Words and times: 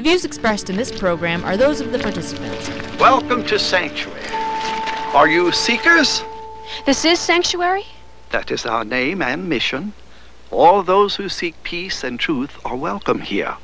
The 0.00 0.08
views 0.08 0.24
expressed 0.24 0.70
in 0.70 0.76
this 0.76 0.98
program 0.98 1.44
are 1.44 1.58
those 1.58 1.82
of 1.82 1.92
the 1.92 1.98
participants. 1.98 2.70
Welcome 2.98 3.44
to 3.44 3.58
Sanctuary. 3.58 4.30
Are 5.12 5.28
you 5.28 5.52
seekers? 5.52 6.22
This 6.86 7.04
is 7.04 7.18
Sanctuary? 7.18 7.84
That 8.30 8.50
is 8.50 8.64
our 8.64 8.82
name 8.82 9.20
and 9.20 9.46
mission. 9.46 9.92
All 10.50 10.82
those 10.82 11.16
who 11.16 11.28
seek 11.28 11.62
peace 11.64 12.02
and 12.02 12.18
truth 12.18 12.58
are 12.64 12.76
welcome 12.76 13.20
here. 13.20 13.56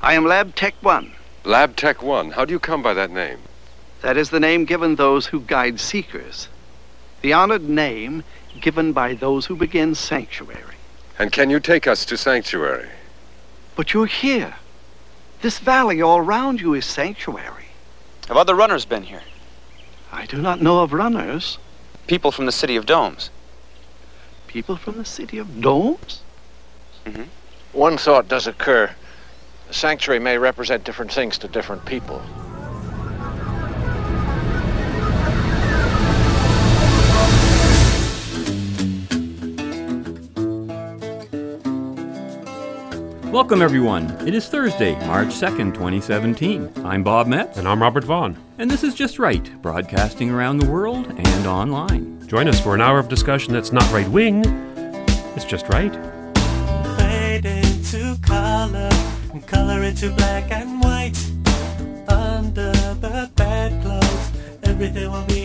I 0.00 0.14
am 0.14 0.24
Lab 0.24 0.54
Tech 0.54 0.74
1. 0.80 1.10
Lab 1.42 1.74
Tech 1.74 2.04
1. 2.04 2.30
How 2.30 2.44
do 2.44 2.52
you 2.52 2.60
come 2.60 2.80
by 2.80 2.94
that 2.94 3.10
name? 3.10 3.40
That 4.00 4.16
is 4.16 4.30
the 4.30 4.38
name 4.38 4.66
given 4.66 4.94
those 4.94 5.26
who 5.26 5.40
guide 5.40 5.80
seekers. 5.80 6.46
The 7.22 7.32
honored 7.32 7.68
name 7.68 8.22
given 8.60 8.92
by 8.92 9.14
those 9.14 9.46
who 9.46 9.56
begin 9.56 9.96
Sanctuary. 9.96 10.76
And 11.18 11.32
can 11.32 11.50
you 11.50 11.58
take 11.58 11.88
us 11.88 12.04
to 12.04 12.16
Sanctuary? 12.16 12.90
But 13.74 13.92
you're 13.92 14.06
here. 14.06 14.54
This 15.44 15.58
valley 15.58 16.00
all 16.00 16.22
round 16.22 16.62
you 16.62 16.72
is 16.72 16.86
Sanctuary. 16.86 17.66
Have 18.28 18.38
other 18.38 18.54
runners 18.54 18.86
been 18.86 19.02
here? 19.02 19.20
I 20.10 20.24
do 20.24 20.40
not 20.40 20.62
know 20.62 20.82
of 20.82 20.94
runners. 20.94 21.58
People 22.06 22.32
from 22.32 22.46
the 22.46 22.50
City 22.50 22.76
of 22.76 22.86
Domes. 22.86 23.28
People 24.46 24.78
from 24.78 24.96
the 24.96 25.04
City 25.04 25.36
of 25.36 25.60
Domes? 25.60 26.22
Mm-hmm. 27.04 27.24
One 27.74 27.98
thought 27.98 28.26
does 28.26 28.46
occur. 28.46 28.90
The 29.68 29.74
sanctuary 29.74 30.18
may 30.18 30.38
represent 30.38 30.82
different 30.82 31.12
things 31.12 31.36
to 31.36 31.48
different 31.48 31.84
people. 31.84 32.22
Welcome, 43.34 43.62
everyone. 43.62 44.12
It 44.28 44.32
is 44.32 44.46
Thursday, 44.46 44.94
March 45.08 45.30
2nd, 45.30 45.74
2017. 45.74 46.70
I'm 46.84 47.02
Bob 47.02 47.26
Metz. 47.26 47.58
And 47.58 47.66
I'm 47.66 47.82
Robert 47.82 48.04
Vaughn. 48.04 48.36
And 48.58 48.70
this 48.70 48.84
is 48.84 48.94
Just 48.94 49.18
Right, 49.18 49.60
broadcasting 49.60 50.30
around 50.30 50.58
the 50.58 50.70
world 50.70 51.08
and 51.08 51.44
online. 51.44 52.24
Join 52.28 52.46
us 52.46 52.60
for 52.60 52.76
an 52.76 52.80
hour 52.80 53.00
of 53.00 53.08
discussion 53.08 53.52
that's 53.52 53.72
not 53.72 53.92
right 53.92 54.06
wing, 54.06 54.44
it's 55.34 55.44
just 55.44 55.68
right. 55.68 55.92
Fade 56.96 57.44
into 57.44 58.16
color, 58.22 58.88
and 59.32 59.44
color 59.48 59.82
into 59.82 60.10
black 60.10 60.52
and 60.52 60.80
white. 60.80 61.18
Under 62.08 62.70
the 62.70 63.28
bedclothes, 63.34 64.30
everything 64.62 65.10
will 65.10 65.24
be 65.24 65.34
alright. 65.34 65.43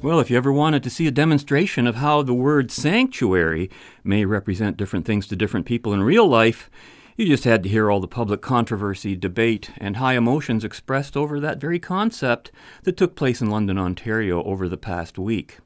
Well, 0.00 0.20
if 0.20 0.30
you 0.30 0.36
ever 0.36 0.52
wanted 0.52 0.84
to 0.84 0.90
see 0.90 1.08
a 1.08 1.10
demonstration 1.10 1.88
of 1.88 1.96
how 1.96 2.22
the 2.22 2.32
word 2.32 2.70
sanctuary 2.70 3.68
may 4.04 4.24
represent 4.24 4.76
different 4.76 5.04
things 5.04 5.26
to 5.26 5.34
different 5.34 5.66
people 5.66 5.92
in 5.92 6.04
real 6.04 6.28
life, 6.28 6.70
you 7.16 7.26
just 7.26 7.42
had 7.42 7.64
to 7.64 7.68
hear 7.68 7.90
all 7.90 7.98
the 7.98 8.06
public 8.06 8.40
controversy, 8.40 9.16
debate, 9.16 9.72
and 9.76 9.96
high 9.96 10.14
emotions 10.14 10.62
expressed 10.62 11.16
over 11.16 11.40
that 11.40 11.60
very 11.60 11.80
concept 11.80 12.52
that 12.84 12.96
took 12.96 13.16
place 13.16 13.40
in 13.40 13.50
London, 13.50 13.76
Ontario 13.76 14.40
over 14.44 14.68
the 14.68 14.76
past 14.76 15.18
week. 15.18 15.58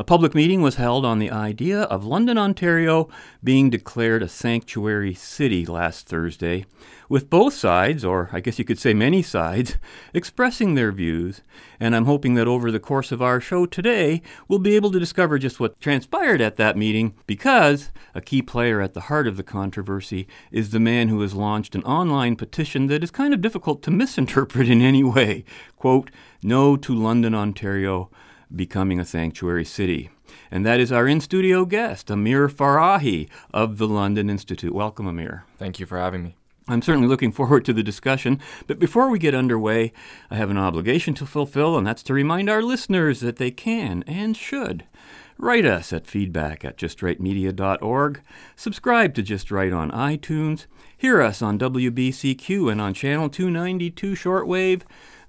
A 0.00 0.02
public 0.02 0.34
meeting 0.34 0.62
was 0.62 0.76
held 0.76 1.04
on 1.04 1.18
the 1.18 1.30
idea 1.30 1.82
of 1.82 2.06
London, 2.06 2.38
Ontario 2.38 3.10
being 3.44 3.68
declared 3.68 4.22
a 4.22 4.28
sanctuary 4.28 5.12
city 5.12 5.66
last 5.66 6.06
Thursday, 6.06 6.64
with 7.10 7.28
both 7.28 7.52
sides, 7.52 8.02
or 8.02 8.30
I 8.32 8.40
guess 8.40 8.58
you 8.58 8.64
could 8.64 8.78
say 8.78 8.94
many 8.94 9.20
sides, 9.20 9.76
expressing 10.14 10.74
their 10.74 10.90
views. 10.90 11.42
And 11.78 11.94
I'm 11.94 12.06
hoping 12.06 12.32
that 12.36 12.48
over 12.48 12.70
the 12.70 12.80
course 12.80 13.12
of 13.12 13.20
our 13.20 13.42
show 13.42 13.66
today, 13.66 14.22
we'll 14.48 14.58
be 14.58 14.74
able 14.74 14.90
to 14.90 14.98
discover 14.98 15.38
just 15.38 15.60
what 15.60 15.78
transpired 15.82 16.40
at 16.40 16.56
that 16.56 16.78
meeting 16.78 17.14
because 17.26 17.90
a 18.14 18.22
key 18.22 18.40
player 18.40 18.80
at 18.80 18.94
the 18.94 19.02
heart 19.02 19.26
of 19.26 19.36
the 19.36 19.42
controversy 19.42 20.26
is 20.50 20.70
the 20.70 20.80
man 20.80 21.08
who 21.08 21.20
has 21.20 21.34
launched 21.34 21.74
an 21.74 21.82
online 21.82 22.36
petition 22.36 22.86
that 22.86 23.04
is 23.04 23.10
kind 23.10 23.34
of 23.34 23.42
difficult 23.42 23.82
to 23.82 23.90
misinterpret 23.90 24.70
in 24.70 24.80
any 24.80 25.04
way. 25.04 25.44
Quote, 25.76 26.10
No 26.42 26.78
to 26.78 26.94
London, 26.94 27.34
Ontario 27.34 28.10
becoming 28.54 29.00
a 29.00 29.04
sanctuary 29.04 29.64
city. 29.64 30.10
And 30.50 30.64
that 30.66 30.80
is 30.80 30.92
our 30.92 31.06
in 31.06 31.20
studio 31.20 31.64
guest, 31.64 32.10
Amir 32.10 32.48
Farahi 32.48 33.28
of 33.52 33.78
the 33.78 33.88
London 33.88 34.30
Institute. 34.30 34.74
Welcome, 34.74 35.06
Amir. 35.06 35.44
Thank 35.58 35.80
you 35.80 35.86
for 35.86 35.98
having 35.98 36.22
me. 36.22 36.36
I'm 36.68 36.82
certainly 36.82 37.08
looking 37.08 37.32
forward 37.32 37.64
to 37.64 37.72
the 37.72 37.82
discussion, 37.82 38.40
but 38.66 38.78
before 38.78 39.10
we 39.10 39.18
get 39.18 39.34
underway, 39.34 39.92
I 40.30 40.36
have 40.36 40.50
an 40.50 40.58
obligation 40.58 41.14
to 41.14 41.26
fulfill, 41.26 41.76
and 41.76 41.86
that's 41.86 42.02
to 42.04 42.14
remind 42.14 42.48
our 42.48 42.62
listeners 42.62 43.20
that 43.20 43.36
they 43.36 43.50
can 43.50 44.04
and 44.06 44.36
should 44.36 44.84
write 45.40 45.64
us 45.64 45.92
at 45.92 46.06
feedback 46.06 46.64
at 46.64 46.76
justrightmedia.org, 46.76 48.20
subscribe 48.56 49.14
to 49.14 49.22
Just 49.22 49.50
Right 49.50 49.72
on 49.72 49.90
iTunes, 49.90 50.66
hear 50.96 51.20
us 51.22 51.42
on 51.42 51.58
WBCQ 51.58 52.70
and 52.70 52.80
on 52.80 52.94
Channel 52.94 53.28
292 53.30 54.12
shortwave, 54.12 54.82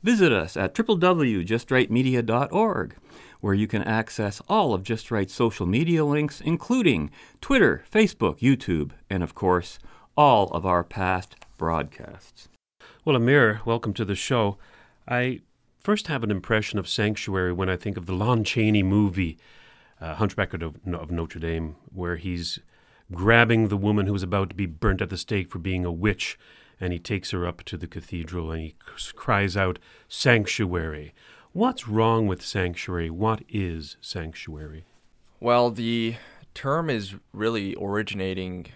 visit 0.04 0.32
us 0.32 0.56
at 0.58 0.76
www.justrightmedia.org 0.76 2.96
where 3.42 3.54
you 3.54 3.68
can 3.68 3.84
access 3.84 4.42
all 4.48 4.74
of 4.74 4.84
Just 4.84 5.12
Right's 5.12 5.34
social 5.34 5.66
media 5.66 6.06
links, 6.06 6.40
including 6.40 7.12
Twitter, 7.42 7.84
Facebook, 7.92 8.40
YouTube, 8.40 8.92
and 9.10 9.24
of 9.24 9.36
course, 9.36 9.80
all 10.16 10.50
of 10.52 10.66
our 10.66 10.84
past 10.84 11.36
broadcasts. 11.58 12.48
Well, 13.04 13.16
Amir, 13.16 13.62
welcome 13.66 13.94
to 13.96 14.06
the 14.06 14.16
show. 14.16 14.58
I 15.08 15.42
first 15.80 16.08
have 16.08 16.24
an 16.24 16.32
impression 16.32 16.78
of 16.78 16.88
Sanctuary 16.88 17.52
when 17.52 17.70
I 17.70 17.76
think 17.76 17.98
of 17.98 18.06
the 18.06 18.14
Lon 18.14 18.44
Chaney 18.44 18.84
movie, 18.84 19.40
uh, 20.00 20.16
Hunchback 20.16 20.54
of, 20.54 20.76
of 20.86 21.12
Notre 21.12 21.40
Dame, 21.40 21.76
where 21.92 22.18
he's 22.18 22.60
grabbing 23.12 23.68
the 23.68 23.78
woman 23.78 24.06
who 24.06 24.16
is 24.16 24.24
about 24.24 24.50
to 24.52 24.56
be 24.56 24.68
burnt 24.68 25.02
at 25.02 25.10
the 25.10 25.18
stake 25.18 25.52
for 25.52 25.60
being 25.60 25.84
a 25.84 25.92
witch, 25.92 26.38
and 26.80 26.94
he 26.94 27.00
takes 27.00 27.32
her 27.32 27.48
up 27.48 27.64
to 27.64 27.78
the 27.78 27.88
cathedral 27.88 28.52
and 28.52 28.62
he 28.62 28.76
cries 29.16 29.58
out, 29.58 29.80
Sanctuary. 30.08 31.14
What's 31.54 31.86
wrong 31.86 32.28
with 32.28 32.42
sanctuary? 32.42 33.10
What 33.10 33.42
is 33.50 33.98
sanctuary? 34.00 34.86
Well, 35.42 35.70
the 35.70 36.16
term 36.54 36.90
is 36.90 37.16
really 37.34 37.76
originating 37.78 38.68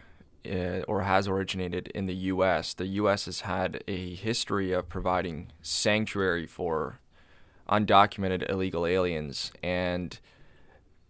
uh, 0.45 0.81
or 0.85 1.03
has 1.03 1.29
originated 1.29 1.87
in 1.95 2.05
the 2.05 2.15
U.S. 2.15 2.73
The 2.73 2.87
U.S. 2.87 3.25
has 3.25 3.41
had 3.41 3.81
a 3.87 4.15
history 4.15 4.73
of 4.73 4.89
providing 4.89 5.53
sanctuary 5.61 6.47
for 6.47 6.99
undocumented 7.69 8.49
illegal 8.49 8.85
aliens. 8.85 9.53
And 9.63 10.19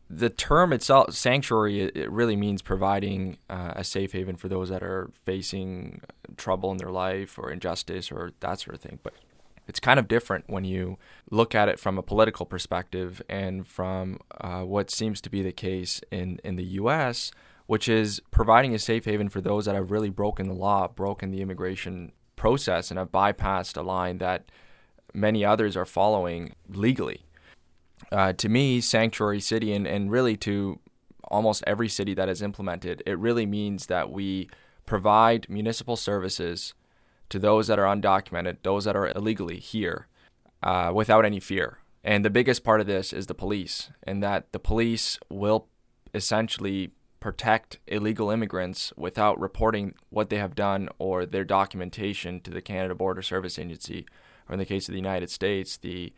the 0.08 0.30
term 0.30 0.72
itself, 0.72 1.16
sanctuary, 1.16 1.82
it 1.82 2.12
really 2.12 2.36
means 2.36 2.62
providing 2.62 3.38
uh, 3.50 3.74
a 3.76 3.84
safe 3.84 4.12
haven 4.12 4.36
for 4.36 4.50
those 4.50 4.70
that 4.70 4.84
are 4.84 5.10
facing 5.24 6.02
trouble 6.38 6.70
in 6.72 6.78
their 6.78 6.92
life 6.92 7.40
or 7.40 7.50
injustice 7.50 8.12
or 8.12 8.34
that 8.42 8.60
sort 8.60 8.76
of 8.76 8.82
thing. 8.82 9.00
But 9.02 9.14
it's 9.68 9.80
kind 9.80 10.00
of 10.00 10.08
different 10.08 10.46
when 10.48 10.64
you 10.64 10.98
look 11.30 11.56
at 11.56 11.70
it 11.70 11.80
from 11.80 11.98
a 11.98 12.04
political 12.04 12.46
perspective 12.46 13.22
and 13.30 13.68
from 13.68 14.20
uh, 14.40 14.62
what 14.62 14.92
seems 14.92 15.22
to 15.22 15.30
be 15.30 15.42
the 15.42 15.52
case 15.52 16.02
in, 16.12 16.40
in 16.44 16.56
the 16.56 16.64
U.S., 16.64 17.32
which 17.68 17.90
is 17.90 18.22
providing 18.32 18.76
a 18.76 18.80
safe 18.80 19.06
haven 19.06 19.28
for 19.30 19.42
those 19.42 19.66
that 19.66 19.76
have 19.76 19.90
really 19.90 20.10
broken 20.10 20.48
the 20.48 20.54
law, 20.54 20.88
broken 20.88 21.32
the 21.32 21.42
immigration 21.42 22.12
process, 22.36 22.92
and 22.92 23.00
have 23.00 23.12
bypassed 23.12 23.76
a 23.76 23.82
line 23.82 24.20
that 24.20 24.46
many 25.14 25.44
others 25.44 25.76
are 25.76 25.86
following 25.86 26.54
legally. 26.70 27.26
Uh, 28.12 28.34
to 28.34 28.50
me, 28.50 28.82
Sanctuary 28.82 29.40
City, 29.40 29.74
and, 29.74 29.88
and 29.88 30.12
really 30.12 30.38
to 30.38 30.80
almost 31.24 31.64
every 31.66 31.90
city 31.90 32.14
that 32.14 32.28
has 32.28 32.42
implemented, 32.42 33.02
it 33.06 33.18
really 33.18 33.48
means 33.48 33.88
that 33.88 34.12
we 34.12 34.48
provide 34.86 35.50
municipal 35.50 35.96
services 35.96 36.76
to 37.30 37.40
those 37.40 37.68
that 37.68 37.80
are 37.80 37.96
undocumented, 37.96 38.58
those 38.64 38.86
that 38.86 38.96
are 38.96 39.08
illegally 39.16 39.60
here, 39.60 40.08
uh, 40.64 40.92
without 40.94 41.26
any 41.26 41.40
fear. 41.40 41.80
And 42.04 42.24
the 42.24 42.30
biggest 42.30 42.64
part 42.64 42.82
of 42.82 42.88
this 42.88 43.12
is 43.12 43.28
the 43.28 43.34
police, 43.34 43.90
and 44.04 44.22
that 44.22 44.52
the 44.52 44.60
police 44.60 45.18
will 45.30 45.68
essentially 46.14 46.92
protect 47.20 47.80
illegal 47.88 48.30
immigrants 48.30 48.94
without 48.96 49.40
reporting 49.40 49.96
what 50.10 50.30
they 50.30 50.38
have 50.38 50.54
done 50.54 50.88
or 51.00 51.26
their 51.26 51.44
documentation 51.44 52.40
to 52.42 52.52
the 52.52 52.62
Canada 52.62 52.94
Border 52.94 53.24
Service 53.24 53.58
Agency, 53.58 54.06
or 54.48 54.54
in 54.54 54.60
the 54.60 54.66
case 54.66 54.88
of 54.88 54.92
the 54.92 55.00
United 55.00 55.32
States, 55.32 55.78
the 55.78 56.14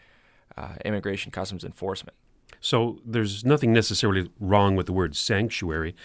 uh, 0.57 0.73
Immigration 0.83 1.31
Customs 1.31 1.63
Enforcement. 1.63 2.17
So 2.59 2.99
there's 3.05 3.45
nothing 3.45 3.71
necessarily 3.71 4.29
wrong 4.39 4.75
with 4.75 4.87
the 4.87 4.93
word 4.93 5.15
sanctuary. 5.15 5.95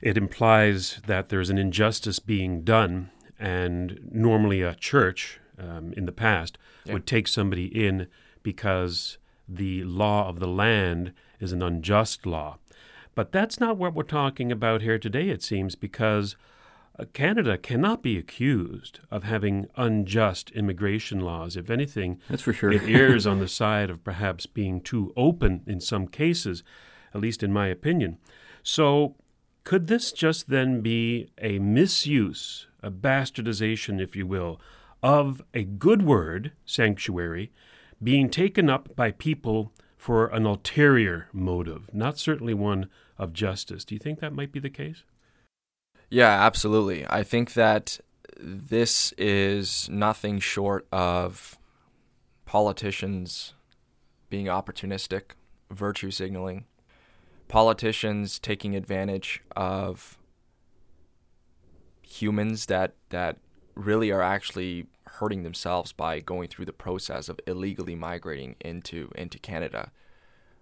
It 0.00 0.16
implies 0.16 1.00
that 1.06 1.28
there's 1.28 1.50
an 1.50 1.58
injustice 1.58 2.18
being 2.18 2.62
done 2.62 3.10
and 3.42 3.98
normally 4.12 4.62
a 4.62 4.74
church 4.76 5.40
um, 5.58 5.92
in 5.96 6.06
the 6.06 6.12
past 6.12 6.56
yeah. 6.84 6.92
would 6.92 7.06
take 7.06 7.26
somebody 7.26 7.66
in 7.66 8.06
because 8.44 9.18
the 9.48 9.82
law 9.82 10.28
of 10.28 10.38
the 10.38 10.46
land 10.46 11.12
is 11.40 11.52
an 11.52 11.60
unjust 11.60 12.24
law. 12.24 12.56
But 13.16 13.32
that's 13.32 13.58
not 13.58 13.76
what 13.76 13.94
we're 13.94 14.04
talking 14.04 14.52
about 14.52 14.80
here 14.80 14.98
today, 14.98 15.28
it 15.28 15.42
seems, 15.42 15.74
because 15.74 16.36
uh, 16.98 17.04
Canada 17.12 17.58
cannot 17.58 18.00
be 18.00 18.16
accused 18.16 19.00
of 19.10 19.24
having 19.24 19.66
unjust 19.76 20.52
immigration 20.52 21.20
laws. 21.20 21.56
If 21.56 21.68
anything, 21.68 22.20
that's 22.30 22.42
for 22.42 22.52
sure. 22.52 22.72
it 22.72 22.84
errs 22.84 23.26
on 23.26 23.40
the 23.40 23.48
side 23.48 23.90
of 23.90 24.04
perhaps 24.04 24.46
being 24.46 24.80
too 24.80 25.12
open 25.16 25.62
in 25.66 25.80
some 25.80 26.06
cases, 26.06 26.62
at 27.12 27.20
least 27.20 27.42
in 27.42 27.52
my 27.52 27.66
opinion. 27.66 28.18
So, 28.62 29.16
could 29.64 29.88
this 29.88 30.12
just 30.12 30.48
then 30.48 30.80
be 30.80 31.30
a 31.38 31.58
misuse 31.58 32.66
a 32.82 32.90
bastardization, 32.90 34.00
if 34.00 34.16
you 34.16 34.26
will, 34.26 34.60
of 35.02 35.42
a 35.54 35.64
good 35.64 36.02
word, 36.02 36.52
sanctuary, 36.64 37.50
being 38.02 38.28
taken 38.28 38.68
up 38.68 38.94
by 38.96 39.10
people 39.10 39.72
for 39.96 40.26
an 40.28 40.44
ulterior 40.44 41.28
motive, 41.32 41.88
not 41.92 42.18
certainly 42.18 42.54
one 42.54 42.88
of 43.18 43.32
justice. 43.32 43.84
Do 43.84 43.94
you 43.94 43.98
think 44.00 44.20
that 44.20 44.32
might 44.32 44.52
be 44.52 44.58
the 44.58 44.70
case? 44.70 45.04
Yeah, 46.10 46.44
absolutely. 46.44 47.06
I 47.08 47.22
think 47.22 47.54
that 47.54 48.00
this 48.38 49.12
is 49.16 49.88
nothing 49.88 50.40
short 50.40 50.86
of 50.92 51.58
politicians 52.44 53.54
being 54.28 54.46
opportunistic, 54.46 55.32
virtue 55.70 56.10
signaling, 56.10 56.64
politicians 57.48 58.38
taking 58.38 58.74
advantage 58.74 59.42
of 59.54 60.18
humans 62.12 62.66
that 62.66 62.94
that 63.10 63.38
really 63.74 64.10
are 64.10 64.22
actually 64.22 64.86
hurting 65.06 65.42
themselves 65.42 65.92
by 65.92 66.20
going 66.20 66.48
through 66.48 66.64
the 66.66 66.72
process 66.72 67.28
of 67.28 67.40
illegally 67.46 67.94
migrating 67.94 68.56
into 68.60 69.10
into 69.14 69.38
Canada 69.38 69.90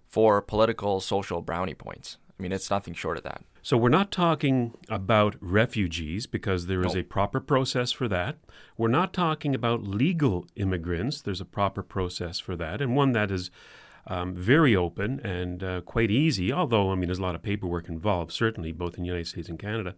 for 0.07 0.41
political 0.41 0.99
social 0.99 1.41
brownie 1.41 1.73
points. 1.73 2.17
I 2.37 2.41
mean, 2.41 2.51
it's 2.51 2.69
nothing 2.69 2.93
short 2.93 3.17
of 3.17 3.23
that. 3.23 3.43
So 3.61 3.77
we're 3.77 3.89
not 3.89 4.11
talking 4.11 4.73
about 4.89 5.35
refugees 5.39 6.25
because 6.25 6.65
there 6.65 6.83
is 6.83 6.95
No. 6.95 7.01
a 7.01 7.03
proper 7.03 7.39
process 7.39 7.91
for 7.91 8.07
that. 8.07 8.37
We're 8.77 8.87
not 8.87 9.13
talking 9.13 9.53
about 9.53 9.83
legal 9.83 10.47
immigrants. 10.55 11.21
There's 11.21 11.41
a 11.41 11.45
proper 11.45 11.83
process 11.83 12.39
for 12.39 12.55
that, 12.55 12.81
and 12.81 12.95
one 12.95 13.11
that 13.11 13.29
is 13.29 13.51
um, 14.07 14.33
very 14.33 14.75
open 14.75 15.19
and 15.19 15.63
uh, 15.63 15.81
quite 15.81 16.09
easy. 16.09 16.51
Although 16.51 16.91
I 16.91 16.95
mean, 16.95 17.07
there's 17.07 17.19
a 17.19 17.21
lot 17.29 17.35
of 17.35 17.43
paperwork 17.43 17.87
involved, 17.87 18.31
certainly 18.31 18.71
both 18.71 18.95
in 18.97 19.03
the 19.03 19.07
United 19.07 19.27
States 19.27 19.49
and 19.49 19.59
Canada. 19.59 19.93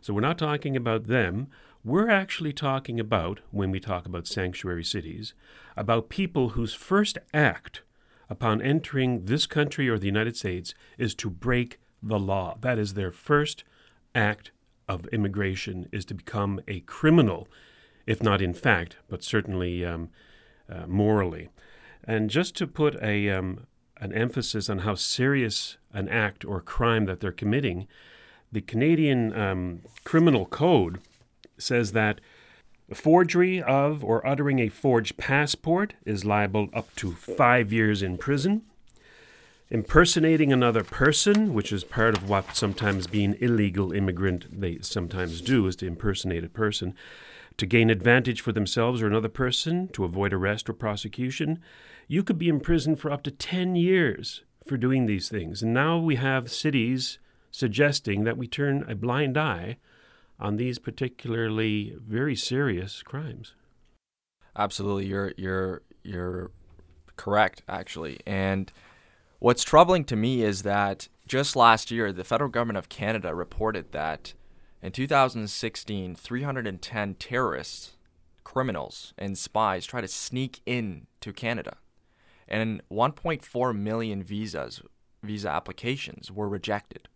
So 0.00 0.14
we're 0.14 0.20
not 0.20 0.38
talking 0.38 0.76
about 0.76 1.04
them. 1.04 1.48
We're 1.84 2.10
actually 2.10 2.52
talking 2.52 3.00
about, 3.00 3.40
when 3.50 3.70
we 3.70 3.80
talk 3.80 4.06
about 4.06 4.26
sanctuary 4.26 4.84
cities, 4.84 5.34
about 5.76 6.08
people 6.08 6.50
whose 6.50 6.74
first 6.74 7.18
act 7.32 7.82
upon 8.28 8.62
entering 8.62 9.24
this 9.24 9.46
country 9.46 9.88
or 9.88 9.98
the 9.98 10.06
United 10.06 10.36
States 10.36 10.74
is 10.98 11.14
to 11.16 11.30
break 11.30 11.78
the 12.02 12.18
law. 12.18 12.56
That 12.60 12.78
is 12.78 12.94
their 12.94 13.10
first 13.10 13.64
act 14.14 14.52
of 14.88 15.06
immigration 15.06 15.88
is 15.92 16.04
to 16.06 16.14
become 16.14 16.60
a 16.66 16.80
criminal, 16.80 17.48
if 18.06 18.22
not 18.22 18.42
in 18.42 18.54
fact, 18.54 18.96
but 19.08 19.22
certainly 19.22 19.84
um, 19.84 20.10
uh, 20.68 20.86
morally. 20.86 21.48
And 22.04 22.30
just 22.30 22.56
to 22.56 22.66
put 22.66 23.00
a 23.02 23.30
um, 23.30 23.66
an 24.00 24.12
emphasis 24.14 24.70
on 24.70 24.78
how 24.78 24.94
serious 24.94 25.76
an 25.92 26.08
act 26.08 26.44
or 26.44 26.60
crime 26.60 27.04
that 27.04 27.20
they're 27.20 27.30
committing, 27.30 27.86
the 28.52 28.60
Canadian 28.60 29.38
um, 29.38 29.80
Criminal 30.04 30.46
Code 30.46 31.00
says 31.58 31.92
that 31.92 32.20
forgery 32.92 33.62
of 33.62 34.02
or 34.02 34.26
uttering 34.26 34.58
a 34.58 34.68
forged 34.68 35.16
passport 35.16 35.94
is 36.04 36.24
liable 36.24 36.68
up 36.72 36.94
to 36.96 37.12
five 37.12 37.72
years 37.72 38.02
in 38.02 38.18
prison. 38.18 38.62
Impersonating 39.70 40.52
another 40.52 40.82
person, 40.82 41.54
which 41.54 41.72
is 41.72 41.84
part 41.84 42.16
of 42.16 42.28
what 42.28 42.56
sometimes 42.56 43.06
being 43.06 43.36
illegal 43.40 43.92
immigrant 43.92 44.60
they 44.60 44.78
sometimes 44.80 45.40
do, 45.40 45.68
is 45.68 45.76
to 45.76 45.86
impersonate 45.86 46.42
a 46.42 46.48
person 46.48 46.92
to 47.56 47.66
gain 47.66 47.88
advantage 47.88 48.40
for 48.40 48.50
themselves 48.50 49.00
or 49.00 49.06
another 49.06 49.28
person 49.28 49.86
to 49.88 50.02
avoid 50.02 50.32
arrest 50.32 50.68
or 50.68 50.72
prosecution. 50.72 51.60
You 52.08 52.24
could 52.24 52.38
be 52.38 52.48
imprisoned 52.48 52.98
for 52.98 53.12
up 53.12 53.22
to 53.24 53.30
10 53.30 53.76
years 53.76 54.42
for 54.66 54.76
doing 54.76 55.06
these 55.06 55.28
things. 55.28 55.62
And 55.62 55.72
now 55.72 55.98
we 55.98 56.16
have 56.16 56.50
cities 56.50 57.18
suggesting 57.50 58.24
that 58.24 58.36
we 58.36 58.46
turn 58.46 58.84
a 58.88 58.94
blind 58.94 59.36
eye 59.36 59.76
on 60.38 60.56
these 60.56 60.78
particularly 60.78 61.94
very 61.98 62.34
serious 62.34 63.02
crimes. 63.02 63.54
Absolutely, 64.56 65.06
you're 65.06 65.32
you're 65.36 65.82
you're 66.02 66.50
correct 67.16 67.62
actually. 67.68 68.18
And 68.26 68.72
what's 69.38 69.64
troubling 69.64 70.04
to 70.04 70.16
me 70.16 70.42
is 70.42 70.62
that 70.62 71.08
just 71.26 71.54
last 71.54 71.90
year, 71.90 72.12
the 72.12 72.24
federal 72.24 72.50
government 72.50 72.78
of 72.78 72.88
Canada 72.88 73.34
reported 73.34 73.92
that 73.92 74.34
in 74.82 74.92
2016, 74.92 76.14
310 76.16 77.14
terrorists, 77.14 77.96
criminals, 78.42 79.12
and 79.18 79.36
spies 79.36 79.84
tried 79.84 80.00
to 80.00 80.08
sneak 80.08 80.60
in 80.64 81.06
to 81.20 81.32
Canada, 81.32 81.76
and 82.48 82.82
1.4 82.90 83.78
million 83.78 84.22
visas, 84.22 84.82
visa 85.22 85.50
applications 85.50 86.32
were 86.32 86.48
rejected. 86.48 87.08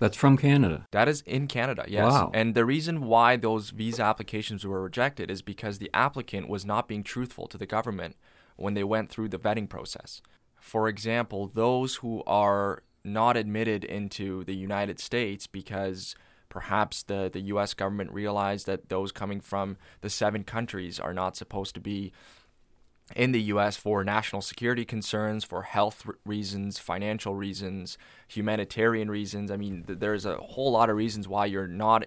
That's 0.00 0.16
from 0.16 0.38
Canada. 0.38 0.86
That 0.92 1.08
is 1.08 1.20
in 1.26 1.46
Canada, 1.46 1.84
yes. 1.86 2.10
Wow. 2.10 2.30
And 2.32 2.54
the 2.54 2.64
reason 2.64 3.06
why 3.06 3.36
those 3.36 3.68
visa 3.68 4.02
applications 4.02 4.66
were 4.66 4.82
rejected 4.82 5.30
is 5.30 5.42
because 5.42 5.78
the 5.78 5.90
applicant 5.92 6.48
was 6.48 6.64
not 6.64 6.88
being 6.88 7.02
truthful 7.02 7.46
to 7.48 7.58
the 7.58 7.66
government 7.66 8.16
when 8.56 8.72
they 8.72 8.82
went 8.82 9.10
through 9.10 9.28
the 9.28 9.38
vetting 9.38 9.68
process. 9.68 10.22
For 10.58 10.88
example, 10.88 11.46
those 11.46 11.96
who 11.96 12.22
are 12.26 12.82
not 13.04 13.36
admitted 13.36 13.84
into 13.84 14.42
the 14.44 14.54
United 14.54 14.98
States 15.00 15.46
because 15.46 16.14
perhaps 16.48 17.02
the, 17.02 17.30
the 17.30 17.40
US 17.42 17.74
government 17.74 18.12
realized 18.12 18.66
that 18.66 18.88
those 18.88 19.12
coming 19.12 19.40
from 19.40 19.76
the 20.00 20.10
seven 20.10 20.44
countries 20.44 20.98
are 20.98 21.14
not 21.14 21.36
supposed 21.36 21.74
to 21.74 21.80
be 21.80 22.10
in 23.16 23.32
the 23.32 23.42
US 23.42 23.76
for 23.76 24.04
national 24.04 24.42
security 24.42 24.84
concerns, 24.84 25.44
for 25.44 25.62
health 25.62 26.06
reasons, 26.24 26.78
financial 26.78 27.34
reasons, 27.34 27.98
humanitarian 28.28 29.10
reasons. 29.10 29.50
I 29.50 29.56
mean, 29.56 29.84
th- 29.84 29.98
there's 29.98 30.24
a 30.24 30.36
whole 30.36 30.72
lot 30.72 30.90
of 30.90 30.96
reasons 30.96 31.28
why 31.28 31.46
you're 31.46 31.66
not 31.66 32.06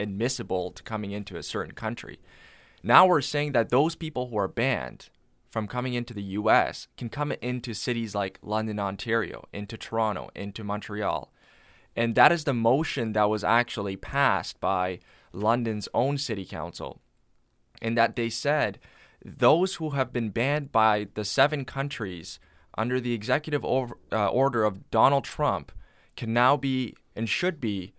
admissible 0.00 0.70
to 0.72 0.82
coming 0.82 1.12
into 1.12 1.36
a 1.36 1.42
certain 1.42 1.74
country. 1.74 2.18
Now 2.82 3.06
we're 3.06 3.20
saying 3.20 3.52
that 3.52 3.68
those 3.68 3.94
people 3.94 4.28
who 4.28 4.36
are 4.36 4.48
banned 4.48 5.08
from 5.50 5.68
coming 5.68 5.94
into 5.94 6.14
the 6.14 6.22
US 6.22 6.88
can 6.96 7.08
come 7.08 7.30
into 7.32 7.74
cities 7.74 8.14
like 8.14 8.38
London, 8.42 8.80
Ontario, 8.80 9.44
into 9.52 9.76
Toronto, 9.76 10.30
into 10.34 10.64
Montreal. 10.64 11.30
And 11.94 12.14
that 12.14 12.32
is 12.32 12.44
the 12.44 12.54
motion 12.54 13.12
that 13.12 13.28
was 13.28 13.44
actually 13.44 13.96
passed 13.96 14.58
by 14.60 14.98
London's 15.32 15.88
own 15.92 16.16
city 16.16 16.46
council. 16.46 17.00
In 17.82 17.94
that 17.96 18.16
they 18.16 18.30
said 18.30 18.78
those 19.24 19.76
who 19.76 19.90
have 19.90 20.12
been 20.12 20.30
banned 20.30 20.72
by 20.72 21.08
the 21.14 21.24
seven 21.24 21.64
countries 21.64 22.38
under 22.76 23.00
the 23.00 23.12
executive 23.12 23.64
over, 23.64 23.98
uh, 24.10 24.28
order 24.28 24.64
of 24.64 24.90
Donald 24.90 25.24
Trump 25.24 25.72
can 26.16 26.32
now 26.32 26.56
be 26.56 26.94
and 27.14 27.28
should 27.28 27.60
be 27.60 27.94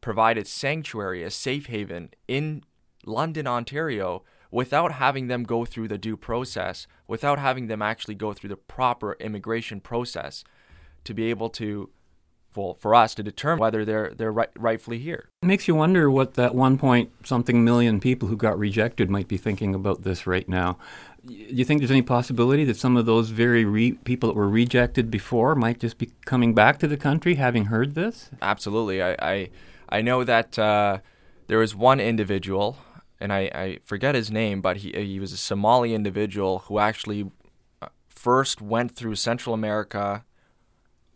provided 0.00 0.46
sanctuary, 0.46 1.22
a 1.22 1.30
safe 1.30 1.66
haven 1.66 2.10
in 2.28 2.62
London, 3.06 3.46
Ontario, 3.46 4.22
without 4.50 4.92
having 4.92 5.28
them 5.28 5.44
go 5.44 5.64
through 5.64 5.88
the 5.88 5.98
due 5.98 6.16
process, 6.16 6.86
without 7.06 7.38
having 7.38 7.68
them 7.68 7.80
actually 7.80 8.14
go 8.14 8.32
through 8.32 8.50
the 8.50 8.56
proper 8.56 9.16
immigration 9.18 9.80
process 9.80 10.44
to 11.04 11.14
be 11.14 11.30
able 11.30 11.48
to, 11.48 11.90
well, 12.56 12.74
for 12.80 12.94
us 12.94 13.14
to 13.14 13.22
determine 13.22 13.60
whether 13.60 13.84
they're 13.84 14.12
they're 14.16 14.32
right, 14.32 14.50
rightfully 14.58 14.98
here. 14.98 15.28
It 15.42 15.46
makes 15.46 15.68
you 15.68 15.74
wonder 15.74 16.10
what 16.10 16.34
that 16.34 16.54
one 16.54 16.78
point 16.78 17.10
something 17.24 17.64
million 17.64 18.00
people 18.00 18.28
who 18.28 18.36
got 18.36 18.58
rejected 18.58 19.10
might 19.10 19.28
be 19.28 19.36
thinking 19.36 19.74
about 19.74 20.02
this 20.02 20.26
right 20.26 20.48
now. 20.48 20.78
Do 21.24 21.34
You 21.34 21.64
think 21.64 21.80
there's 21.80 21.90
any 21.90 22.02
possibility 22.02 22.64
that 22.64 22.76
some 22.76 22.96
of 22.96 23.06
those 23.06 23.30
very 23.30 23.64
re- 23.64 23.92
people 23.92 24.28
that 24.28 24.34
were 24.34 24.48
rejected 24.48 25.10
before 25.10 25.54
might 25.54 25.78
just 25.78 25.96
be 25.96 26.10
coming 26.24 26.52
back 26.52 26.78
to 26.80 26.88
the 26.88 26.96
country 26.96 27.36
having 27.36 27.66
heard 27.66 27.94
this? 27.94 28.30
Absolutely. 28.40 29.00
I 29.02 29.16
I, 29.20 29.50
I 29.88 30.02
know 30.02 30.24
that 30.24 30.58
uh, 30.58 30.98
there 31.46 31.58
was 31.58 31.76
one 31.76 32.00
individual, 32.00 32.78
and 33.20 33.32
I, 33.32 33.40
I 33.54 33.78
forget 33.84 34.14
his 34.14 34.30
name, 34.30 34.60
but 34.60 34.78
he 34.78 34.90
he 34.92 35.20
was 35.20 35.32
a 35.32 35.36
Somali 35.36 35.94
individual 35.94 36.60
who 36.60 36.78
actually 36.78 37.30
uh, 37.80 37.88
first 38.08 38.60
went 38.60 38.96
through 38.96 39.14
Central 39.14 39.54
America, 39.54 40.24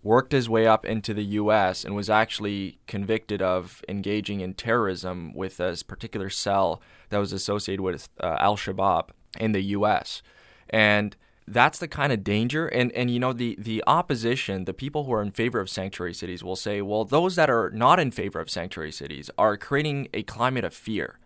worked 0.06 0.30
his 0.30 0.48
way 0.48 0.66
up 0.66 0.86
into 0.86 1.12
the 1.12 1.25
U.S. 1.25 1.84
and 1.84 1.94
was 1.94 2.08
actually 2.08 2.78
convicted 2.86 3.42
of 3.42 3.82
engaging 3.88 4.40
in 4.40 4.54
terrorism 4.54 5.34
with 5.34 5.58
a 5.58 5.76
particular 5.86 6.30
cell 6.30 6.80
that 7.10 7.18
was 7.18 7.32
associated 7.32 7.82
with 7.82 8.08
uh, 8.20 8.36
Al 8.38 8.56
Shabaab 8.56 9.08
in 9.38 9.50
the 9.50 9.62
U.S. 9.62 10.22
And 10.70 11.16
that's 11.48 11.78
the 11.78 11.88
kind 11.88 12.12
of 12.12 12.25
danger 12.25 12.66
and 12.66 12.90
and 12.92 13.08
you 13.08 13.20
know 13.20 13.32
the 13.32 13.56
the 13.58 13.82
opposition 13.86 14.64
the 14.64 14.75
people 14.75 15.04
who 15.04 15.12
are 15.12 15.22
in 15.22 15.30
favor 15.30 15.60
of 15.60 15.70
sanctuary 15.70 16.12
cities 16.12 16.42
will 16.42 16.56
say 16.56 16.82
well 16.82 17.04
those 17.04 17.36
that 17.36 17.48
are 17.48 17.70
not 17.70 18.00
in 18.00 18.10
favor 18.10 18.40
of 18.40 18.50
sanctuary 18.50 18.90
cities 18.90 19.30
are 19.38 19.56
creating 19.56 20.08
a 20.12 20.25
climate 20.25 20.64
of 20.64 20.75
fear 20.75 21.20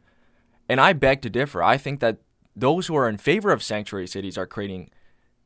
and 0.69 0.79
i 0.79 0.93
beg 0.93 1.23
to 1.23 1.31
differ 1.31 1.63
i 1.63 1.79
think 1.79 2.01
that 2.01 2.19
those 2.55 2.87
who 2.87 2.95
are 2.95 3.09
in 3.09 3.17
favor 3.17 3.51
of 3.51 3.63
sanctuary 3.63 4.07
cities 4.07 4.37
are 4.37 4.47
creating 4.47 4.91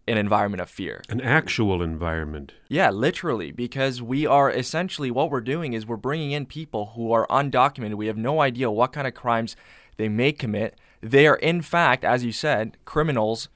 an 0.07 0.19
environment 0.19 0.61
of 0.61 0.69
fear 0.69 1.03
An 1.09 1.21
actual 1.21 1.83
environment. 1.83 2.53
yeah, 2.69 2.91
literally, 2.91 3.51
because 3.53 4.03
we 4.03 4.27
are 4.27 4.51
essentially 4.51 5.11
what 5.11 5.31
we're 5.31 5.41
doing 5.41 5.73
is 5.73 5.87
we're 5.87 5.97
bringing 5.97 6.31
in 6.33 6.45
people 6.47 6.93
who 6.95 7.11
are 7.13 7.27
undocumented. 7.29 7.95
We 7.95 8.07
have 8.09 8.17
no 8.19 8.41
idea 8.41 8.71
what 8.71 8.93
kind 8.93 9.07
of 9.07 9.15
crimes 9.15 9.57
they 9.97 10.09
may 10.09 10.33
commit. 10.33 10.77
They 11.01 11.27
are, 11.27 11.37
in 11.37 11.63
fact, 11.63 12.05
as 12.05 12.25
you 12.25 12.33
said, 12.33 12.77
criminals 12.85 13.49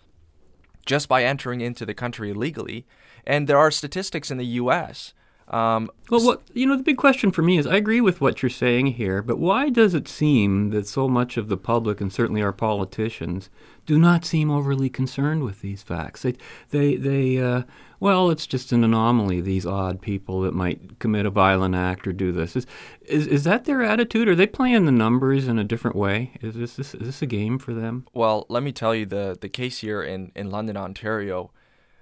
just 0.87 1.09
by 1.09 1.23
entering 1.23 1.61
into 1.61 1.85
the 1.85 1.95
country 1.95 2.31
illegally. 2.31 2.87
And 3.27 3.47
there 3.47 3.59
are 3.59 3.71
statistics 3.71 4.31
in 4.31 4.39
the 4.39 4.47
U.S. 4.63 5.13
Um, 5.49 5.91
Well, 6.11 6.25
what 6.25 6.43
you 6.53 6.67
know, 6.67 6.77
the 6.77 6.83
big 6.83 6.99
question 6.99 7.33
for 7.33 7.43
me 7.43 7.59
is, 7.59 7.67
I 7.67 7.77
agree 7.77 8.01
with 8.01 8.21
what 8.21 8.43
you're 8.43 8.51
saying 8.51 8.89
here, 8.89 9.23
but 9.23 9.39
why 9.39 9.71
does 9.71 9.95
it 9.95 10.07
seem 10.07 10.71
that 10.71 10.87
so 10.87 11.09
much 11.09 11.37
of 11.37 11.49
the 11.49 11.57
public 11.57 12.01
and 12.01 12.13
certainly 12.13 12.43
our 12.43 12.53
politicians 12.53 13.49
do 13.87 13.99
not 13.99 14.25
seem 14.25 14.51
overly 14.51 14.91
concerned 14.91 15.43
with 15.43 15.61
these 15.63 15.83
facts? 15.83 16.23
They, 16.23 16.35
they, 16.71 16.97
they. 16.97 17.39
Uh, 17.39 17.63
well, 18.01 18.31
it's 18.31 18.47
just 18.47 18.73
an 18.73 18.85
anomaly. 18.85 19.41
These 19.41 19.67
odd 19.67 20.01
people 20.01 20.43
that 20.43 20.55
might 20.55 20.99
commit 20.99 21.27
a 21.27 21.31
violent 21.31 21.75
act 21.75 22.07
or 22.07 22.13
do 22.13 22.31
this 22.31 22.55
is, 22.55 22.67
is, 23.07 23.27
is 23.27 23.45
that 23.45 23.65
their 23.65 23.83
attitude? 23.83 24.29
Are 24.29 24.37
they 24.37 24.47
playing 24.47 24.85
the 24.85 24.93
numbers 24.93 25.49
in 25.49 25.59
a 25.59 25.65
different 25.65 25.97
way? 25.97 26.33
Is 26.43 26.55
this, 26.55 26.77
this 26.77 26.95
is 26.95 27.07
this 27.07 27.23
a 27.23 27.27
game 27.27 27.59
for 27.59 27.73
them? 27.73 28.07
Well, 28.13 28.45
let 28.49 28.63
me 28.63 28.73
tell 28.73 28.95
you 28.95 29.07
the 29.07 29.37
the 29.41 29.49
case 29.49 29.79
here 29.79 30.03
in 30.03 30.31
in 30.37 30.51
London, 30.51 30.77
Ontario. 30.77 31.51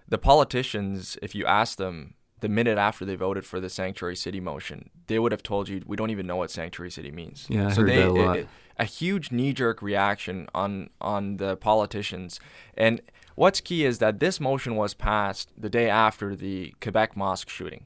The 0.09 0.19
politicians, 0.19 1.19
if 1.23 1.35
you 1.35 1.47
ask 1.47 1.79
them 1.79 2.15
the 2.47 2.53
minute 2.55 2.79
after 2.79 3.05
they 3.05 3.17
voted 3.17 3.45
for 3.45 3.59
the 3.61 3.69
sanctuary 3.69 4.15
city 4.15 4.41
motion, 4.41 4.91
they 5.09 5.19
would 5.19 5.33
have 5.33 5.43
told 5.43 5.69
you 5.69 5.83
we 5.85 5.97
don't 5.97 6.11
even 6.11 6.26
know 6.26 6.37
what 6.37 6.50
sanctuary 6.50 6.91
city 6.93 7.11
means. 7.11 7.47
Yeah, 7.49 7.67
I 7.67 7.73
so 7.73 7.81
heard 7.81 7.91
they, 7.91 7.97
that 7.97 8.09
a 8.09 8.12
lot. 8.12 8.37
it- 8.38 8.49
a 8.79 8.85
huge 8.85 9.33
knee-jerk 9.33 9.81
reaction 9.81 10.47
on 10.55 10.91
on 11.00 11.38
the 11.38 11.57
politicians. 11.57 12.38
And 12.76 13.00
what's 13.35 13.61
key 13.62 13.85
is 13.91 13.99
that 13.99 14.21
this 14.21 14.38
motion 14.38 14.76
was 14.76 14.93
passed 14.95 15.50
the 15.57 15.71
day 15.71 15.88
after 15.88 16.37
the 16.37 16.75
Quebec 16.83 17.17
mosque 17.17 17.49
shooting. 17.49 17.85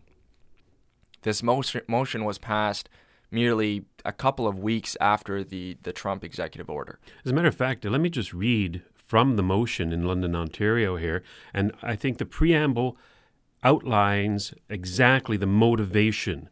This 1.22 1.42
motion 1.42 1.82
motion 1.86 2.24
was 2.24 2.38
passed 2.38 2.88
merely 3.30 3.84
a 4.04 4.12
couple 4.12 4.46
of 4.48 4.58
weeks 4.58 4.96
after 5.00 5.44
the 5.44 5.76
the 5.82 5.92
Trump 5.92 6.24
executive 6.24 6.68
order. 6.68 6.98
As 7.24 7.30
a 7.30 7.34
matter 7.34 7.48
of 7.48 7.54
fact, 7.54 7.84
let 7.84 8.00
me 8.00 8.10
just 8.10 8.32
read 8.34 8.82
from 8.94 9.36
the 9.36 9.42
motion 9.42 9.92
in 9.92 10.04
London, 10.04 10.34
Ontario 10.34 10.96
here, 10.96 11.22
and 11.54 11.72
I 11.82 11.94
think 11.96 12.18
the 12.18 12.26
preamble 12.26 12.96
outlines 13.62 14.54
exactly 14.68 15.36
the 15.36 15.46
motivation 15.46 16.48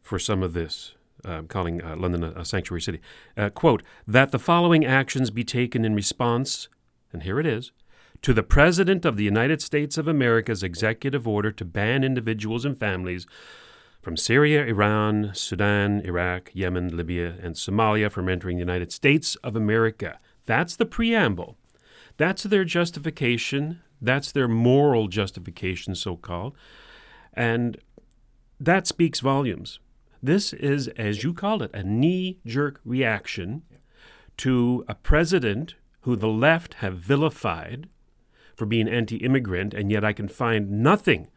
for 0.00 0.18
some 0.18 0.42
of 0.42 0.52
this. 0.52 0.94
Uh, 1.24 1.42
calling 1.42 1.80
uh, 1.80 1.94
London 1.94 2.24
a, 2.24 2.32
a 2.40 2.44
sanctuary 2.44 2.80
city. 2.80 3.00
Uh, 3.36 3.48
quote, 3.48 3.84
that 4.08 4.32
the 4.32 4.40
following 4.40 4.84
actions 4.84 5.30
be 5.30 5.44
taken 5.44 5.84
in 5.84 5.94
response, 5.94 6.68
and 7.12 7.22
here 7.22 7.38
it 7.38 7.46
is, 7.46 7.70
to 8.22 8.34
the 8.34 8.42
President 8.42 9.04
of 9.04 9.16
the 9.16 9.22
United 9.22 9.62
States 9.62 9.96
of 9.96 10.08
America's 10.08 10.64
executive 10.64 11.28
order 11.28 11.52
to 11.52 11.64
ban 11.64 12.02
individuals 12.02 12.64
and 12.64 12.76
families 12.76 13.24
from 14.00 14.16
Syria, 14.16 14.64
Iran, 14.64 15.30
Sudan, 15.32 16.00
Iraq, 16.04 16.50
Yemen, 16.54 16.96
Libya, 16.96 17.36
and 17.40 17.54
Somalia 17.54 18.10
from 18.10 18.28
entering 18.28 18.56
the 18.56 18.62
United 18.62 18.90
States 18.90 19.36
of 19.36 19.54
America. 19.54 20.18
That's 20.44 20.74
the 20.74 20.86
preamble. 20.86 21.56
That's 22.16 22.42
their 22.42 22.64
justification. 22.64 23.80
That's 24.02 24.32
their 24.32 24.48
moral 24.48 25.06
justification, 25.06 25.94
so 25.94 26.16
called. 26.16 26.54
And 27.32 27.78
that 28.58 28.86
speaks 28.86 29.20
volumes. 29.20 29.78
This 30.22 30.52
is, 30.52 30.88
as 30.88 31.24
you 31.24 31.32
called 31.32 31.62
it, 31.62 31.70
a 31.72 31.82
knee 31.82 32.38
jerk 32.44 32.80
reaction 32.84 33.62
to 34.38 34.84
a 34.88 34.94
president 34.94 35.76
who 36.00 36.16
the 36.16 36.28
left 36.28 36.74
have 36.74 36.98
vilified 36.98 37.88
for 38.56 38.66
being 38.66 38.88
anti 38.88 39.16
immigrant, 39.18 39.72
and 39.72 39.90
yet 39.90 40.04
I 40.04 40.12
can 40.12 40.28
find 40.28 40.82
nothing 40.82 41.28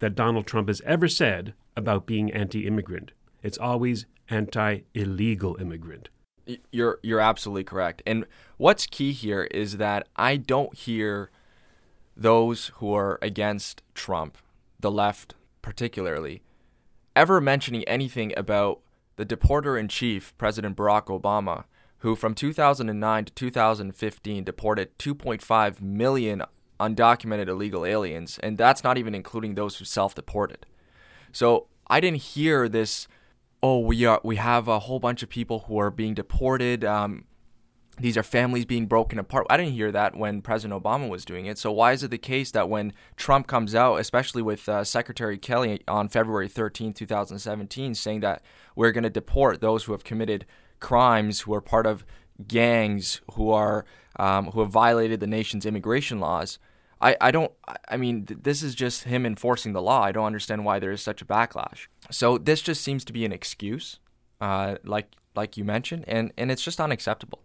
that 0.00 0.14
Donald 0.14 0.46
Trump 0.46 0.68
has 0.68 0.80
ever 0.84 1.08
said 1.08 1.54
about 1.76 2.06
being 2.06 2.32
anti 2.32 2.66
immigrant. 2.66 3.12
It's 3.42 3.58
always 3.58 4.06
anti 4.28 4.80
illegal 4.94 5.56
immigrant. 5.60 6.08
You're 6.72 6.98
you're 7.02 7.20
absolutely 7.20 7.64
correct. 7.64 8.02
And 8.06 8.26
what's 8.56 8.86
key 8.86 9.12
here 9.12 9.44
is 9.44 9.76
that 9.76 10.08
I 10.16 10.36
don't 10.36 10.74
hear 10.76 11.30
those 12.16 12.68
who 12.76 12.94
are 12.94 13.18
against 13.22 13.82
Trump, 13.94 14.38
the 14.78 14.90
left 14.90 15.34
particularly, 15.62 16.42
ever 17.14 17.40
mentioning 17.40 17.84
anything 17.84 18.32
about 18.36 18.80
the 19.16 19.26
deporter 19.26 19.78
in 19.78 19.88
chief, 19.88 20.36
President 20.38 20.76
Barack 20.76 21.06
Obama, 21.06 21.64
who 21.98 22.16
from 22.16 22.34
2009 22.34 23.24
to 23.26 23.32
2015 23.32 24.44
deported 24.44 24.98
2.5 24.98 25.80
million 25.80 26.42
undocumented 26.80 27.48
illegal 27.48 27.84
aliens, 27.84 28.38
and 28.42 28.56
that's 28.56 28.82
not 28.82 28.96
even 28.96 29.14
including 29.14 29.54
those 29.54 29.76
who 29.76 29.84
self-deported. 29.84 30.64
So 31.32 31.66
I 31.86 32.00
didn't 32.00 32.22
hear 32.22 32.68
this. 32.68 33.06
Oh, 33.62 33.80
we 33.80 34.06
are 34.06 34.20
we 34.24 34.36
have 34.36 34.66
a 34.66 34.78
whole 34.80 34.98
bunch 34.98 35.22
of 35.22 35.28
people 35.28 35.60
who 35.68 35.78
are 35.78 35.90
being 35.90 36.14
deported. 36.14 36.84
Um, 36.84 37.26
these 38.00 38.16
are 38.16 38.22
families 38.22 38.64
being 38.64 38.86
broken 38.86 39.18
apart. 39.18 39.46
I 39.50 39.56
didn't 39.56 39.72
hear 39.72 39.92
that 39.92 40.16
when 40.16 40.40
President 40.42 40.82
Obama 40.82 41.08
was 41.08 41.24
doing 41.24 41.46
it. 41.46 41.58
So 41.58 41.70
why 41.70 41.92
is 41.92 42.02
it 42.02 42.10
the 42.10 42.18
case 42.18 42.50
that 42.52 42.68
when 42.68 42.92
Trump 43.16 43.46
comes 43.46 43.74
out, 43.74 43.96
especially 43.96 44.42
with 44.42 44.68
uh, 44.68 44.84
Secretary 44.84 45.36
Kelly 45.38 45.80
on 45.86 46.08
February 46.08 46.48
13, 46.48 46.92
2017, 46.92 47.94
saying 47.94 48.20
that 48.20 48.42
we're 48.74 48.92
going 48.92 49.04
to 49.04 49.10
deport 49.10 49.60
those 49.60 49.84
who 49.84 49.92
have 49.92 50.02
committed 50.04 50.46
crimes, 50.80 51.40
who 51.42 51.52
are 51.54 51.60
part 51.60 51.86
of 51.86 52.04
gangs, 52.48 53.20
who 53.34 53.50
are 53.50 53.84
um, 54.16 54.46
who 54.46 54.60
have 54.60 54.70
violated 54.70 55.20
the 55.20 55.26
nation's 55.26 55.64
immigration 55.66 56.18
laws? 56.20 56.58
I, 57.00 57.16
I 57.20 57.30
don't 57.30 57.52
I- 57.88 57.96
mean 57.96 58.26
th- 58.26 58.40
this 58.42 58.62
is 58.62 58.74
just 58.74 59.04
him 59.04 59.24
enforcing 59.24 59.72
the 59.72 59.82
law. 59.82 60.02
I 60.02 60.12
don't 60.12 60.26
understand 60.26 60.64
why 60.64 60.78
there 60.78 60.90
is 60.90 61.00
such 61.02 61.22
a 61.22 61.24
backlash. 61.24 61.86
So 62.10 62.38
this 62.38 62.60
just 62.60 62.82
seems 62.82 63.04
to 63.04 63.12
be 63.12 63.24
an 63.24 63.32
excuse, 63.32 64.00
uh, 64.40 64.76
like 64.84 65.14
like 65.36 65.56
you 65.56 65.64
mentioned, 65.64 66.04
and 66.08 66.32
and 66.36 66.50
it's 66.50 66.62
just 66.62 66.80
unacceptable. 66.80 67.40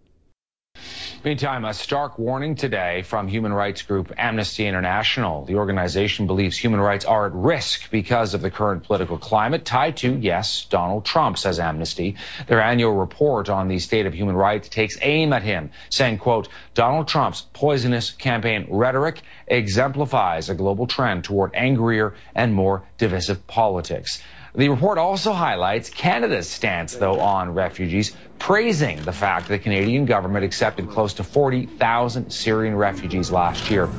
Meantime, 1.25 1.65
a 1.65 1.73
stark 1.73 2.19
warning 2.19 2.53
today 2.53 3.01
from 3.01 3.27
human 3.27 3.51
rights 3.51 3.81
group 3.81 4.13
Amnesty 4.15 4.67
International. 4.67 5.43
The 5.43 5.55
organization 5.55 6.27
believes 6.27 6.55
human 6.55 6.79
rights 6.79 7.03
are 7.03 7.25
at 7.25 7.33
risk 7.33 7.89
because 7.89 8.35
of 8.35 8.41
the 8.43 8.51
current 8.51 8.83
political 8.83 9.17
climate 9.17 9.65
tied 9.65 9.97
to, 9.97 10.15
yes, 10.15 10.65
Donald 10.65 11.03
Trump, 11.03 11.39
says 11.39 11.59
Amnesty. 11.59 12.17
Their 12.45 12.61
annual 12.61 12.93
report 12.93 13.49
on 13.49 13.67
the 13.67 13.79
state 13.79 14.05
of 14.05 14.13
human 14.13 14.35
rights 14.35 14.69
takes 14.69 14.99
aim 15.01 15.33
at 15.33 15.41
him, 15.41 15.71
saying, 15.89 16.19
quote, 16.19 16.47
Donald 16.75 17.07
Trump's 17.07 17.41
poisonous 17.53 18.11
campaign 18.11 18.67
rhetoric 18.69 19.19
exemplifies 19.47 20.51
a 20.51 20.53
global 20.53 20.85
trend 20.85 21.23
toward 21.23 21.55
angrier 21.55 22.13
and 22.35 22.53
more 22.53 22.83
divisive 22.99 23.47
politics. 23.47 24.21
The 24.57 24.69
report 24.69 24.97
also 24.97 25.33
highlights 25.33 25.89
Canada's 25.89 26.49
stance, 26.49 26.95
though, 26.95 27.19
on 27.19 27.53
refugees, 27.53 28.15
praising 28.39 29.03
the 29.03 29.11
fact 29.11 29.49
that 29.49 29.55
the 29.55 29.59
Canadian 29.63 30.05
government 30.05 30.45
accepted 30.45 30.89
close 30.89 31.15
to 31.15 31.23
40,000 31.23 32.31
Syrian 32.31 32.75
refugees 32.75 33.31
last 33.31 33.69
year. 33.69 33.91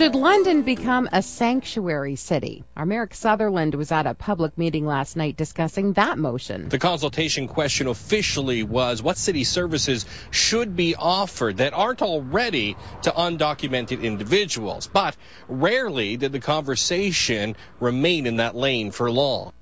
Should 0.00 0.14
London 0.14 0.62
become 0.62 1.10
a 1.12 1.20
sanctuary 1.20 2.16
city? 2.16 2.64
Our 2.74 2.86
Merrick 2.86 3.12
Sutherland 3.12 3.74
was 3.74 3.92
at 3.92 4.06
a 4.06 4.14
public 4.14 4.56
meeting 4.56 4.86
last 4.86 5.14
night 5.14 5.36
discussing 5.36 5.92
that 5.92 6.16
motion. 6.16 6.70
The 6.70 6.78
consultation 6.78 7.48
question 7.48 7.86
officially 7.86 8.62
was 8.62 9.02
what 9.02 9.18
city 9.18 9.44
services 9.44 10.06
should 10.30 10.74
be 10.74 10.94
offered 10.94 11.58
that 11.58 11.74
aren't 11.74 12.00
already 12.00 12.78
to 13.02 13.10
undocumented 13.10 14.02
individuals. 14.02 14.86
But 14.86 15.18
rarely 15.48 16.16
did 16.16 16.32
the 16.32 16.40
conversation 16.40 17.54
remain 17.78 18.26
in 18.26 18.36
that 18.36 18.56
lane 18.56 18.92
for 18.92 19.10
long. 19.10 19.52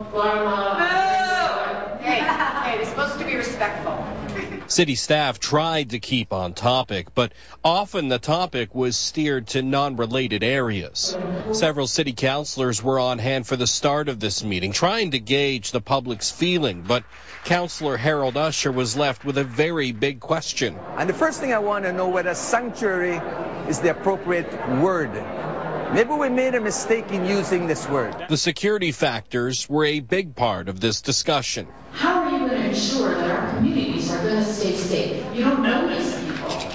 Hey, 0.00 0.10
hey, 2.02 2.76
they're 2.76 2.84
supposed 2.84 3.18
to 3.20 3.24
be 3.24 3.36
respectful. 3.36 4.06
City 4.68 4.96
staff 4.96 5.40
tried 5.40 5.90
to 5.90 5.98
keep 5.98 6.32
on 6.32 6.52
topic, 6.52 7.14
but 7.14 7.32
often 7.64 8.08
the 8.08 8.18
topic 8.18 8.74
was 8.74 8.96
steered 8.96 9.46
to 9.48 9.62
non-related 9.62 10.44
areas. 10.44 11.16
Several 11.52 11.86
city 11.86 12.12
councilors 12.12 12.82
were 12.82 13.00
on 13.00 13.18
hand 13.18 13.46
for 13.46 13.56
the 13.56 13.66
start 13.66 14.10
of 14.10 14.20
this 14.20 14.44
meeting, 14.44 14.72
trying 14.72 15.12
to 15.12 15.18
gauge 15.18 15.70
the 15.70 15.80
public's 15.80 16.30
feeling, 16.30 16.82
but 16.86 17.04
Councillor 17.44 17.96
Harold 17.96 18.36
Usher 18.36 18.70
was 18.70 18.94
left 18.94 19.24
with 19.24 19.38
a 19.38 19.44
very 19.44 19.92
big 19.92 20.20
question. 20.20 20.78
And 20.98 21.08
the 21.08 21.14
first 21.14 21.40
thing 21.40 21.54
I 21.54 21.60
want 21.60 21.86
to 21.86 21.92
know 21.94 22.10
whether 22.10 22.34
sanctuary 22.34 23.20
is 23.68 23.80
the 23.80 23.90
appropriate 23.90 24.52
word. 24.80 25.14
Maybe 25.94 26.10
we 26.10 26.28
made 26.28 26.54
a 26.54 26.60
mistake 26.60 27.10
in 27.12 27.24
using 27.24 27.66
this 27.66 27.88
word. 27.88 28.26
The 28.28 28.36
security 28.36 28.92
factors 28.92 29.66
were 29.66 29.86
a 29.86 30.00
big 30.00 30.36
part 30.36 30.68
of 30.68 30.80
this 30.80 31.00
discussion. 31.00 31.66
How 31.92 32.24
are 32.24 32.30
you 32.30 32.40
going 32.40 32.50
to 32.50 32.68
ensure 32.68 33.14
that 33.14 33.30
our 33.30 33.54
communities 33.54 34.10
are 34.12 34.22
going 34.22 34.36
to 34.36 34.44
stay 34.44 34.74
safe? 34.74 35.34
You 35.34 35.44
don't 35.44 35.62
know 35.62 35.88
these 35.88 36.14
people. 36.22 36.70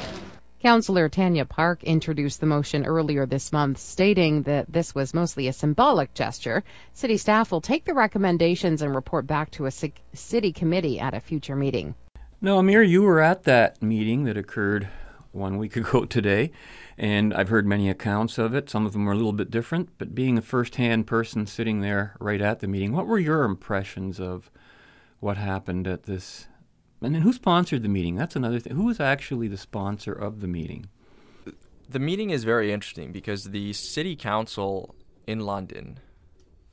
Councillor 0.64 1.10
Tanya 1.10 1.44
Park 1.44 1.84
introduced 1.84 2.40
the 2.40 2.46
motion 2.46 2.86
earlier 2.86 3.26
this 3.26 3.52
month, 3.52 3.80
stating 3.80 4.44
that 4.44 4.72
this 4.72 4.96
was 4.96 5.14
mostly 5.14 5.50
a 5.50 5.54
symbolic 5.54 6.14
gesture. 6.14 6.64
City 6.94 7.18
staff 7.18 7.52
will 7.52 7.60
take 7.60 7.84
the 7.84 7.94
recommendations 7.94 8.82
and 8.82 8.96
report 8.96 9.28
back 9.28 9.52
to 9.52 9.66
a 9.66 9.72
city 9.72 10.54
committee 10.54 11.02
at 11.02 11.14
a 11.14 11.20
future 11.20 11.58
meeting. 11.58 11.96
No, 12.40 12.60
Amir, 12.60 12.82
you 12.82 13.02
were 13.02 13.20
at 13.20 13.44
that 13.44 13.84
meeting 13.84 14.24
that 14.24 14.38
occurred 14.38 14.88
one 15.34 15.58
week 15.58 15.76
ago 15.76 16.06
today, 16.06 16.54
and 16.98 17.34
I've 17.34 17.50
heard 17.50 17.68
many 17.68 17.90
accounts 17.90 18.38
of 18.38 18.56
it. 18.56 18.70
Some 18.70 18.86
of 18.86 18.94
them 18.94 19.10
are 19.10 19.12
a 19.12 19.18
little 19.18 19.34
bit 19.34 19.52
different, 19.52 19.90
but 19.98 20.16
being 20.16 20.38
a 20.38 20.42
first-hand 20.42 21.08
person 21.08 21.46
sitting 21.46 21.82
there 21.82 22.16
right 22.22 22.40
at 22.40 22.62
the 22.62 22.70
meeting, 22.70 22.94
what 22.94 23.06
were 23.06 23.20
your 23.20 23.44
impressions 23.44 24.18
of 24.18 24.50
what 25.20 25.36
happened 25.36 25.88
at 25.88 26.04
this? 26.04 26.48
And 27.04 27.14
then 27.14 27.22
who 27.24 27.34
sponsored 27.34 27.84
the 27.84 27.90
meeting? 27.90 28.16
That's 28.16 28.36
another 28.36 28.60
thing. 28.60 28.76
Who 28.76 28.86
was 28.86 29.00
actually 29.00 29.48
the 29.48 29.58
sponsor 29.58 30.14
of 30.14 30.40
the 30.40 30.48
meeting? 30.48 30.88
The 31.90 32.00
meeting 32.00 32.30
is 32.30 32.44
very 32.44 32.72
interesting 32.72 33.12
because 33.12 33.46
the 33.46 33.74
city 33.74 34.16
council 34.16 34.96
in 35.28 35.42
London 35.42 36.00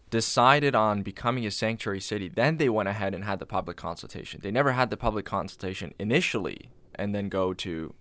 decided 0.08 0.74
on 0.74 1.02
becoming 1.02 1.46
a 1.46 1.50
sanctuary 1.50 2.00
city. 2.00 2.28
Then 2.28 2.56
they 2.56 2.68
went 2.68 2.88
ahead 2.88 3.14
and 3.14 3.24
had 3.24 3.38
the 3.38 3.46
public 3.46 3.76
consultation. 3.76 4.40
They 4.42 4.50
never 4.50 4.72
had 4.72 4.90
the 4.90 4.96
public 4.96 5.24
consultation 5.24 5.94
initially 5.98 6.70
and 6.94 7.14
then 7.14 7.28
go 7.28 7.52
to 7.54 7.94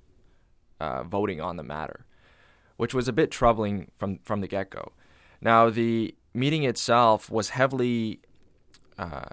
uh, 0.79 1.03
voting 1.03 1.41
on 1.41 1.57
the 1.57 1.63
matter, 1.63 2.05
which 2.77 2.93
was 2.93 3.07
a 3.07 3.13
bit 3.13 3.31
troubling 3.31 3.91
from, 3.98 4.19
from 4.24 4.41
the 4.41 4.48
get 4.48 4.69
go. 4.69 4.91
Now, 5.41 5.69
the 5.69 6.15
meeting 6.33 6.63
itself 6.63 7.29
was 7.29 7.50
heavily 7.50 8.21
uh, 8.98 9.29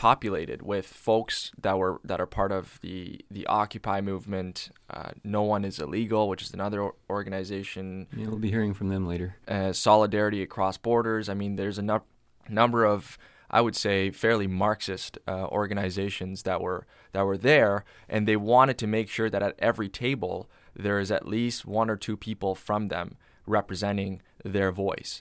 populated 0.00 0.62
with 0.62 0.86
folks 0.86 1.52
that 1.60 1.76
were 1.76 2.00
that 2.02 2.22
are 2.22 2.26
part 2.26 2.50
of 2.50 2.78
the 2.80 3.20
the 3.30 3.46
Occupy 3.46 4.00
movement. 4.00 4.70
Uh, 4.88 5.10
no 5.22 5.42
one 5.42 5.62
is 5.62 5.78
illegal, 5.78 6.26
which 6.26 6.40
is 6.40 6.54
another 6.54 6.88
organization. 7.10 8.06
Yeah, 8.16 8.28
we'll 8.28 8.38
be 8.38 8.48
hearing 8.48 8.72
from 8.72 8.88
them 8.88 9.06
later. 9.06 9.36
Uh, 9.46 9.74
Solidarity 9.74 10.42
across 10.42 10.78
borders. 10.78 11.28
I 11.28 11.34
mean, 11.34 11.56
there's 11.56 11.78
a 11.78 12.00
number 12.48 12.86
of 12.86 13.18
I 13.50 13.60
would 13.60 13.76
say 13.76 14.10
fairly 14.10 14.46
Marxist 14.46 15.18
uh, 15.28 15.46
organizations 15.48 16.44
that 16.44 16.62
were 16.62 16.86
that 17.12 17.26
were 17.26 17.36
there, 17.36 17.84
and 18.08 18.26
they 18.26 18.36
wanted 18.36 18.78
to 18.78 18.86
make 18.86 19.10
sure 19.10 19.28
that 19.28 19.42
at 19.42 19.54
every 19.58 19.90
table 19.90 20.48
there 20.74 20.98
is 20.98 21.10
at 21.10 21.28
least 21.28 21.66
one 21.66 21.90
or 21.90 21.96
two 21.96 22.16
people 22.16 22.54
from 22.54 22.88
them 22.88 23.18
representing 23.44 24.22
their 24.42 24.72
voice. 24.72 25.20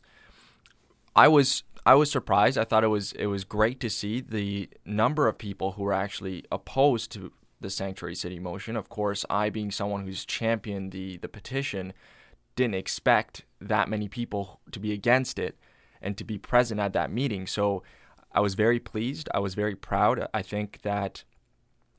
I 1.17 1.27
was 1.27 1.63
I 1.89 1.95
was 1.95 2.11
surprised. 2.11 2.55
I 2.55 2.65
thought 2.65 2.83
it 2.83 2.89
was 2.89 3.13
it 3.13 3.25
was 3.25 3.43
great 3.43 3.79
to 3.79 3.89
see 3.89 4.21
the 4.21 4.69
number 4.85 5.27
of 5.27 5.39
people 5.39 5.71
who 5.71 5.81
were 5.81 5.91
actually 6.05 6.45
opposed 6.51 7.11
to 7.13 7.31
the 7.59 7.71
sanctuary 7.71 8.13
city 8.13 8.37
motion. 8.37 8.75
Of 8.75 8.89
course, 8.89 9.25
I 9.27 9.49
being 9.49 9.71
someone 9.71 10.05
who's 10.05 10.23
championed 10.23 10.91
the 10.91 11.17
the 11.17 11.27
petition, 11.27 11.93
didn't 12.55 12.75
expect 12.75 13.43
that 13.59 13.89
many 13.89 14.07
people 14.07 14.59
to 14.71 14.79
be 14.79 14.93
against 14.93 15.39
it 15.39 15.57
and 15.99 16.15
to 16.15 16.23
be 16.23 16.37
present 16.37 16.79
at 16.79 16.93
that 16.93 17.09
meeting. 17.11 17.47
So 17.47 17.81
I 18.33 18.41
was 18.41 18.53
very 18.53 18.79
pleased. 18.79 19.27
I 19.33 19.39
was 19.39 19.55
very 19.55 19.75
proud. 19.75 20.27
I 20.31 20.43
think 20.43 20.83
that 20.83 21.23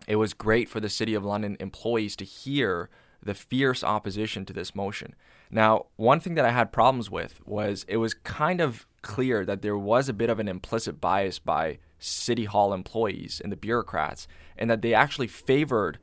it 0.06 0.16
was 0.16 0.34
great 0.34 0.68
for 0.68 0.78
the 0.78 0.88
City 0.88 1.14
of 1.14 1.24
London 1.24 1.56
employees 1.58 2.14
to 2.16 2.24
hear 2.24 2.90
the 3.20 3.34
fierce 3.34 3.82
opposition 3.82 4.46
to 4.46 4.52
this 4.52 4.72
motion. 4.72 5.16
Now, 5.50 5.86
one 5.96 6.20
thing 6.20 6.34
that 6.34 6.44
I 6.44 6.50
had 6.50 6.72
problems 6.72 7.10
with 7.10 7.40
was 7.46 7.84
it 7.88 7.96
was 7.96 8.14
kind 8.14 8.60
of 8.60 8.86
clear 9.02 9.44
that 9.44 9.62
there 9.62 9.76
was 9.76 10.08
a 10.08 10.12
bit 10.12 10.30
of 10.30 10.38
an 10.38 10.48
implicit 10.48 11.00
bias 11.00 11.38
by 11.38 11.78
City 11.98 12.44
Hall 12.44 12.72
employees 12.72 13.40
and 13.42 13.50
the 13.50 13.56
bureaucrats, 13.56 14.28
and 14.56 14.70
that 14.70 14.82
they 14.82 14.94
actually 14.94 15.26
favored 15.26 15.98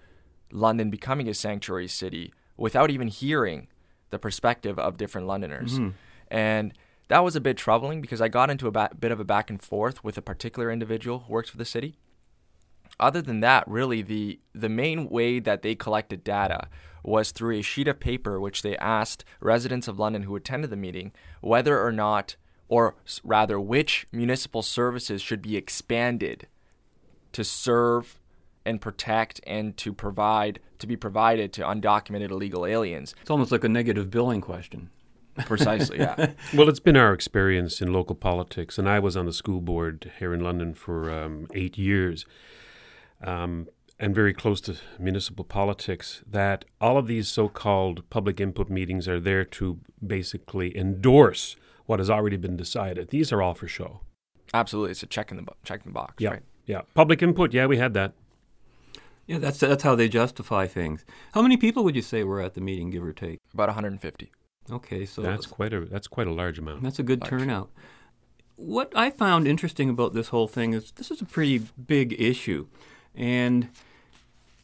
London 0.52 0.90
becoming 0.90 1.28
a 1.28 1.34
sanctuary 1.34 1.88
city 1.88 2.34
without 2.56 2.90
even 2.92 3.08
hearing 3.08 3.68
the 4.10 4.20
perspective 4.20 4.78
of 4.80 4.98
different 4.98 5.28
Londoners. 5.28 5.80
Mm-hmm. 5.80 5.90
And 6.30 6.74
that 7.08 7.24
was 7.24 7.36
a 7.36 7.42
bit 7.42 7.58
troubling 7.58 8.02
because 8.02 8.22
I 8.22 8.28
got 8.28 8.50
into 8.50 8.68
a 8.68 8.72
ba- 8.72 8.92
bit 8.98 9.12
of 9.12 9.20
a 9.20 9.26
back 9.26 9.50
and 9.50 9.62
forth 9.62 10.04
with 10.04 10.18
a 10.18 10.22
particular 10.22 10.72
individual 10.72 11.20
who 11.20 11.34
works 11.34 11.50
for 11.50 11.58
the 11.58 11.66
city. 11.66 11.98
Other 13.00 13.22
than 13.22 13.40
that, 13.42 13.68
really 13.68 14.02
the 14.02 14.40
the 14.54 14.70
main 14.70 15.10
way 15.10 15.40
that 15.40 15.62
they 15.62 15.76
collected 15.76 16.24
data 16.24 16.68
was 17.04 17.32
through 17.32 17.58
a 17.58 17.62
sheet 17.62 17.88
of 17.88 18.00
paper 18.00 18.40
which 18.40 18.62
they 18.62 18.76
asked 18.78 19.24
residents 19.40 19.88
of 19.88 19.98
London 19.98 20.24
who 20.24 20.36
attended 20.36 20.70
the 20.70 20.76
meeting 20.76 21.14
whether 21.42 21.82
or 21.82 21.92
not 21.92 22.36
or 22.68 22.96
rather 23.24 23.60
which 23.60 24.08
municipal 24.12 24.62
services 24.62 25.22
should 25.22 25.42
be 25.42 25.56
expanded 25.56 26.48
to 27.32 27.44
serve 27.44 28.20
and 28.66 28.82
protect 28.82 29.40
and 29.48 29.78
to 29.78 29.94
provide 29.94 30.60
to 30.80 30.86
be 30.86 30.98
provided 30.98 31.54
to 31.54 31.62
undocumented 31.62 32.30
illegal 32.30 32.66
aliens. 32.66 33.16
It's 33.22 33.32
almost 33.32 33.52
like 33.52 33.64
a 33.64 33.70
negative 33.70 34.12
billing 34.12 34.42
question. 34.42 34.90
Precisely, 35.46 36.00
yeah. 36.00 36.32
well, 36.54 36.68
it's 36.68 36.80
been 36.80 36.98
our 36.98 37.14
experience 37.14 37.82
in 37.82 37.94
local 37.94 38.16
politics, 38.16 38.78
and 38.78 38.90
I 38.90 39.00
was 39.00 39.16
on 39.16 39.26
the 39.26 39.34
school 39.34 39.62
board 39.62 40.12
here 40.20 40.34
in 40.34 40.42
London 40.42 40.74
for 40.74 41.12
um, 41.12 41.48
eight 41.54 41.78
years, 41.78 42.26
um, 43.24 43.68
and 44.00 44.14
very 44.14 44.34
close 44.34 44.62
to 44.62 44.76
municipal 45.00 45.44
politics. 45.44 46.24
That 46.30 46.66
all 46.80 46.98
of 46.98 47.08
these 47.08 47.28
so-called 47.28 48.10
public 48.10 48.40
input 48.40 48.70
meetings 48.70 49.08
are 49.08 49.20
there 49.20 49.46
to 49.46 49.80
basically 50.06 50.78
endorse 50.78 51.56
what 51.86 52.00
has 52.00 52.10
already 52.10 52.38
been 52.38 52.58
decided. 52.58 53.10
These 53.10 53.32
are 53.32 53.42
all 53.42 53.54
for 53.54 53.68
show. 53.68 54.02
Absolutely, 54.54 54.92
it's 54.92 55.04
a 55.04 55.08
check 55.08 55.32
in 55.32 55.38
the 55.38 55.46
check 55.64 55.82
in 55.86 55.92
the 55.92 55.94
box. 55.94 56.16
Yeah, 56.20 56.30
right? 56.30 56.44
yeah. 56.66 56.82
Public 56.94 57.22
input. 57.22 57.54
Yeah, 57.54 57.66
we 57.66 57.78
had 57.78 57.94
that. 57.96 58.14
Yeah, 59.26 59.40
that's 59.40 59.60
that's 59.60 59.84
how 59.84 59.96
they 59.96 60.08
justify 60.08 60.68
things. 60.68 61.06
How 61.34 61.42
many 61.42 61.58
people 61.58 61.84
would 61.84 61.96
you 61.96 62.02
say 62.02 62.24
were 62.24 62.42
at 62.42 62.54
the 62.54 62.62
meeting, 62.62 62.90
give 62.90 63.04
or 63.04 63.14
take? 63.14 63.40
About 63.54 63.68
150. 63.68 64.32
Okay, 64.72 65.06
so 65.06 65.22
that's 65.22 65.46
quite 65.46 65.74
a 65.74 65.82
that's 65.82 66.08
quite 66.08 66.28
a 66.28 66.34
large 66.34 66.60
amount. 66.60 66.84
That's 66.84 67.00
a 67.00 67.04
good 67.04 67.22
large. 67.22 67.30
turnout. 67.30 67.70
What 68.56 68.92
I 68.96 69.12
found 69.12 69.48
interesting 69.48 69.90
about 69.90 70.14
this 70.14 70.30
whole 70.30 70.48
thing 70.48 70.74
is 70.74 70.92
this 70.94 71.12
is 71.12 71.22
a 71.22 71.26
pretty 71.26 71.60
big 71.60 72.20
issue, 72.20 72.68
and 73.18 73.70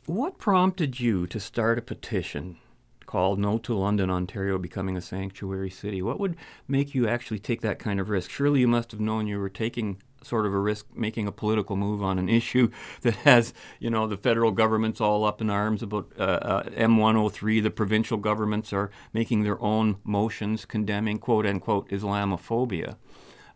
what 0.06 0.38
prompted 0.38 1.00
you 1.00 1.26
to 1.28 1.40
start 1.40 1.80
a 1.80 1.82
petition 1.82 2.58
called 3.06 3.40
No 3.40 3.58
to 3.60 3.74
London, 3.74 4.10
Ontario 4.10 4.58
becoming 4.58 4.96
a 4.96 5.02
sanctuary 5.02 5.70
city? 5.70 6.02
What 6.02 6.20
would 6.20 6.36
make 6.68 6.94
you 6.94 7.08
actually 7.08 7.40
take 7.40 7.62
that 7.62 7.80
kind 7.80 8.00
of 8.00 8.10
risk? 8.10 8.30
Surely 8.30 8.60
you 8.60 8.68
must 8.68 8.92
have 8.92 9.00
known 9.00 9.28
you 9.28 9.40
were 9.40 9.50
taking 9.50 10.02
sort 10.22 10.46
of 10.46 10.54
a 10.54 10.60
risk 10.60 10.88
making 10.96 11.28
a 11.28 11.32
political 11.32 11.76
move 11.76 12.02
on 12.02 12.18
an 12.18 12.30
issue 12.42 12.70
that 13.02 13.16
has, 13.18 13.54
you 13.80 13.90
know, 13.90 14.08
the 14.08 14.18
federal 14.18 14.52
government's 14.52 15.02
all 15.02 15.26
up 15.26 15.42
in 15.42 15.50
arms 15.50 15.84
about 15.84 16.12
uh, 16.18 16.24
uh, 16.24 16.64
M103. 16.70 17.62
The 17.62 17.72
provincial 17.72 18.18
governments 18.18 18.74
are 18.74 18.92
making 19.14 19.44
their 19.44 19.62
own 19.62 19.98
motions 20.04 20.66
condemning 20.66 21.18
quote 21.18 21.46
unquote 21.46 21.90
Islamophobia. 21.90 22.98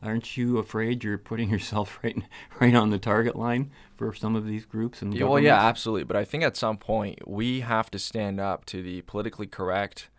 Aren't 0.01 0.37
you 0.37 0.57
afraid 0.57 1.03
you're 1.03 1.17
putting 1.17 1.49
yourself 1.55 1.99
right 2.03 2.17
right 2.59 2.75
on 2.75 2.89
the 2.89 2.99
target 2.99 3.35
line 3.35 3.71
for 3.95 4.13
some 4.13 4.35
of 4.35 4.45
these 4.45 4.65
groups 4.65 5.01
and 5.01 5.13
yeah, 5.13 5.25
well, 5.25 5.39
yeah, 5.39 5.59
absolutely. 5.59 6.03
But 6.03 6.17
I 6.17 6.25
think 6.25 6.43
at 6.43 6.55
some 6.55 6.77
point 6.77 7.27
we 7.27 7.61
have 7.61 7.89
to 7.91 7.99
stand 7.99 8.39
up 8.39 8.65
to 8.65 8.83
the 8.83 9.01
politically 9.01 9.47
correct, 9.47 10.09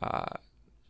uh, 0.00 0.26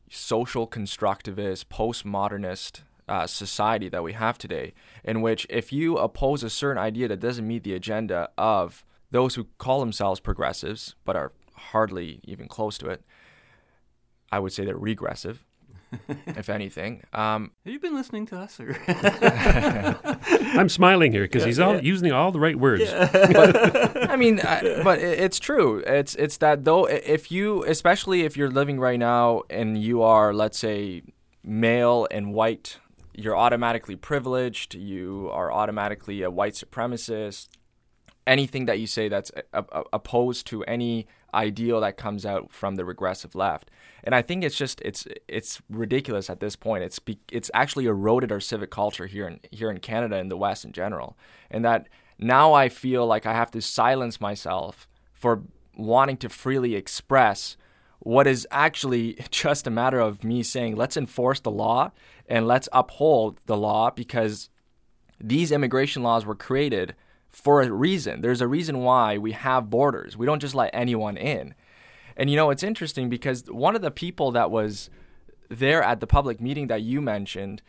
social 0.09 0.67
constructivist, 0.67 1.65
postmodernist 1.67 2.83
uh, 3.09 3.27
society 3.27 3.89
that 3.89 4.03
we 4.03 4.13
have 4.13 4.39
today, 4.39 4.75
in 5.03 5.21
which 5.21 5.47
if 5.49 5.73
you 5.73 5.97
oppose 5.97 6.43
a 6.43 6.51
certain 6.51 6.79
idea 6.81 7.09
that 7.09 7.21
doesn't 7.21 7.47
meet 7.47 7.65
the 7.65 7.75
agenda 7.75 8.29
of 8.37 8.85
those 9.11 9.35
who 9.35 9.47
call 9.57 9.81
themselves 9.81 10.21
progressives 10.21 10.95
but 11.05 11.17
are 11.17 11.33
hardly 11.55 12.21
even 12.25 12.47
close 12.47 12.79
to 12.79 12.89
it, 12.89 13.03
I 14.31 14.39
would 14.39 14.53
say 14.53 14.65
they're 14.65 14.77
regressive. 14.77 15.45
if 16.27 16.49
anything, 16.49 17.03
um, 17.13 17.53
have 17.65 17.73
you 17.73 17.81
been 17.81 17.95
listening 17.95 18.27
to 18.27 18.39
us? 18.39 18.61
Or 18.61 18.77
I'm 20.59 20.69
smiling 20.69 21.13
here 21.13 21.25
because 21.25 21.45
he's 21.45 21.59
all 21.59 21.75
yeah. 21.75 21.81
using 21.81 22.13
all 22.13 22.33
the 22.33 22.41
right 22.41 22.57
words. 22.57 22.85
Yeah. 22.85 23.09
but, 23.33 24.11
I 24.11 24.17
mean, 24.17 24.41
I, 24.41 24.83
but 24.83 24.99
it's 24.99 25.39
true. 25.39 25.83
It's 25.87 26.15
it's 26.17 26.39
that 26.39 26.65
though 26.65 26.87
if 26.87 27.31
you, 27.31 27.65
especially 27.65 28.23
if 28.23 28.37
you're 28.37 28.51
living 28.51 28.79
right 28.79 28.99
now 28.99 29.43
and 29.51 29.81
you 29.81 30.03
are, 30.03 30.35
let's 30.35 30.59
say, 30.59 31.03
male 31.43 32.07
and 32.11 32.33
white 32.33 32.79
you're 33.19 33.37
automatically 33.37 33.97
privileged, 33.97 34.75
you 34.77 35.29
are 35.33 35.53
automatically 35.53 36.23
a 36.23 36.31
white 36.31 36.55
supremacist. 36.55 37.49
Anything 38.29 38.67
that 38.67 38.79
you 38.79 38.87
say 38.87 39.09
that's 39.09 39.33
a, 39.53 39.65
a, 39.73 39.85
opposed 39.93 40.47
to 40.49 40.63
any 40.65 41.07
ideal 41.33 41.81
that 41.81 41.97
comes 41.97 42.27
out 42.27 42.53
from 42.53 42.77
the 42.77 42.85
regressive 42.85 43.35
left, 43.35 43.71
and 44.05 44.15
I 44.15 44.21
think 44.21 44.45
it's 44.45 44.57
just 44.57 44.83
it's 44.83 45.07
it's 45.27 45.63
ridiculous 45.71 46.29
at 46.29 46.39
this 46.39 46.55
point. 46.55 46.85
It's 46.85 46.99
be, 46.99 47.19
it's 47.33 47.51
actually 47.55 47.87
eroded 47.87 48.31
our 48.31 48.41
civic 48.41 48.71
culture 48.71 49.07
here 49.07 49.27
in 49.27 49.41
here 49.51 49.71
in 49.71 49.79
Canada 49.79 50.17
and 50.17 50.31
the 50.31 50.37
West 50.37 50.65
in 50.67 50.73
general, 50.73 51.17
and 51.51 51.65
that 51.65 51.89
now 52.19 52.53
I 52.53 52.69
feel 52.69 53.07
like 53.07 53.25
I 53.25 53.33
have 53.33 53.51
to 53.53 53.63
silence 53.63 54.21
myself 54.21 54.87
for 55.15 55.43
wanting 55.75 56.19
to 56.19 56.29
freely 56.29 56.75
express 56.75 57.57
what 58.01 58.27
is 58.27 58.47
actually 58.51 59.15
just 59.31 59.67
a 59.67 59.71
matter 59.71 60.01
of 60.01 60.25
me 60.25 60.43
saying, 60.43 60.77
let's 60.77 60.97
enforce 60.97 61.41
the 61.41 61.51
law 61.51 61.91
and 62.29 62.47
let's 62.47 62.69
uphold 62.73 63.41
the 63.47 63.57
law 63.57 63.91
because 63.91 64.51
these 65.21 65.51
immigration 65.51 66.03
laws 66.03 66.25
were 66.25 66.35
created 66.35 66.95
for 67.31 67.63
a 67.63 67.71
reason. 67.71 68.21
There's 68.21 68.41
a 68.41 68.49
reason 68.49 68.79
why 68.79 69.19
we 69.19 69.33
have 69.33 69.71
borders. 69.71 70.17
We 70.17 70.27
don't 70.27 70.41
just 70.41 70.55
let 70.55 70.71
anyone 70.73 71.17
in. 71.17 71.55
And 72.17 72.29
you 72.29 72.37
know, 72.37 72.51
it's 72.51 72.63
interesting 72.63 73.09
because 73.09 73.45
one 73.45 73.77
of 73.77 73.83
the 73.83 73.91
people 73.91 74.33
that 74.33 74.51
was 74.51 74.91
there 75.49 75.83
at 75.83 76.01
the 76.01 76.07
public 76.07 76.41
meeting 76.41 76.67
that 76.67 76.83
you 76.83 77.01
mentioned 77.01 77.63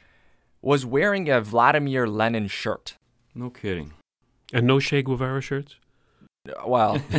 was 0.61 0.85
wearing 0.85 1.29
a 1.29 1.39
Vladimir 1.39 2.07
Lenin 2.07 2.47
shirt. 2.47 2.95
No 3.35 3.49
kidding. 3.49 3.93
And 4.51 4.65
no 4.65 4.79
Che 4.79 5.01
Guevara 5.03 5.41
shirts? 5.41 5.75
Uh, 6.47 6.67
well, 6.67 6.97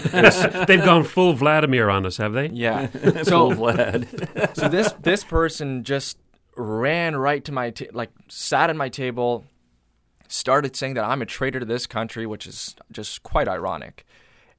they've 0.66 0.84
gone 0.84 1.04
full 1.04 1.34
Vladimir 1.34 1.88
on 1.88 2.04
us, 2.04 2.16
have 2.16 2.32
they? 2.32 2.48
Yeah. 2.48 2.86
Full 3.24 3.52
Vlad. 3.52 4.56
so 4.56 4.68
this 4.68 4.92
this 5.00 5.24
person 5.24 5.84
just 5.84 6.18
ran 6.56 7.14
right 7.16 7.44
to 7.44 7.52
my 7.52 7.70
ta- 7.70 7.86
like 7.92 8.10
sat 8.28 8.70
at 8.70 8.76
my 8.76 8.88
table, 8.88 9.44
started 10.30 10.76
saying 10.76 10.94
that 10.94 11.04
I'm 11.04 11.22
a 11.22 11.26
traitor 11.26 11.60
to 11.60 11.66
this 11.66 11.86
country, 11.86 12.26
which 12.26 12.46
is 12.46 12.76
just 12.90 13.22
quite 13.22 13.48
ironic. 13.48 14.06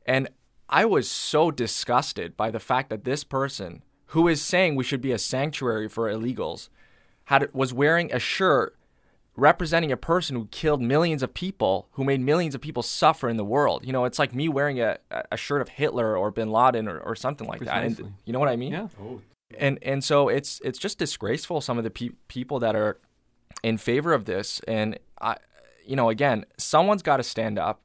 And 0.05 0.29
I 0.69 0.85
was 0.85 1.09
so 1.09 1.51
disgusted 1.51 2.35
by 2.35 2.51
the 2.51 2.59
fact 2.59 2.89
that 2.89 3.03
this 3.03 3.23
person, 3.23 3.81
who 4.07 4.27
is 4.27 4.41
saying 4.41 4.75
we 4.75 4.83
should 4.83 5.01
be 5.01 5.11
a 5.11 5.17
sanctuary 5.17 5.87
for 5.87 6.11
illegals, 6.11 6.69
had 7.25 7.53
was 7.53 7.73
wearing 7.73 8.11
a 8.13 8.19
shirt 8.19 8.75
representing 9.37 9.91
a 9.91 9.97
person 9.97 10.35
who 10.35 10.45
killed 10.51 10.81
millions 10.81 11.23
of 11.23 11.33
people, 11.33 11.87
who 11.91 12.03
made 12.03 12.19
millions 12.19 12.53
of 12.53 12.61
people 12.61 12.83
suffer 12.83 13.29
in 13.29 13.37
the 13.37 13.45
world. 13.45 13.85
You 13.85 13.93
know, 13.93 14.03
it's 14.05 14.19
like 14.19 14.35
me 14.35 14.49
wearing 14.49 14.81
a, 14.81 14.97
a 15.31 15.37
shirt 15.37 15.61
of 15.61 15.69
Hitler 15.69 16.17
or 16.17 16.31
Bin 16.31 16.51
Laden 16.51 16.87
or, 16.87 16.99
or 16.99 17.15
something 17.15 17.47
like 17.47 17.61
that. 17.61 17.83
And 17.83 18.13
you 18.25 18.33
know 18.33 18.39
what 18.39 18.49
I 18.49 18.57
mean? 18.57 18.73
Yeah. 18.73 18.87
Oh. 19.01 19.21
And 19.57 19.79
and 19.81 20.03
so 20.03 20.29
it's 20.29 20.61
it's 20.63 20.79
just 20.79 20.97
disgraceful 20.97 21.61
some 21.61 21.77
of 21.77 21.83
the 21.83 21.89
pe- 21.89 22.15
people 22.27 22.59
that 22.59 22.75
are 22.75 22.99
in 23.63 23.77
favor 23.77 24.13
of 24.13 24.25
this. 24.25 24.61
And 24.67 24.97
I, 25.21 25.37
you 25.91 25.97
know, 25.97 26.07
again, 26.07 26.45
someone's 26.57 27.03
got 27.03 27.17
to 27.17 27.23
stand 27.23 27.59
up. 27.59 27.81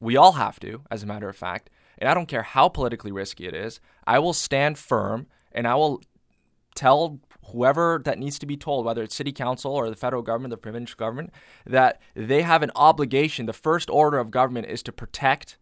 We 0.00 0.16
all 0.16 0.32
have 0.32 0.58
to, 0.60 0.80
as 0.90 1.02
a 1.02 1.06
matter 1.06 1.28
of 1.28 1.36
fact. 1.36 1.68
And 1.98 2.08
I 2.08 2.14
don't 2.14 2.24
care 2.24 2.42
how 2.42 2.70
politically 2.70 3.12
risky 3.12 3.46
it 3.46 3.54
is. 3.54 3.80
I 4.06 4.18
will 4.18 4.32
stand 4.32 4.78
firm 4.78 5.26
and 5.52 5.68
I 5.68 5.74
will 5.74 6.00
tell 6.74 7.20
whoever 7.52 8.00
that 8.06 8.18
needs 8.18 8.38
to 8.38 8.46
be 8.46 8.56
told, 8.56 8.86
whether 8.86 9.02
it's 9.02 9.14
city 9.14 9.30
council 9.30 9.72
or 9.72 9.90
the 9.90 9.94
federal 9.94 10.22
government, 10.22 10.52
the 10.52 10.56
provincial 10.56 10.96
government, 10.96 11.34
that 11.66 12.00
they 12.14 12.40
have 12.40 12.62
an 12.62 12.70
obligation. 12.74 13.44
The 13.44 13.52
first 13.52 13.90
order 13.90 14.16
of 14.16 14.30
government 14.30 14.68
is 14.68 14.82
to 14.84 14.90
protect 14.90 15.58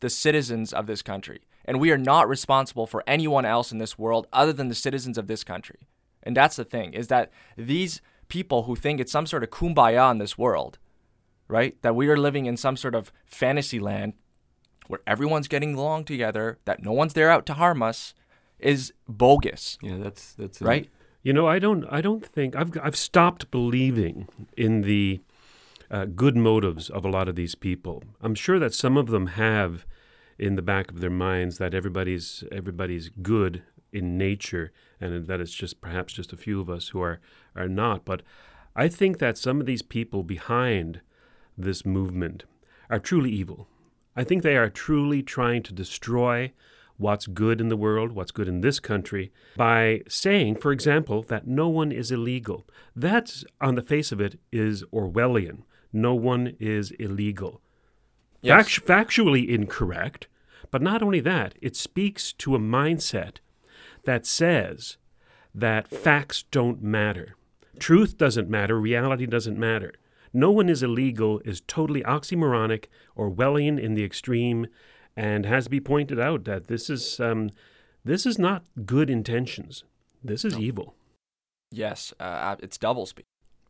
the 0.00 0.10
citizens 0.10 0.72
of 0.72 0.88
this 0.88 1.02
country. 1.02 1.42
And 1.64 1.78
we 1.78 1.92
are 1.92 1.98
not 1.98 2.28
responsible 2.28 2.88
for 2.88 3.04
anyone 3.06 3.44
else 3.44 3.70
in 3.70 3.78
this 3.78 3.96
world 3.96 4.26
other 4.32 4.52
than 4.52 4.66
the 4.66 4.74
citizens 4.74 5.16
of 5.18 5.28
this 5.28 5.44
country. 5.44 5.86
And 6.24 6.36
that's 6.36 6.56
the 6.56 6.64
thing, 6.64 6.94
is 6.94 7.06
that 7.06 7.30
these 7.56 8.02
people 8.30 8.62
who 8.62 8.74
think 8.74 9.00
it's 9.00 9.12
some 9.12 9.26
sort 9.26 9.42
of 9.42 9.50
kumbaya 9.50 10.10
in 10.10 10.16
this 10.16 10.38
world, 10.38 10.78
right? 11.48 11.76
That 11.82 11.94
we 11.94 12.08
are 12.08 12.16
living 12.16 12.46
in 12.46 12.56
some 12.56 12.76
sort 12.76 12.94
of 12.94 13.12
fantasy 13.26 13.78
land 13.78 14.14
where 14.86 15.00
everyone's 15.06 15.48
getting 15.48 15.74
along 15.74 16.04
together, 16.04 16.58
that 16.64 16.82
no 16.82 16.92
one's 16.92 17.12
there 17.12 17.30
out 17.30 17.44
to 17.46 17.54
harm 17.54 17.82
us, 17.82 18.14
is 18.58 18.92
bogus. 19.06 19.78
Yeah, 19.82 19.98
that's 19.98 20.32
that's 20.32 20.62
right. 20.62 20.88
You 21.22 21.34
know, 21.34 21.46
I 21.46 21.58
don't. 21.58 21.84
I 21.90 22.00
don't 22.00 22.24
think 22.24 22.56
I've. 22.56 22.76
I've 22.82 22.96
stopped 22.96 23.50
believing 23.50 24.26
in 24.56 24.80
the 24.82 25.20
uh, 25.90 26.06
good 26.06 26.36
motives 26.36 26.88
of 26.88 27.04
a 27.04 27.10
lot 27.10 27.28
of 27.28 27.36
these 27.36 27.54
people. 27.54 28.02
I'm 28.22 28.34
sure 28.34 28.58
that 28.58 28.72
some 28.72 28.96
of 28.96 29.08
them 29.08 29.26
have 29.28 29.86
in 30.38 30.56
the 30.56 30.62
back 30.62 30.90
of 30.90 31.00
their 31.00 31.10
minds 31.10 31.58
that 31.58 31.74
everybody's 31.74 32.42
everybody's 32.50 33.10
good 33.22 33.62
in 33.92 34.16
nature, 34.16 34.72
and 35.00 35.26
that 35.26 35.40
it's 35.40 35.54
just 35.54 35.80
perhaps 35.80 36.12
just 36.12 36.32
a 36.32 36.36
few 36.36 36.60
of 36.60 36.70
us 36.70 36.88
who 36.88 37.00
are 37.00 37.20
are 37.56 37.68
not. 37.68 38.04
But 38.04 38.22
I 38.76 38.88
think 38.88 39.18
that 39.18 39.38
some 39.38 39.60
of 39.60 39.66
these 39.66 39.82
people 39.82 40.22
behind 40.22 41.00
this 41.56 41.84
movement 41.84 42.44
are 42.88 42.98
truly 42.98 43.30
evil. 43.30 43.68
I 44.16 44.24
think 44.24 44.42
they 44.42 44.56
are 44.56 44.68
truly 44.68 45.22
trying 45.22 45.62
to 45.64 45.72
destroy 45.72 46.52
what's 46.96 47.26
good 47.26 47.60
in 47.60 47.68
the 47.68 47.76
world, 47.76 48.12
what's 48.12 48.30
good 48.30 48.48
in 48.48 48.60
this 48.60 48.78
country, 48.78 49.32
by 49.56 50.02
saying, 50.06 50.56
for 50.56 50.70
example, 50.70 51.22
that 51.22 51.46
no 51.46 51.68
one 51.68 51.90
is 51.90 52.10
illegal. 52.10 52.66
That, 52.94 53.42
on 53.60 53.74
the 53.74 53.82
face 53.82 54.12
of 54.12 54.20
it, 54.20 54.38
is 54.52 54.84
Orwellian. 54.92 55.62
No 55.92 56.14
one 56.14 56.56
is 56.60 56.90
illegal. 56.92 57.62
Yes. 58.42 58.76
Fact- 58.76 58.86
factually 58.86 59.48
incorrect, 59.48 60.28
but 60.70 60.82
not 60.82 61.02
only 61.02 61.20
that, 61.20 61.54
it 61.62 61.74
speaks 61.74 62.32
to 62.34 62.54
a 62.54 62.58
mindset 62.58 63.38
that 64.04 64.26
says 64.26 64.96
that 65.54 65.88
facts 65.88 66.44
don't 66.50 66.82
matter. 66.82 67.34
Truth 67.78 68.18
doesn't 68.18 68.48
matter, 68.48 68.78
reality 68.78 69.26
doesn't 69.26 69.58
matter. 69.58 69.92
No 70.32 70.50
one 70.50 70.68
is 70.68 70.82
illegal 70.82 71.40
is 71.44 71.60
totally 71.66 72.02
oxymoronic, 72.02 72.84
Orwellian 73.16 73.80
in 73.80 73.94
the 73.94 74.04
extreme, 74.04 74.66
and 75.16 75.44
has 75.44 75.64
to 75.64 75.70
be 75.70 75.80
pointed 75.80 76.20
out 76.20 76.44
that 76.44 76.68
this 76.68 76.88
is 76.88 77.18
um, 77.18 77.50
this 78.04 78.26
is 78.26 78.38
not 78.38 78.64
good 78.86 79.10
intentions. 79.10 79.82
This 80.22 80.44
is 80.44 80.58
evil. 80.58 80.94
Yes, 81.72 82.12
uh, 82.20 82.56
it's 82.60 82.78
doublespeak. 82.78 83.24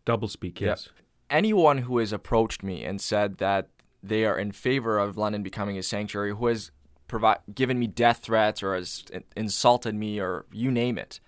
Doublespeak, 0.06 0.60
Yep. 0.60 0.68
yes. 0.68 0.88
Anyone 1.28 1.78
who 1.78 1.98
has 1.98 2.12
approached 2.12 2.62
me 2.62 2.82
and 2.84 3.00
said 3.00 3.38
that 3.38 3.68
they 4.02 4.24
are 4.24 4.38
in 4.38 4.50
favor 4.52 4.98
of 4.98 5.16
London 5.16 5.42
becoming 5.42 5.78
a 5.78 5.82
sanctuary, 5.82 6.32
who 6.34 6.46
has 6.46 6.70
provi- 7.10 7.40
given 7.52 7.78
me 7.78 7.86
death 7.86 8.18
threats 8.18 8.62
or 8.62 8.74
has 8.74 9.04
insulted 9.36 9.94
me 9.94 10.20
or 10.20 10.46
you 10.52 10.70
name 10.70 10.96
it, 10.96 11.20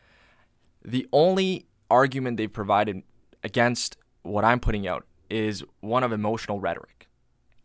the 0.84 1.06
only 1.12 1.66
argument 1.90 2.36
they've 2.36 2.52
provided 2.52 3.02
against 3.42 3.96
what 4.22 4.44
I'm 4.44 4.60
putting 4.60 4.86
out 4.86 5.04
is 5.28 5.64
one 5.80 6.04
of 6.04 6.12
emotional 6.12 6.60
rhetoric. 6.60 7.08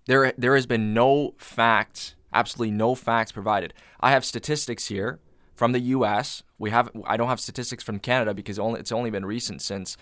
There, 0.08 0.34
there 0.38 0.56
has 0.56 0.66
been 0.66 0.94
no 0.94 1.36
facts, 1.38 2.16
absolutely 2.34 2.72
no 2.72 2.96
facts 2.96 3.32
provided. 3.32 3.74
I 4.00 4.12
have 4.12 4.26
statistics 4.26 4.88
here 4.88 5.20
from 5.54 5.72
the 5.72 5.80
U.S. 5.80 6.44
We 6.58 6.72
have, 6.72 6.90
I 7.06 7.18
don't 7.18 7.30
have 7.30 7.40
statistics 7.40 7.84
from 7.84 8.00
Canada 8.00 8.34
because 8.34 8.58
only, 8.58 8.80
it's 8.80 8.92
only 8.92 9.12
been 9.12 9.26
recent 9.26 9.62
since 9.62 9.96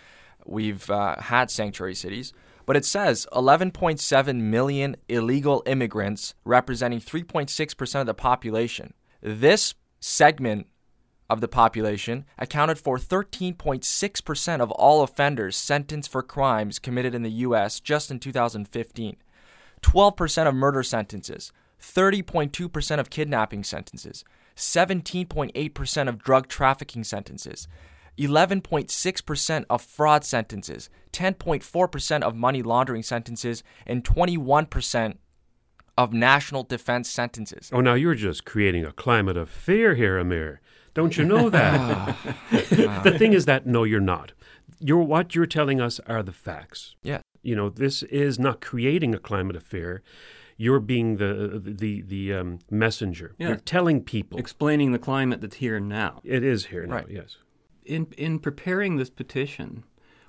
we've 0.45 0.89
uh, 0.89 1.19
had 1.21 1.51
sanctuary 1.51 1.95
cities. 1.95 2.33
But 2.65 2.75
it 2.75 2.85
says 2.85 3.27
11.7 3.31 4.41
million 4.41 4.95
illegal 5.07 5.63
immigrants, 5.65 6.33
representing 6.43 6.99
3.6% 6.99 7.99
of 7.99 8.05
the 8.05 8.13
population. 8.13 8.93
This 9.21 9.75
segment 9.99 10.67
of 11.29 11.41
the 11.41 11.47
population 11.47 12.25
accounted 12.37 12.77
for 12.77 12.97
13.6% 12.97 14.59
of 14.59 14.71
all 14.71 15.03
offenders 15.03 15.55
sentenced 15.55 16.11
for 16.11 16.21
crimes 16.21 16.79
committed 16.79 17.15
in 17.15 17.23
the 17.23 17.31
U.S. 17.31 17.79
just 17.79 18.11
in 18.11 18.19
2015, 18.19 19.17
12% 19.81 20.47
of 20.47 20.55
murder 20.55 20.83
sentences, 20.83 21.51
30.2% 21.81 22.99
of 22.99 23.09
kidnapping 23.09 23.63
sentences, 23.63 24.23
17.8% 24.55 26.07
of 26.07 26.19
drug 26.19 26.47
trafficking 26.47 27.03
sentences, 27.03 27.67
11.6% 28.17 29.65
of 29.69 29.81
fraud 29.81 30.23
sentences, 30.23 30.89
10.4% 31.11 32.21
of 32.21 32.35
money 32.35 32.61
laundering 32.61 33.03
sentences, 33.03 33.63
and 33.85 34.03
21% 34.03 35.17
of 35.97 36.13
national 36.13 36.63
defense 36.63 37.09
sentences. 37.09 37.69
Oh, 37.73 37.81
now 37.81 37.93
you're 37.93 38.15
just 38.15 38.45
creating 38.45 38.85
a 38.85 38.91
climate 38.91 39.37
of 39.37 39.49
fear 39.49 39.95
here, 39.95 40.17
Amir. 40.17 40.61
Don't 40.93 41.17
you 41.17 41.25
know 41.25 41.49
that? 41.49 42.15
the 42.51 43.15
thing 43.17 43.33
is 43.33 43.45
that 43.45 43.65
no, 43.65 43.83
you're 43.83 43.99
not. 43.99 44.33
You're 44.79 45.03
what 45.03 45.35
you're 45.35 45.45
telling 45.45 45.79
us 45.79 45.99
are 46.07 46.23
the 46.23 46.31
facts. 46.31 46.95
Yeah. 47.03 47.19
You 47.43 47.55
know, 47.55 47.69
this 47.69 48.03
is 48.03 48.39
not 48.39 48.61
creating 48.61 49.13
a 49.13 49.19
climate 49.19 49.55
of 49.55 49.63
fear. 49.63 50.01
You're 50.57 50.79
being 50.79 51.17
the 51.17 51.61
the 51.63 52.01
the 52.01 52.33
um, 52.33 52.59
messenger. 52.71 53.35
Yeah. 53.37 53.49
You're 53.49 53.57
telling 53.57 54.03
people. 54.03 54.39
Explaining 54.39 54.93
the 54.93 54.99
climate 54.99 55.41
that's 55.41 55.57
here 55.57 55.79
now. 55.79 56.21
It 56.23 56.43
is 56.43 56.67
here 56.67 56.85
now. 56.85 56.95
Right. 56.95 57.07
Yes. 57.09 57.37
In 57.85 58.07
in 58.17 58.39
preparing 58.39 58.97
this 58.97 59.09
petition, 59.09 59.83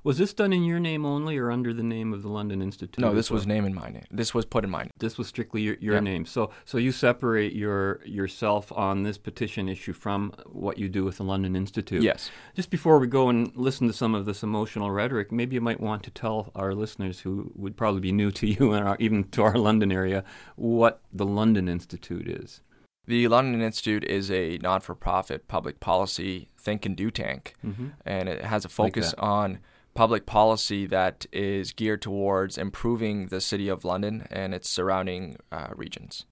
was 0.04 0.18
this 0.18 0.32
done 0.32 0.52
in 0.52 0.62
your 0.62 0.78
name 0.78 1.04
only 1.04 1.36
or 1.36 1.50
under 1.50 1.72
the 1.74 1.82
name 1.82 2.12
of 2.12 2.22
the 2.22 2.28
London 2.28 2.62
Institute? 2.62 3.00
No, 3.00 3.12
this 3.12 3.28
was 3.28 3.44
name 3.44 3.64
in 3.64 3.74
my 3.74 3.88
name. 3.90 4.04
This 4.08 4.32
was 4.32 4.44
put 4.44 4.62
in 4.62 4.70
my 4.70 4.82
name. 4.82 4.90
This 4.98 5.18
was 5.18 5.26
strictly 5.26 5.62
your, 5.62 5.76
your 5.80 5.94
Yeah. 5.94 6.00
name. 6.00 6.26
So 6.26 6.50
so 6.64 6.78
you 6.78 6.92
separate 6.92 7.54
your 7.54 8.00
yourself 8.04 8.70
on 8.70 9.02
this 9.02 9.18
petition 9.18 9.68
issue 9.68 9.92
from 9.92 10.32
what 10.46 10.78
you 10.78 10.88
do 10.88 11.02
with 11.04 11.16
the 11.16 11.24
London 11.24 11.56
Institute. 11.56 12.02
Yes. 12.02 12.30
Just 12.54 12.70
before 12.70 12.98
we 13.00 13.08
go 13.08 13.28
and 13.30 13.50
listen 13.56 13.86
to 13.88 13.92
some 13.92 14.14
of 14.14 14.26
this 14.26 14.42
emotional 14.44 14.90
rhetoric, 14.92 15.32
maybe 15.32 15.54
you 15.54 15.60
might 15.60 15.80
want 15.80 16.02
to 16.04 16.10
tell 16.10 16.52
our 16.54 16.72
listeners 16.72 17.20
who 17.20 17.50
would 17.56 17.76
probably 17.76 18.00
be 18.00 18.12
new 18.12 18.30
to 18.30 18.46
you 18.46 18.72
and 18.74 18.86
our, 18.86 18.96
even 19.00 19.24
to 19.30 19.42
our 19.42 19.56
London 19.58 19.90
area 19.90 20.22
what 20.54 21.00
the 21.12 21.26
London 21.26 21.68
Institute 21.68 22.28
is. 22.28 22.60
The 23.08 23.28
London 23.28 23.60
Institute 23.62 24.02
is 24.04 24.30
a 24.30 24.58
non 24.58 24.80
for 24.80 24.94
profit 24.94 25.46
public 25.48 25.78
policy 25.80 26.48
think 26.66 26.84
and 26.86 26.94
do 26.96 27.10
tank. 27.10 27.54
Mhm. 27.64 27.92
And 28.04 28.28
it 28.28 28.40
has 28.52 28.64
a 28.64 28.68
focus 28.68 29.10
that. 29.12 29.20
on 29.20 29.58
public 29.94 30.26
policy 30.26 30.86
that 30.86 31.24
is 31.32 31.72
geared 31.72 32.02
towards 32.02 32.58
improving 32.58 33.28
the 33.28 33.40
city 33.40 33.68
of 33.74 33.84
London 33.92 34.14
and 34.30 34.52
its 34.54 34.68
surrounding 34.68 35.36
uh, 35.50 35.68
regions. 35.84 36.26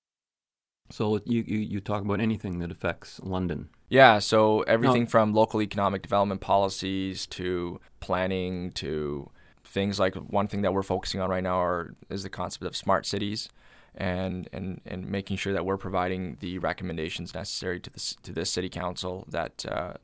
So 0.90 1.18
you, 1.24 1.42
you 1.46 1.58
you 1.72 1.80
talk 1.80 2.02
about 2.02 2.20
anything 2.20 2.58
that 2.58 2.70
affects 2.70 3.18
London. 3.22 3.68
Yeah, 3.88 4.18
so 4.18 4.62
everything 4.62 5.04
No. 5.04 5.08
from 5.14 5.32
local 5.32 5.62
economic 5.62 6.02
development 6.02 6.40
policies 6.42 7.26
to 7.38 7.80
planning 8.00 8.70
to 8.82 9.30
things 9.64 9.98
like 9.98 10.14
one 10.14 10.46
thing 10.46 10.62
that 10.62 10.72
we're 10.74 10.82
focusing 10.94 11.20
on 11.22 11.30
right 11.30 11.42
now 11.42 11.58
are, 11.68 11.94
is 12.10 12.22
the 12.22 12.28
concept 12.30 12.64
of 12.66 12.76
smart 12.76 13.06
cities 13.06 13.48
and, 13.96 14.48
and, 14.52 14.80
and 14.86 15.06
making 15.06 15.36
sure 15.36 15.52
that 15.52 15.64
we're 15.64 15.76
providing 15.76 16.36
the 16.40 16.58
recommendations 16.58 17.34
necessary 17.34 17.80
to 17.80 17.90
this 17.90 18.16
to 18.22 18.32
this 18.32 18.50
city 18.50 18.68
council 18.68 19.24
that 19.28 19.64
uh, 19.66 19.94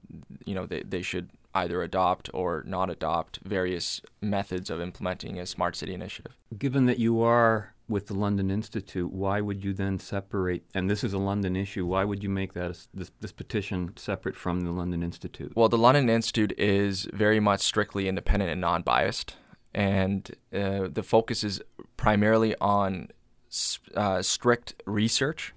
you 0.45 0.55
know 0.55 0.67
they, 0.67 0.83
they 0.83 1.03
should 1.03 1.31
either 1.55 1.83
adopt 1.83 2.31
or 2.33 2.63
not 2.67 2.91
adopt 2.91 3.41
various 3.45 4.01
methods 4.21 4.71
of 4.71 4.81
implementing 4.81 5.39
a 5.39 5.47
smart 5.47 5.75
city 5.77 5.93
initiative. 5.93 6.37
Given 6.57 6.87
that 6.87 6.99
you 6.99 7.21
are 7.23 7.75
with 7.89 8.07
the 8.07 8.15
London 8.15 8.51
Institute, 8.51 9.13
why 9.13 9.41
would 9.41 9.65
you 9.65 9.73
then 9.73 9.99
separate? 9.99 10.63
And 10.75 10.89
this 10.89 11.03
is 11.03 11.13
a 11.13 11.19
London 11.19 11.57
issue. 11.57 11.85
Why 11.85 12.05
would 12.05 12.23
you 12.23 12.29
make 12.29 12.53
that 12.53 12.87
this, 12.95 13.11
this 13.21 13.33
petition 13.33 13.93
separate 13.97 14.37
from 14.37 14.61
the 14.61 14.71
London 14.71 15.03
Institute? 15.03 15.53
Well, 15.57 15.69
the 15.69 15.77
London 15.77 16.09
Institute 16.09 16.53
is 16.57 17.09
very 17.13 17.41
much 17.41 17.61
strictly 17.61 18.07
independent 18.07 18.53
and 18.53 18.61
non-biased, 18.61 19.35
and 19.75 20.31
uh, 20.55 20.89
the 20.89 21.03
focus 21.03 21.43
is 21.43 21.61
primarily 21.97 22.55
on 22.61 23.09
uh, 23.95 24.23
strict 24.23 24.75
research. 24.87 25.55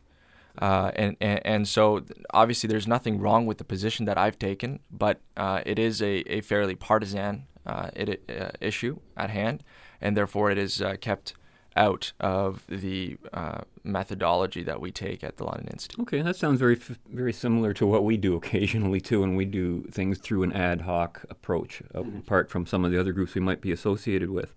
Uh, 0.61 0.91
and, 0.95 1.17
and, 1.19 1.45
and 1.45 1.67
so 1.67 2.03
obviously 2.31 2.67
there's 2.67 2.87
nothing 2.87 3.19
wrong 3.19 3.47
with 3.47 3.57
the 3.57 3.63
position 3.63 4.05
that 4.05 4.17
I've 4.17 4.37
taken, 4.37 4.79
but 4.91 5.19
uh, 5.35 5.61
it 5.65 5.79
is 5.79 6.01
a, 6.01 6.19
a 6.31 6.41
fairly 6.41 6.75
partisan 6.75 7.47
uh, 7.65 7.89
it, 7.95 8.21
uh, 8.29 8.51
issue 8.61 8.99
at 9.17 9.29
hand, 9.29 9.63
and 9.99 10.15
therefore 10.15 10.51
it 10.51 10.57
is 10.57 10.81
uh, 10.81 10.95
kept 10.99 11.33
out 11.75 12.11
of 12.19 12.63
the 12.67 13.17
uh, 13.33 13.61
methodology 13.83 14.63
that 14.63 14.79
we 14.79 14.91
take 14.91 15.23
at 15.23 15.37
the 15.37 15.43
London 15.43 15.67
Institute. 15.71 15.99
Okay, 16.01 16.21
that 16.21 16.35
sounds 16.35 16.59
very 16.59 16.79
very 17.09 17.33
similar 17.33 17.73
to 17.73 17.87
what 17.87 18.03
we 18.03 18.17
do 18.17 18.35
occasionally 18.35 19.01
too, 19.01 19.23
and 19.23 19.35
we 19.35 19.45
do 19.45 19.83
things 19.91 20.17
through 20.17 20.43
an 20.43 20.53
ad 20.53 20.81
hoc 20.81 21.25
approach, 21.29 21.81
mm-hmm. 21.93 22.17
apart 22.17 22.49
from 22.49 22.65
some 22.65 22.85
of 22.85 22.91
the 22.91 22.99
other 22.99 23.11
groups 23.11 23.35
we 23.35 23.41
might 23.41 23.61
be 23.61 23.71
associated 23.71 24.29
with. 24.29 24.53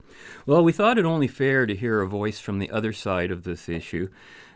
Well, 0.47 0.63
we 0.63 0.73
thought 0.73 0.99
it 0.99 1.05
only 1.05 1.29
fair 1.29 1.67
to 1.67 1.75
hear 1.75 2.01
a 2.01 2.09
voice 2.09 2.39
from 2.39 2.59
the 2.59 2.71
other 2.71 2.93
side 2.93 3.31
of 3.31 3.45
this 3.45 3.69
issue 3.69 4.09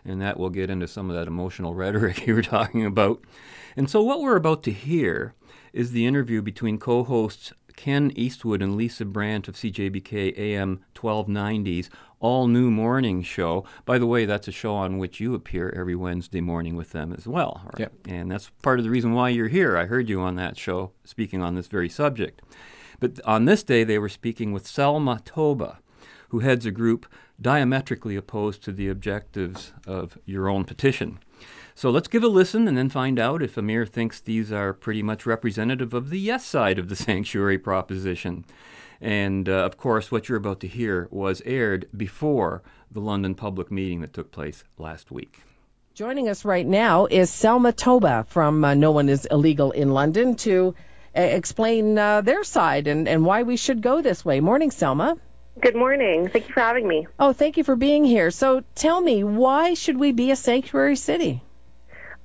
and 0.05 0.21
that 0.21 0.39
will 0.39 0.51
get 0.51 0.71
into 0.71 0.89
some 0.89 1.11
of 1.11 1.17
that 1.17 1.29
emotional 1.29 1.75
rhetoric 1.83 2.27
you 2.27 2.35
were 2.35 2.43
talking 2.43 2.85
about. 2.85 3.23
And 3.77 3.89
so, 3.89 4.03
what 4.03 4.21
we're 4.21 4.37
about 4.37 4.63
to 4.65 4.73
hear 4.73 5.35
is 5.73 5.93
the 5.93 6.07
interview 6.07 6.43
between 6.43 6.79
co 6.79 7.05
hosts 7.05 7.53
Ken 7.81 8.13
Eastwood 8.15 8.61
and 8.61 8.77
Lisa 8.77 9.07
Brandt 9.07 9.49
of 9.49 9.55
CJBK 9.55 10.37
AM 10.37 10.85
1290's 10.95 11.89
all 12.19 12.47
new 12.47 12.71
morning 12.71 13.23
show. 13.23 13.65
By 13.87 13.97
the 13.97 14.05
way, 14.05 14.27
that's 14.27 14.47
a 14.49 14.53
show 14.53 14.75
on 14.75 14.99
which 14.99 15.19
you 15.19 15.35
appear 15.35 15.73
every 15.75 15.95
Wednesday 15.95 16.43
morning 16.43 16.77
with 16.77 16.91
them 16.91 17.11
as 17.17 17.27
well. 17.27 17.63
Right? 17.65 17.79
Yep. 17.79 17.93
And 18.07 18.31
that's 18.31 18.51
part 18.61 18.81
of 18.81 18.85
the 18.85 18.91
reason 18.91 19.15
why 19.15 19.31
you're 19.31 19.49
here. 19.49 19.79
I 19.79 19.87
heard 19.87 20.11
you 20.11 20.21
on 20.21 20.35
that 20.35 20.59
show 20.59 20.93
speaking 21.07 21.41
on 21.41 21.55
this 21.55 21.69
very 21.69 21.89
subject. 21.89 22.43
But 22.99 23.19
on 23.25 23.47
this 23.47 23.63
day, 23.63 23.83
they 23.83 23.99
were 23.99 24.11
speaking 24.11 24.53
with 24.53 24.67
Selma 24.67 25.23
Toba, 25.25 25.79
who 26.29 26.41
heads 26.41 26.67
a 26.67 26.71
group 26.71 27.07
diametrically 27.41 28.15
opposed 28.15 28.63
to 28.65 28.73
the 28.73 28.89
objectives 28.89 29.73
of 29.87 30.19
your 30.27 30.51
own 30.51 30.65
petition. 30.65 31.19
So 31.81 31.89
let's 31.89 32.09
give 32.09 32.23
a 32.23 32.29
listen 32.29 32.69
and 32.69 32.77
then 32.77 32.91
find 32.91 33.19
out 33.19 33.43
if 33.43 33.57
Amir 33.57 33.87
thinks 33.87 34.21
these 34.21 34.53
are 34.53 34.75
pretty 34.75 35.03
much 35.03 35.25
representative 35.25 35.95
of 35.95 36.11
the 36.11 36.19
yes 36.19 36.45
side 36.45 36.79
of 36.79 36.91
the 36.91 36.97
sanctuary 37.09 37.57
proposition. 37.57 38.45
And 39.01 39.49
uh, 39.49 39.65
of 39.65 39.79
course, 39.79 40.13
what 40.13 40.29
you're 40.29 40.37
about 40.37 40.61
to 40.61 40.67
hear 40.67 41.09
was 41.11 41.41
aired 41.47 41.89
before 41.97 42.63
the 42.91 43.01
London 43.01 43.35
public 43.35 43.71
meeting 43.71 44.03
that 44.03 44.13
took 44.13 44.31
place 44.31 44.63
last 44.77 45.11
week. 45.11 45.41
Joining 45.95 46.29
us 46.29 46.45
right 46.45 46.67
now 46.67 47.07
is 47.07 47.31
Selma 47.31 47.73
Toba 47.73 48.27
from 48.29 48.63
uh, 48.63 48.75
No 48.75 48.91
One 48.91 49.09
Is 49.09 49.25
Illegal 49.25 49.71
in 49.71 49.89
London 49.89 50.37
to 50.45 50.75
uh, 51.17 51.23
explain 51.23 51.97
uh, 51.97 52.21
their 52.21 52.45
side 52.45 52.89
and, 52.89 53.09
and 53.09 53.25
why 53.25 53.45
we 53.45 53.57
should 53.57 53.81
go 53.81 54.03
this 54.03 54.23
way. 54.23 54.41
Morning, 54.41 54.71
Selma. 54.71 55.17
Good 55.59 55.77
morning. 55.77 56.29
Thank 56.29 56.49
you 56.49 56.53
for 56.53 56.61
having 56.61 56.87
me. 56.87 57.07
Oh, 57.19 57.33
thank 57.33 57.57
you 57.57 57.65
for 57.65 57.75
being 57.75 58.05
here. 58.05 58.31
So 58.31 58.65
tell 58.75 59.01
me, 59.01 59.25
why 59.25 59.73
should 59.73 59.97
we 59.97 60.13
be 60.13 60.31
a 60.31 60.37
sanctuary 60.37 60.97
city? 60.97 61.43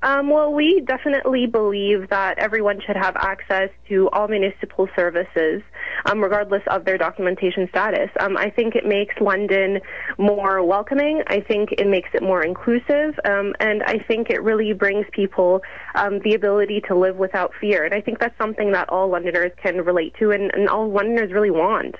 Um, 0.05 0.29
well, 0.29 0.53
we 0.53 0.81
definitely 0.81 1.47
believe 1.47 2.09
that 2.09 2.37
everyone 2.37 2.79
should 2.85 2.95
have 2.95 3.15
access 3.15 3.71
to 3.89 4.07
all 4.13 4.27
municipal 4.27 4.87
services, 4.95 5.63
um, 6.05 6.21
regardless 6.21 6.61
of 6.67 6.85
their 6.85 6.99
documentation 6.99 7.67
status. 7.69 8.11
Um, 8.19 8.37
I 8.37 8.51
think 8.51 8.75
it 8.75 8.85
makes 8.85 9.15
London 9.19 9.81
more 10.19 10.63
welcoming. 10.63 11.23
I 11.25 11.39
think 11.41 11.71
it 11.71 11.87
makes 11.87 12.09
it 12.13 12.21
more 12.21 12.43
inclusive, 12.43 13.19
um, 13.25 13.55
and 13.59 13.81
I 13.81 13.97
think 14.07 14.29
it 14.29 14.43
really 14.43 14.73
brings 14.73 15.07
people 15.11 15.63
um, 15.95 16.19
the 16.19 16.35
ability 16.35 16.81
to 16.87 16.95
live 16.95 17.15
without 17.15 17.51
fear. 17.59 17.83
And 17.83 17.93
I 17.95 17.99
think 17.99 18.19
that's 18.19 18.37
something 18.37 18.73
that 18.73 18.87
all 18.89 19.09
Londoners 19.09 19.53
can 19.63 19.77
relate 19.77 20.13
to, 20.19 20.29
and, 20.29 20.53
and 20.53 20.69
all 20.69 20.87
Londoners 20.87 21.31
really 21.31 21.49
want. 21.49 21.95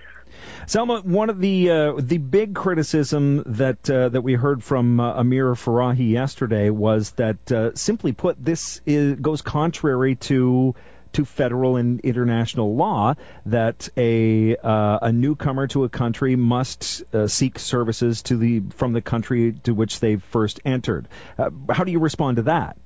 Selma, 0.68 1.02
one 1.02 1.30
of 1.30 1.40
the 1.40 1.70
uh, 1.70 1.94
the 2.00 2.18
big 2.18 2.56
criticism 2.56 3.44
that 3.46 3.90
uh, 3.90 4.10
that 4.10 4.22
we 4.22 4.34
heard 4.34 4.64
from 4.64 5.00
uh, 5.00 5.14
Amir 5.14 5.54
Farahi 5.54 6.10
yesterday 6.10 6.70
was 6.70 7.12
that, 7.12 7.52
uh, 7.52 7.76
simply 7.76 8.14
put, 8.14 8.44
this 8.44 8.82
is, 8.86 9.20
goes 9.20 9.42
contrary 9.42 10.16
to 10.16 10.76
to 11.14 11.24
federal 11.24 11.78
and 11.78 12.02
international 12.02 12.76
law 12.76 13.16
that 13.46 13.88
a 13.96 14.56
uh, 14.58 15.00
a 15.02 15.12
newcomer 15.12 15.68
to 15.68 15.86
a 15.86 15.90
country 15.90 16.36
must 16.36 17.04
uh, 17.14 17.28
seek 17.28 17.58
services 17.58 18.22
to 18.24 18.38
the 18.38 18.64
from 18.76 18.94
the 18.94 19.02
country 19.02 19.54
to 19.64 19.74
which 19.74 20.00
they 20.00 20.18
first 20.18 20.60
entered. 20.66 21.08
Uh, 21.38 21.50
how 21.70 21.84
do 21.84 21.92
you 21.92 22.00
respond 22.00 22.38
to 22.38 22.44
that? 22.44 22.78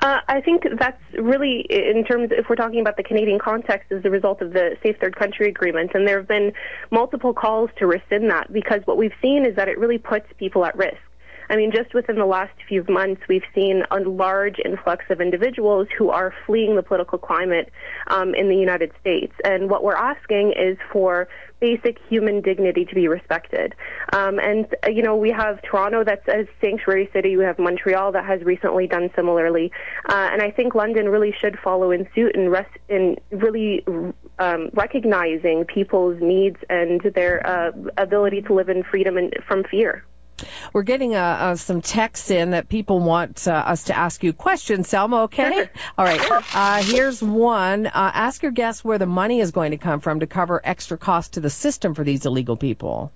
Uh, 0.00 0.20
I 0.28 0.40
think 0.40 0.64
that's 0.78 1.02
really, 1.14 1.66
in 1.68 2.04
terms, 2.04 2.30
if 2.30 2.48
we're 2.48 2.56
talking 2.56 2.80
about 2.80 2.96
the 2.96 3.02
Canadian 3.02 3.38
context, 3.40 3.90
is 3.90 4.02
the 4.02 4.10
result 4.10 4.40
of 4.40 4.52
the 4.52 4.76
Safe 4.82 4.96
Third 5.00 5.16
Country 5.16 5.48
Agreement. 5.48 5.90
And 5.94 6.06
there 6.06 6.18
have 6.18 6.28
been 6.28 6.52
multiple 6.90 7.34
calls 7.34 7.70
to 7.78 7.86
rescind 7.86 8.30
that 8.30 8.52
because 8.52 8.80
what 8.84 8.96
we've 8.96 9.14
seen 9.20 9.44
is 9.44 9.56
that 9.56 9.66
it 9.66 9.76
really 9.76 9.98
puts 9.98 10.26
people 10.38 10.64
at 10.64 10.76
risk. 10.76 10.98
I 11.50 11.56
mean, 11.56 11.70
just 11.72 11.94
within 11.94 12.16
the 12.16 12.26
last 12.26 12.52
few 12.68 12.84
months, 12.88 13.22
we've 13.28 13.44
seen 13.54 13.82
a 13.90 14.00
large 14.00 14.58
influx 14.64 15.04
of 15.10 15.20
individuals 15.20 15.88
who 15.96 16.10
are 16.10 16.34
fleeing 16.46 16.76
the 16.76 16.82
political 16.82 17.18
climate 17.18 17.72
um, 18.08 18.34
in 18.34 18.48
the 18.48 18.56
United 18.56 18.92
States. 19.00 19.32
And 19.44 19.70
what 19.70 19.82
we're 19.82 19.96
asking 19.96 20.52
is 20.52 20.76
for 20.92 21.28
basic 21.60 21.98
human 22.08 22.40
dignity 22.40 22.84
to 22.84 22.94
be 22.94 23.08
respected. 23.08 23.74
Um, 24.12 24.38
and, 24.38 24.66
uh, 24.86 24.90
you 24.90 25.02
know, 25.02 25.16
we 25.16 25.30
have 25.30 25.60
Toronto 25.62 26.04
that's 26.04 26.26
a 26.28 26.46
sanctuary 26.60 27.08
city. 27.12 27.36
We 27.36 27.44
have 27.44 27.58
Montreal 27.58 28.12
that 28.12 28.24
has 28.24 28.42
recently 28.42 28.86
done 28.86 29.10
similarly. 29.16 29.72
Uh, 30.08 30.28
and 30.32 30.42
I 30.42 30.50
think 30.50 30.74
London 30.74 31.08
really 31.08 31.32
should 31.32 31.58
follow 31.58 31.90
in 31.90 32.08
suit 32.14 32.36
and 32.36 32.50
rest 32.50 32.70
in 32.88 33.16
really 33.30 33.84
um, 34.38 34.70
recognizing 34.74 35.64
people's 35.64 36.20
needs 36.20 36.58
and 36.70 37.00
their 37.14 37.44
uh, 37.46 37.72
ability 37.96 38.42
to 38.42 38.54
live 38.54 38.68
in 38.68 38.82
freedom 38.84 39.16
and 39.16 39.34
from 39.46 39.64
fear. 39.64 40.04
We're 40.72 40.82
getting 40.82 41.14
uh, 41.14 41.18
uh, 41.20 41.56
some 41.56 41.80
texts 41.80 42.30
in 42.30 42.50
that 42.50 42.68
people 42.68 43.00
want 43.00 43.46
uh, 43.48 43.52
us 43.52 43.84
to 43.84 43.96
ask 43.96 44.22
you 44.22 44.32
questions. 44.32 44.88
Selma, 44.88 45.22
okay? 45.24 45.52
Sure. 45.52 45.70
All 45.96 46.04
right. 46.04 46.44
Uh, 46.54 46.82
here's 46.82 47.22
one. 47.22 47.86
Uh, 47.86 47.90
ask 47.94 48.42
your 48.42 48.52
guests 48.52 48.84
where 48.84 48.98
the 48.98 49.06
money 49.06 49.40
is 49.40 49.50
going 49.50 49.72
to 49.72 49.78
come 49.78 50.00
from 50.00 50.20
to 50.20 50.26
cover 50.26 50.60
extra 50.62 50.98
costs 50.98 51.30
to 51.30 51.40
the 51.40 51.50
system 51.50 51.94
for 51.94 52.04
these 52.04 52.26
illegal 52.26 52.56
people. 52.56 53.12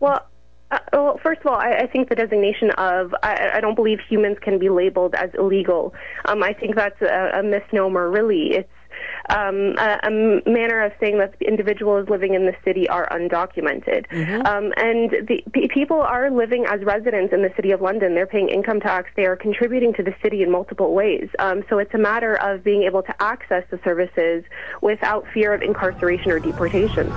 Well, 0.00 0.26
uh, 0.70 0.78
well, 0.92 1.20
first 1.22 1.42
of 1.42 1.46
all, 1.46 1.54
I, 1.54 1.72
I 1.72 1.86
think 1.86 2.08
the 2.08 2.16
designation 2.16 2.70
of 2.72 3.14
I, 3.22 3.50
I 3.54 3.60
don't 3.60 3.76
believe 3.76 4.00
humans 4.08 4.38
can 4.40 4.58
be 4.58 4.68
labeled 4.68 5.14
as 5.14 5.30
illegal. 5.34 5.94
Um, 6.24 6.42
I 6.42 6.54
think 6.54 6.74
that's 6.74 7.00
a, 7.02 7.38
a 7.38 7.42
misnomer. 7.42 8.10
Really, 8.10 8.54
it's 8.54 8.72
um, 9.30 9.74
a, 9.78 10.00
a, 10.04 10.10
manner 10.48 10.82
of 10.82 10.92
saying 11.00 11.18
that 11.18 11.34
individuals 11.40 12.08
living 12.08 12.34
in 12.34 12.46
the 12.46 12.54
city 12.64 12.88
are 12.88 13.08
undocumented. 13.10 14.06
Mm-hmm. 14.08 14.46
Um, 14.46 14.72
and 14.76 15.10
the, 15.28 15.42
p- 15.52 15.68
people 15.68 16.00
are 16.00 16.30
living 16.30 16.64
as 16.68 16.82
residents 16.82 17.32
in 17.32 17.42
the 17.42 17.52
city 17.56 17.70
of 17.70 17.80
London. 17.80 18.14
They're 18.14 18.26
paying 18.26 18.48
income 18.48 18.80
tax. 18.80 19.10
They 19.16 19.26
are 19.26 19.36
contributing 19.36 19.92
to 19.94 20.02
the 20.02 20.14
city 20.22 20.42
in 20.42 20.50
multiple 20.50 20.94
ways. 20.94 21.28
Um, 21.38 21.64
so 21.68 21.78
it's 21.78 21.94
a 21.94 21.98
matter 21.98 22.36
of 22.36 22.62
being 22.64 22.82
able 22.84 23.02
to 23.02 23.22
access 23.22 23.64
the 23.70 23.80
services 23.84 24.44
without 24.82 25.26
fear 25.32 25.52
of 25.52 25.62
incarceration 25.62 26.30
or 26.30 26.38
deportation. 26.38 27.12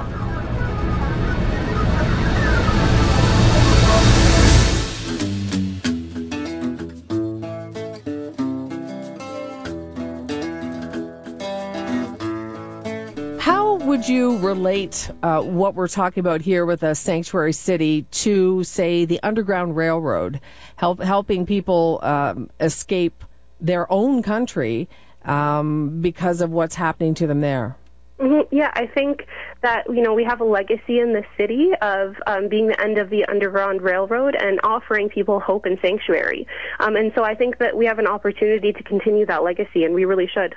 Would 13.89 14.07
you 14.07 14.37
relate 14.37 15.09
uh, 15.23 15.41
what 15.41 15.73
we're 15.73 15.87
talking 15.87 16.21
about 16.21 16.41
here 16.41 16.63
with 16.63 16.83
a 16.83 16.93
sanctuary 16.93 17.53
city 17.53 18.03
to, 18.11 18.63
say, 18.63 19.05
the 19.05 19.19
Underground 19.23 19.75
Railroad, 19.75 20.41
help, 20.75 21.01
helping 21.01 21.47
people 21.47 21.99
um, 22.03 22.51
escape 22.59 23.23
their 23.59 23.91
own 23.91 24.21
country 24.21 24.89
um, 25.25 26.01
because 26.01 26.41
of 26.41 26.51
what's 26.51 26.75
happening 26.75 27.15
to 27.15 27.25
them 27.25 27.41
there? 27.41 27.77
Mm-hmm. 28.19 28.55
Yeah, 28.55 28.69
I 28.71 28.85
think 28.85 29.25
that 29.63 29.85
you 29.89 30.03
know 30.03 30.13
we 30.13 30.25
have 30.25 30.41
a 30.41 30.45
legacy 30.45 30.99
in 30.99 31.13
the 31.13 31.23
city 31.35 31.71
of 31.81 32.15
um, 32.27 32.47
being 32.47 32.67
the 32.67 32.79
end 32.79 32.99
of 32.99 33.09
the 33.09 33.25
Underground 33.25 33.81
Railroad 33.81 34.35
and 34.35 34.59
offering 34.63 35.09
people 35.09 35.39
hope 35.39 35.65
and 35.65 35.79
sanctuary. 35.81 36.45
Um, 36.79 36.95
and 36.95 37.11
so 37.15 37.23
I 37.23 37.33
think 37.33 37.57
that 37.57 37.75
we 37.75 37.87
have 37.87 37.97
an 37.97 38.07
opportunity 38.07 38.71
to 38.71 38.83
continue 38.83 39.25
that 39.25 39.43
legacy, 39.43 39.83
and 39.83 39.95
we 39.95 40.05
really 40.05 40.29
should. 40.31 40.53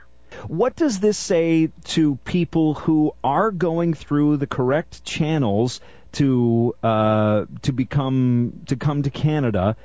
What 0.48 0.76
does 0.76 1.00
this 1.00 1.18
say 1.18 1.70
to 1.84 2.16
people 2.24 2.74
who 2.74 3.14
are 3.22 3.50
going 3.50 3.94
through 3.94 4.38
the 4.38 4.46
correct 4.46 5.04
channels 5.04 5.80
to 6.12 6.74
uh, 6.82 7.46
to 7.62 7.72
become 7.72 8.62
to 8.66 8.76
come 8.76 9.02
to 9.02 9.10
Canada, 9.10 9.76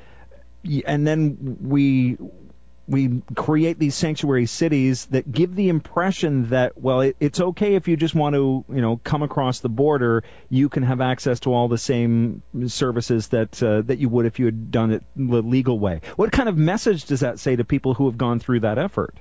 and 0.86 1.08
then 1.08 1.58
we 1.62 2.18
we 2.88 3.22
create 3.36 3.78
these 3.78 3.96
sanctuary 3.96 4.46
cities 4.46 5.08
that 5.08 5.30
give 5.30 5.56
the 5.56 5.70
impression 5.70 6.50
that 6.50 6.80
well 6.82 7.02
it, 7.02 7.18
it's 7.20 7.40
okay 7.40 7.76
if 7.76 7.88
you 7.88 7.98
just 7.98 8.16
want 8.16 8.34
to 8.34 8.64
you 8.70 8.82
know 8.82 9.00
come 9.04 9.24
across 9.24 9.60
the 9.60 9.70
border 9.70 10.24
you 10.50 10.70
can 10.70 10.84
have 10.84 11.02
access 11.02 11.42
to 11.42 11.54
all 11.54 11.68
the 11.68 11.78
same 11.78 12.42
services 12.68 13.28
that 13.28 13.62
uh, 13.62 13.82
that 13.82 14.00
you 14.00 14.08
would 14.10 14.26
if 14.26 14.40
you 14.40 14.46
had 14.46 14.72
done 14.72 14.92
it 14.92 15.04
the 15.16 15.42
legal 15.42 15.78
way. 15.78 16.02
What 16.16 16.32
kind 16.32 16.48
of 16.48 16.58
message 16.58 17.06
does 17.06 17.22
that 17.22 17.40
say 17.40 17.56
to 17.56 17.66
people 17.66 17.94
who 17.94 18.06
have 18.06 18.18
gone 18.18 18.40
through 18.40 18.62
that 18.62 18.78
effort? 18.78 19.16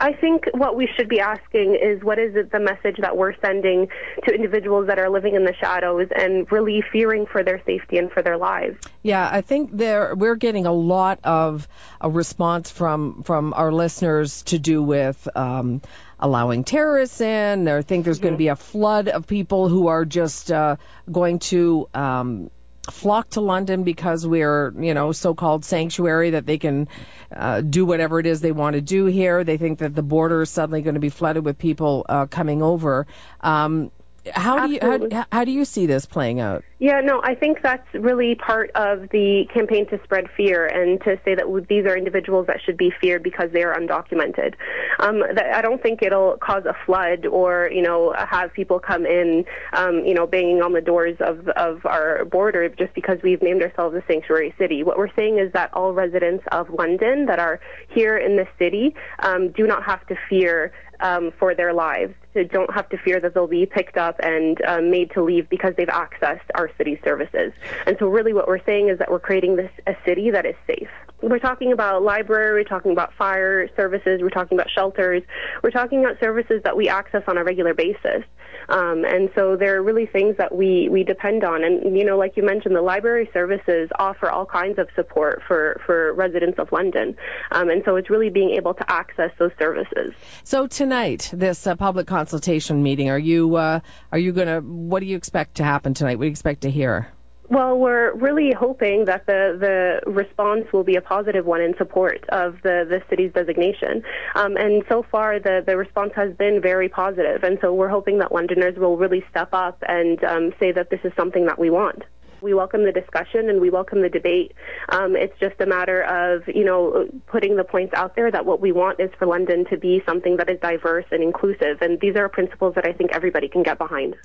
I 0.00 0.12
think 0.12 0.46
what 0.52 0.76
we 0.76 0.88
should 0.96 1.08
be 1.08 1.20
asking 1.20 1.78
is 1.80 2.02
what 2.02 2.18
is 2.18 2.34
it 2.34 2.50
the 2.50 2.60
message 2.60 2.96
that 2.98 3.16
we're 3.16 3.34
sending 3.40 3.88
to 4.26 4.34
individuals 4.34 4.88
that 4.88 4.98
are 4.98 5.08
living 5.08 5.34
in 5.34 5.44
the 5.44 5.54
shadows 5.54 6.08
and 6.14 6.50
really 6.50 6.82
fearing 6.92 7.26
for 7.26 7.42
their 7.44 7.62
safety 7.64 7.98
and 7.98 8.10
for 8.10 8.22
their 8.22 8.36
lives. 8.36 8.76
Yeah, 9.02 9.28
I 9.30 9.40
think 9.40 9.70
there 9.72 10.14
we're 10.14 10.34
getting 10.34 10.66
a 10.66 10.72
lot 10.72 11.20
of 11.22 11.68
a 12.00 12.10
response 12.10 12.70
from 12.70 13.22
from 13.22 13.54
our 13.54 13.72
listeners 13.72 14.42
to 14.44 14.58
do 14.58 14.82
with 14.82 15.28
um, 15.36 15.80
allowing 16.18 16.64
terrorists 16.64 17.20
in. 17.20 17.68
Or 17.68 17.82
think 17.82 18.04
there's 18.04 18.18
going 18.18 18.34
to 18.34 18.38
be 18.38 18.48
a 18.48 18.56
flood 18.56 19.08
of 19.08 19.26
people 19.26 19.68
who 19.68 19.86
are 19.86 20.04
just 20.04 20.50
uh, 20.50 20.76
going 21.10 21.38
to. 21.40 21.88
Um, 21.94 22.50
flock 22.90 23.30
to 23.30 23.40
London 23.40 23.82
because 23.82 24.26
we're, 24.26 24.74
you 24.78 24.94
know, 24.94 25.12
so-called 25.12 25.64
sanctuary 25.64 26.30
that 26.30 26.46
they 26.46 26.58
can 26.58 26.88
uh, 27.34 27.60
do 27.60 27.86
whatever 27.86 28.20
it 28.20 28.26
is 28.26 28.40
they 28.40 28.52
want 28.52 28.74
to 28.74 28.80
do 28.80 29.06
here. 29.06 29.44
They 29.44 29.56
think 29.56 29.78
that 29.78 29.94
the 29.94 30.02
border 30.02 30.42
is 30.42 30.50
suddenly 30.50 30.82
going 30.82 30.94
to 30.94 31.00
be 31.00 31.08
flooded 31.08 31.44
with 31.44 31.58
people 31.58 32.04
uh, 32.08 32.26
coming 32.26 32.62
over. 32.62 33.06
Um, 33.40 33.90
how 34.32 34.66
do 34.66 34.72
you 34.72 34.78
how, 34.80 35.26
how 35.30 35.44
do 35.44 35.50
you 35.50 35.64
see 35.64 35.86
this 35.86 36.06
playing 36.06 36.40
out? 36.40 36.64
Yeah, 36.78 37.00
no, 37.00 37.20
I 37.22 37.34
think 37.34 37.62
that's 37.62 37.86
really 37.94 38.34
part 38.34 38.70
of 38.74 39.08
the 39.10 39.44
campaign 39.52 39.86
to 39.88 40.00
spread 40.04 40.26
fear 40.36 40.66
and 40.66 41.00
to 41.02 41.18
say 41.24 41.34
that 41.34 41.66
these 41.68 41.86
are 41.86 41.96
individuals 41.96 42.46
that 42.46 42.60
should 42.64 42.76
be 42.76 42.92
feared 43.00 43.22
because 43.22 43.50
they 43.52 43.62
are 43.62 43.74
undocumented. 43.74 44.54
Um, 44.98 45.20
that, 45.20 45.54
I 45.54 45.62
don't 45.62 45.82
think 45.82 46.02
it'll 46.02 46.36
cause 46.38 46.64
a 46.66 46.74
flood 46.84 47.26
or 47.26 47.70
you 47.72 47.82
know 47.82 48.14
have 48.18 48.52
people 48.52 48.78
come 48.80 49.06
in, 49.06 49.44
um, 49.72 50.04
you 50.04 50.14
know, 50.14 50.26
banging 50.26 50.62
on 50.62 50.72
the 50.72 50.80
doors 50.80 51.16
of 51.20 51.48
of 51.50 51.84
our 51.86 52.24
border 52.24 52.68
just 52.68 52.94
because 52.94 53.18
we've 53.22 53.42
named 53.42 53.62
ourselves 53.62 53.96
a 53.96 54.02
sanctuary 54.06 54.54
city. 54.58 54.82
What 54.82 54.98
we're 54.98 55.14
saying 55.14 55.38
is 55.38 55.52
that 55.52 55.72
all 55.74 55.92
residents 55.92 56.44
of 56.52 56.70
London 56.70 57.26
that 57.26 57.38
are 57.38 57.60
here 57.88 58.16
in 58.16 58.36
the 58.36 58.46
city 58.58 58.94
um, 59.20 59.52
do 59.52 59.66
not 59.66 59.84
have 59.84 60.06
to 60.08 60.16
fear 60.28 60.72
um, 61.04 61.32
for 61.38 61.54
their 61.54 61.72
lives. 61.72 62.14
They 62.32 62.44
don't 62.44 62.72
have 62.74 62.88
to 62.88 62.98
fear 62.98 63.20
that 63.20 63.34
they'll 63.34 63.46
be 63.46 63.66
picked 63.66 63.96
up 63.96 64.18
and 64.20 64.60
um, 64.64 64.90
made 64.90 65.12
to 65.12 65.22
leave 65.22 65.48
because 65.50 65.74
they've 65.76 65.86
accessed 65.86 66.48
our 66.54 66.70
city 66.78 66.98
services. 67.04 67.52
And 67.86 67.96
so, 68.00 68.08
really, 68.08 68.32
what 68.32 68.48
we're 68.48 68.64
saying 68.64 68.88
is 68.88 68.98
that 68.98 69.10
we're 69.10 69.20
creating 69.20 69.56
this 69.56 69.70
a 69.86 69.94
city 70.04 70.30
that 70.30 70.46
is 70.46 70.56
safe. 70.66 70.88
We're 71.22 71.38
talking 71.38 71.72
about 71.72 72.02
library, 72.02 72.60
we're 72.60 72.68
talking 72.68 72.92
about 72.92 73.14
fire 73.14 73.68
services, 73.76 74.20
we're 74.20 74.30
talking 74.30 74.58
about 74.58 74.70
shelters, 74.70 75.22
we're 75.62 75.70
talking 75.70 76.04
about 76.04 76.18
services 76.20 76.62
that 76.64 76.76
we 76.76 76.88
access 76.88 77.22
on 77.28 77.38
a 77.38 77.44
regular 77.44 77.74
basis. 77.74 78.24
Um, 78.68 79.04
and 79.04 79.30
so 79.34 79.56
there 79.56 79.76
are 79.76 79.82
really 79.82 80.06
things 80.06 80.36
that 80.38 80.54
we, 80.54 80.88
we 80.88 81.04
depend 81.04 81.44
on. 81.44 81.64
And, 81.64 81.96
you 81.96 82.04
know, 82.04 82.16
like 82.16 82.36
you 82.36 82.42
mentioned, 82.42 82.74
the 82.74 82.82
library 82.82 83.28
services 83.32 83.90
offer 83.98 84.30
all 84.30 84.46
kinds 84.46 84.78
of 84.78 84.88
support 84.94 85.42
for, 85.46 85.80
for 85.86 86.12
residents 86.14 86.58
of 86.58 86.72
London. 86.72 87.16
Um, 87.50 87.68
and 87.68 87.82
so 87.84 87.96
it's 87.96 88.10
really 88.10 88.30
being 88.30 88.50
able 88.50 88.74
to 88.74 88.90
access 88.90 89.30
those 89.38 89.52
services. 89.58 90.14
So 90.44 90.66
tonight, 90.66 90.93
this 91.32 91.66
uh, 91.66 91.74
public 91.74 92.06
consultation 92.06 92.82
meeting, 92.82 93.10
are 93.10 93.18
you, 93.18 93.56
uh, 93.56 93.80
are 94.12 94.18
you 94.18 94.32
to, 94.32 94.60
what 94.60 95.00
do 95.00 95.06
you 95.06 95.16
expect 95.16 95.56
to 95.56 95.64
happen 95.64 95.92
tonight? 95.92 96.16
What 96.16 96.22
do 96.22 96.26
you 96.26 96.30
expect 96.30 96.60
to 96.62 96.70
hear? 96.70 97.08
Well, 97.50 97.78
we're 97.78 98.14
really 98.14 98.52
hoping 98.52 99.04
that 99.04 99.26
the, 99.26 99.58
the 99.60 100.10
response 100.10 100.64
will 100.72 100.84
be 100.84 100.96
a 100.96 101.02
positive 101.02 101.44
one 101.44 101.60
in 101.60 101.76
support 101.76 102.24
of 102.30 102.62
the, 102.62 102.86
the 102.88 103.02
city's 103.10 103.32
designation. 103.32 104.02
Um, 104.34 104.56
and 104.56 104.82
so 104.88 105.04
far, 105.10 105.38
the, 105.38 105.62
the 105.66 105.76
response 105.76 106.12
has 106.16 106.34
been 106.36 106.62
very 106.62 106.88
positive. 106.88 107.42
And 107.42 107.58
so 107.60 107.74
we're 107.74 107.88
hoping 107.88 108.18
that 108.18 108.32
Londoners 108.32 108.78
will 108.78 108.96
really 108.96 109.24
step 109.30 109.50
up 109.52 109.82
and 109.86 110.22
um, 110.24 110.54
say 110.58 110.72
that 110.72 110.90
this 110.90 111.00
is 111.04 111.12
something 111.16 111.46
that 111.46 111.58
we 111.58 111.70
want. 111.70 112.02
We 112.44 112.52
welcome 112.52 112.84
the 112.84 112.92
discussion 112.92 113.48
and 113.48 113.58
we 113.58 113.70
welcome 113.70 114.02
the 114.02 114.10
debate. 114.10 114.52
Um, 114.90 115.16
it's 115.16 115.32
just 115.40 115.58
a 115.62 115.66
matter 115.66 116.02
of, 116.02 116.46
you 116.46 116.62
know, 116.62 117.08
putting 117.26 117.56
the 117.56 117.64
points 117.64 117.94
out 117.94 118.16
there 118.16 118.30
that 118.30 118.44
what 118.44 118.60
we 118.60 118.70
want 118.70 119.00
is 119.00 119.08
for 119.18 119.26
London 119.26 119.64
to 119.70 119.78
be 119.78 120.02
something 120.04 120.36
that 120.36 120.50
is 120.50 120.60
diverse 120.60 121.06
and 121.10 121.22
inclusive. 121.22 121.80
And 121.80 121.98
these 122.00 122.16
are 122.16 122.28
principles 122.28 122.74
that 122.74 122.86
I 122.86 122.92
think 122.92 123.12
everybody 123.14 123.48
can 123.48 123.62
get 123.62 123.78
behind. 123.78 124.16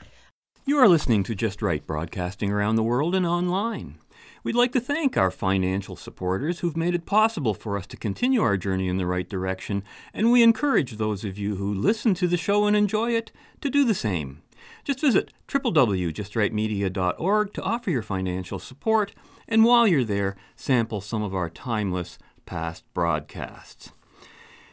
You 0.65 0.79
are 0.79 0.89
listening 0.89 1.23
to 1.23 1.33
Just 1.33 1.61
Right 1.61 1.87
broadcasting 1.87 2.51
around 2.51 2.75
the 2.75 2.83
world 2.83 3.15
and 3.15 3.25
online. 3.25 3.99
We'd 4.43 4.53
like 4.53 4.73
to 4.73 4.81
thank 4.81 5.15
our 5.15 5.31
financial 5.31 5.95
supporters 5.95 6.59
who've 6.59 6.75
made 6.75 6.95
it 6.95 7.05
possible 7.05 7.53
for 7.53 7.77
us 7.77 7.87
to 7.87 7.95
continue 7.95 8.41
our 8.41 8.57
journey 8.57 8.89
in 8.89 8.97
the 8.97 9.05
right 9.05 9.29
direction, 9.29 9.81
and 10.13 10.29
we 10.29 10.43
encourage 10.43 10.97
those 10.97 11.23
of 11.23 11.37
you 11.37 11.55
who 11.55 11.73
listen 11.73 12.13
to 12.15 12.27
the 12.27 12.37
show 12.37 12.65
and 12.65 12.75
enjoy 12.75 13.11
it 13.11 13.31
to 13.61 13.69
do 13.69 13.85
the 13.85 13.93
same. 13.93 14.41
Just 14.83 15.01
visit 15.01 15.31
www.justrightmedia.org 15.47 17.53
to 17.53 17.61
offer 17.61 17.91
your 17.91 18.01
financial 18.01 18.59
support, 18.59 19.13
and 19.47 19.63
while 19.63 19.87
you're 19.87 20.03
there, 20.03 20.35
sample 20.55 21.01
some 21.01 21.23
of 21.23 21.35
our 21.35 21.49
timeless 21.49 22.17
past 22.45 22.83
broadcasts. 22.93 23.91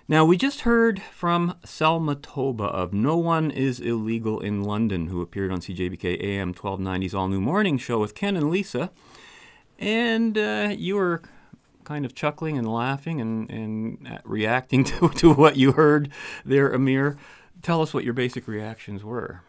Now, 0.09 0.25
we 0.25 0.37
just 0.37 0.61
heard 0.61 1.03
from 1.03 1.57
Selma 1.65 2.15
Toba 2.15 2.65
of 2.65 2.93
No 2.93 3.17
One 3.17 3.51
Is 3.51 3.81
Illegal 3.81 4.39
in 4.39 4.63
London, 4.63 5.09
who 5.09 5.21
appeared 5.21 5.51
on 5.51 5.59
CJBK 5.59 6.23
AM 6.23 6.55
1290's 6.55 7.13
All 7.13 7.27
New 7.27 7.41
Morning 7.41 7.77
Show 7.77 7.99
with 7.99 8.15
Ken 8.15 8.37
and 8.37 8.49
Lisa. 8.49 8.93
And 9.81 10.39
uh, 10.39 10.73
you 10.77 10.95
were 10.95 11.23
kind 11.83 12.05
of 12.05 12.15
chuckling 12.15 12.57
and 12.57 12.73
laughing 12.73 13.21
and, 13.21 13.51
and 13.51 14.21
reacting 14.25 14.85
to, 14.85 15.09
to 15.09 15.33
what 15.33 15.57
you 15.57 15.73
heard 15.73 16.13
there, 16.45 16.73
Amir. 16.73 17.17
Tell 17.63 17.83
us 17.83 17.93
what 17.93 18.05
your 18.05 18.15
basic 18.15 18.47
reactions 18.47 19.03
were. 19.03 19.43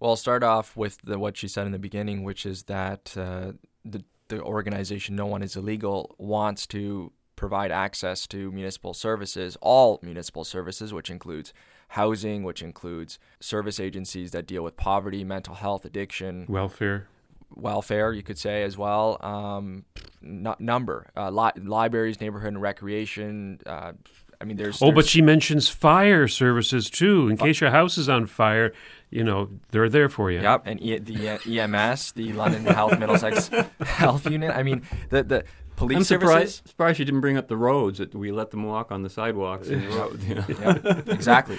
Well, 0.00 0.12
I'll 0.12 0.16
start 0.16 0.42
off 0.42 0.76
with 0.76 0.98
the, 1.02 1.18
what 1.18 1.36
she 1.36 1.46
said 1.46 1.66
in 1.66 1.72
the 1.72 1.78
beginning, 1.78 2.24
which 2.24 2.46
is 2.46 2.64
that 2.64 3.14
uh, 3.16 3.52
the, 3.84 4.02
the 4.28 4.40
organization 4.42 5.14
No 5.14 5.26
One 5.26 5.42
Is 5.42 5.56
Illegal 5.56 6.14
wants 6.18 6.66
to 6.68 7.12
provide 7.36 7.70
access 7.70 8.26
to 8.28 8.50
municipal 8.50 8.94
services, 8.94 9.56
all 9.60 9.98
municipal 10.02 10.44
services, 10.44 10.92
which 10.92 11.10
includes 11.10 11.52
housing, 11.88 12.44
which 12.44 12.62
includes 12.62 13.18
service 13.40 13.78
agencies 13.78 14.30
that 14.30 14.46
deal 14.46 14.62
with 14.62 14.76
poverty, 14.76 15.22
mental 15.22 15.54
health, 15.54 15.84
addiction, 15.84 16.46
welfare, 16.48 17.08
welfare, 17.54 18.12
you 18.12 18.22
could 18.22 18.38
say 18.38 18.62
as 18.62 18.78
well. 18.78 19.18
Um, 19.20 19.84
number 20.22 21.10
uh, 21.16 21.30
li- 21.30 21.62
libraries, 21.62 22.20
neighborhood 22.20 22.48
and 22.48 22.62
recreation. 22.62 23.60
Uh, 23.66 23.92
I 24.40 24.44
mean, 24.44 24.56
there's, 24.56 24.80
oh, 24.80 24.86
there's, 24.86 24.94
but 24.94 25.06
she 25.06 25.20
mentions 25.20 25.68
fire 25.68 26.26
services 26.28 26.88
too. 26.88 27.28
In 27.28 27.36
case 27.36 27.60
your 27.60 27.70
house 27.70 27.98
is 27.98 28.08
on 28.08 28.26
fire, 28.26 28.72
you 29.10 29.24
know 29.24 29.48
they're 29.70 29.88
there 29.88 30.08
for 30.08 30.30
you. 30.30 30.40
Yep, 30.40 30.62
and 30.66 30.80
e- 30.80 30.98
the 30.98 31.30
uh, 31.30 31.38
EMS, 31.46 32.12
the 32.12 32.32
London 32.32 32.64
Health 32.64 32.98
Middlesex 32.98 33.50
Health 33.80 34.30
Unit. 34.30 34.54
I 34.54 34.62
mean, 34.62 34.82
the 35.10 35.22
the 35.22 35.44
police 35.76 35.96
I'm 35.96 36.04
services. 36.04 36.30
surprised, 36.30 36.68
surprised 36.68 36.98
you 36.98 37.04
didn't 37.04 37.20
bring 37.20 37.36
up 37.36 37.48
the 37.48 37.56
roads 37.56 37.98
that 37.98 38.14
we 38.14 38.30
let 38.30 38.50
them 38.50 38.64
walk 38.64 38.92
on 38.92 39.02
the 39.02 39.10
sidewalks 39.10 39.68
and 39.68 39.82
the 39.82 39.96
road. 39.96 40.22
You 40.22 40.34
know? 40.36 40.44
yeah, 40.48 41.02
exactly. 41.12 41.58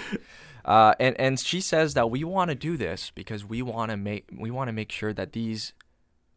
Uh, 0.64 0.94
and 0.98 1.18
and 1.20 1.38
she 1.38 1.60
says 1.60 1.94
that 1.94 2.10
we 2.10 2.24
want 2.24 2.50
to 2.50 2.54
do 2.54 2.76
this 2.76 3.10
because 3.14 3.44
we 3.44 3.62
want 3.62 3.90
to 3.90 3.96
make 3.96 4.28
we 4.36 4.50
want 4.50 4.68
to 4.68 4.72
make 4.72 4.90
sure 4.92 5.12
that 5.12 5.32
these 5.32 5.72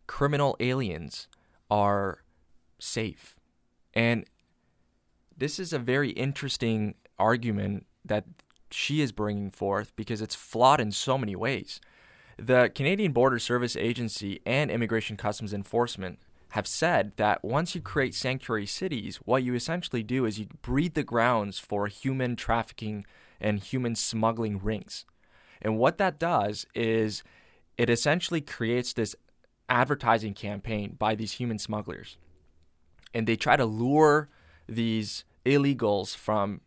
criminal 0.08 0.58
aliens 0.60 1.28
are 1.69 2.23
safe, 2.80 3.38
and 3.93 4.25
this 5.38 5.60
is 5.60 5.71
a 5.73 5.80
very 5.80 6.10
interesting 6.12 6.95
argument 7.17 7.86
that 8.04 8.25
she 8.76 9.02
is 9.02 9.12
bringing 9.12 9.50
forth 9.50 9.96
because 9.96 10.22
it's 10.22 10.36
flawed 10.36 10.82
in 10.82 10.92
so 10.92 11.18
many 11.18 11.36
ways. 11.36 11.80
The 12.38 12.70
Canadian 12.76 13.14
Border 13.14 13.40
Service 13.40 13.76
Agency 13.76 14.42
and 14.46 14.70
Immigration 14.70 15.16
Customs 15.16 15.54
Enforcement 15.54 16.20
have 16.50 16.68
said 16.68 17.14
that 17.16 17.44
once 17.44 17.74
you 17.74 17.82
create 17.82 18.14
sanctuary 18.14 18.66
cities, 18.66 19.18
what 19.26 19.44
you 19.44 19.56
essentially 19.56 20.04
do 20.04 20.26
is 20.26 20.40
you 20.40 20.48
breed 20.62 20.94
the 20.94 21.04
grounds 21.04 21.58
for 21.60 21.88
human 21.88 22.36
trafficking 22.36 23.06
and 23.40 23.60
human 23.60 23.96
smuggling 23.96 24.60
rings. 24.62 25.06
And 25.62 25.78
what 25.78 25.98
that 25.98 26.20
does 26.20 26.66
is 26.76 27.24
it 27.78 27.90
essentially 27.90 28.42
creates 28.42 28.94
this 28.94 29.16
advertising 29.70 30.34
campaign 30.34 30.96
by 31.00 31.16
these 31.16 31.34
human 31.34 31.60
smugglers. 31.60 32.18
And 33.14 33.26
they 33.26 33.36
try 33.36 33.56
to 33.56 33.66
lure 33.66 34.30
these 34.68 35.24
illegals 35.46 36.16
from 36.16 36.62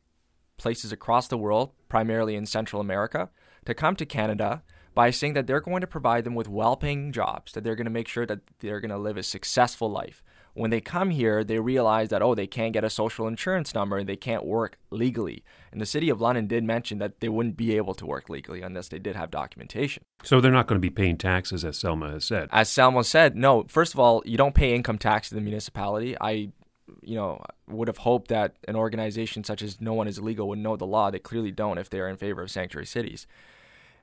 places 0.58 0.92
across 0.92 1.28
the 1.28 1.38
world, 1.38 1.72
primarily 1.88 2.36
in 2.36 2.46
Central 2.46 2.80
America, 2.80 3.30
to 3.64 3.74
come 3.74 3.96
to 3.96 4.04
Canada 4.04 4.62
by 4.94 5.10
saying 5.10 5.34
that 5.34 5.46
they're 5.46 5.60
going 5.60 5.80
to 5.80 5.86
provide 5.86 6.24
them 6.24 6.34
with 6.34 6.48
well 6.48 6.76
paying 6.76 7.12
jobs, 7.12 7.52
that 7.52 7.62
they're 7.62 7.76
going 7.76 7.84
to 7.84 7.90
make 7.90 8.08
sure 8.08 8.26
that 8.26 8.40
they're 8.58 8.80
going 8.80 8.90
to 8.90 8.98
live 8.98 9.16
a 9.16 9.22
successful 9.22 9.90
life. 9.90 10.22
When 10.54 10.70
they 10.70 10.80
come 10.80 11.10
here, 11.10 11.44
they 11.44 11.60
realize 11.60 12.08
that, 12.08 12.20
oh, 12.20 12.34
they 12.34 12.48
can't 12.48 12.72
get 12.72 12.82
a 12.82 12.90
social 12.90 13.28
insurance 13.28 13.76
number 13.76 13.96
and 13.96 14.08
they 14.08 14.16
can't 14.16 14.44
work 14.44 14.76
legally. 14.90 15.44
And 15.70 15.80
the 15.80 15.86
city 15.86 16.10
of 16.10 16.20
London 16.20 16.48
did 16.48 16.64
mention 16.64 16.98
that 16.98 17.20
they 17.20 17.28
wouldn't 17.28 17.56
be 17.56 17.76
able 17.76 17.94
to 17.94 18.04
work 18.04 18.28
legally 18.28 18.60
unless 18.60 18.88
they 18.88 18.98
did 18.98 19.14
have 19.14 19.30
documentation. 19.30 20.02
So 20.24 20.40
they're 20.40 20.50
not 20.50 20.66
going 20.66 20.80
to 20.80 20.84
be 20.84 20.90
paying 20.90 21.16
taxes, 21.16 21.64
as 21.64 21.78
Selma 21.78 22.10
has 22.10 22.24
said. 22.24 22.48
As 22.50 22.68
Selma 22.68 23.04
said, 23.04 23.36
no, 23.36 23.66
first 23.68 23.94
of 23.94 24.00
all, 24.00 24.20
you 24.26 24.36
don't 24.36 24.54
pay 24.54 24.74
income 24.74 24.98
tax 24.98 25.28
to 25.28 25.36
the 25.36 25.40
municipality. 25.40 26.16
I 26.20 26.50
you 27.02 27.14
know, 27.14 27.42
would 27.68 27.88
have 27.88 27.98
hoped 27.98 28.28
that 28.28 28.56
an 28.66 28.76
organization 28.76 29.44
such 29.44 29.62
as 29.62 29.80
No 29.80 29.94
One 29.94 30.08
Is 30.08 30.18
Illegal 30.18 30.48
would 30.48 30.58
know 30.58 30.76
the 30.76 30.86
law. 30.86 31.10
They 31.10 31.18
clearly 31.18 31.50
don't 31.50 31.78
if 31.78 31.90
they're 31.90 32.08
in 32.08 32.16
favor 32.16 32.42
of 32.42 32.50
sanctuary 32.50 32.86
cities. 32.86 33.26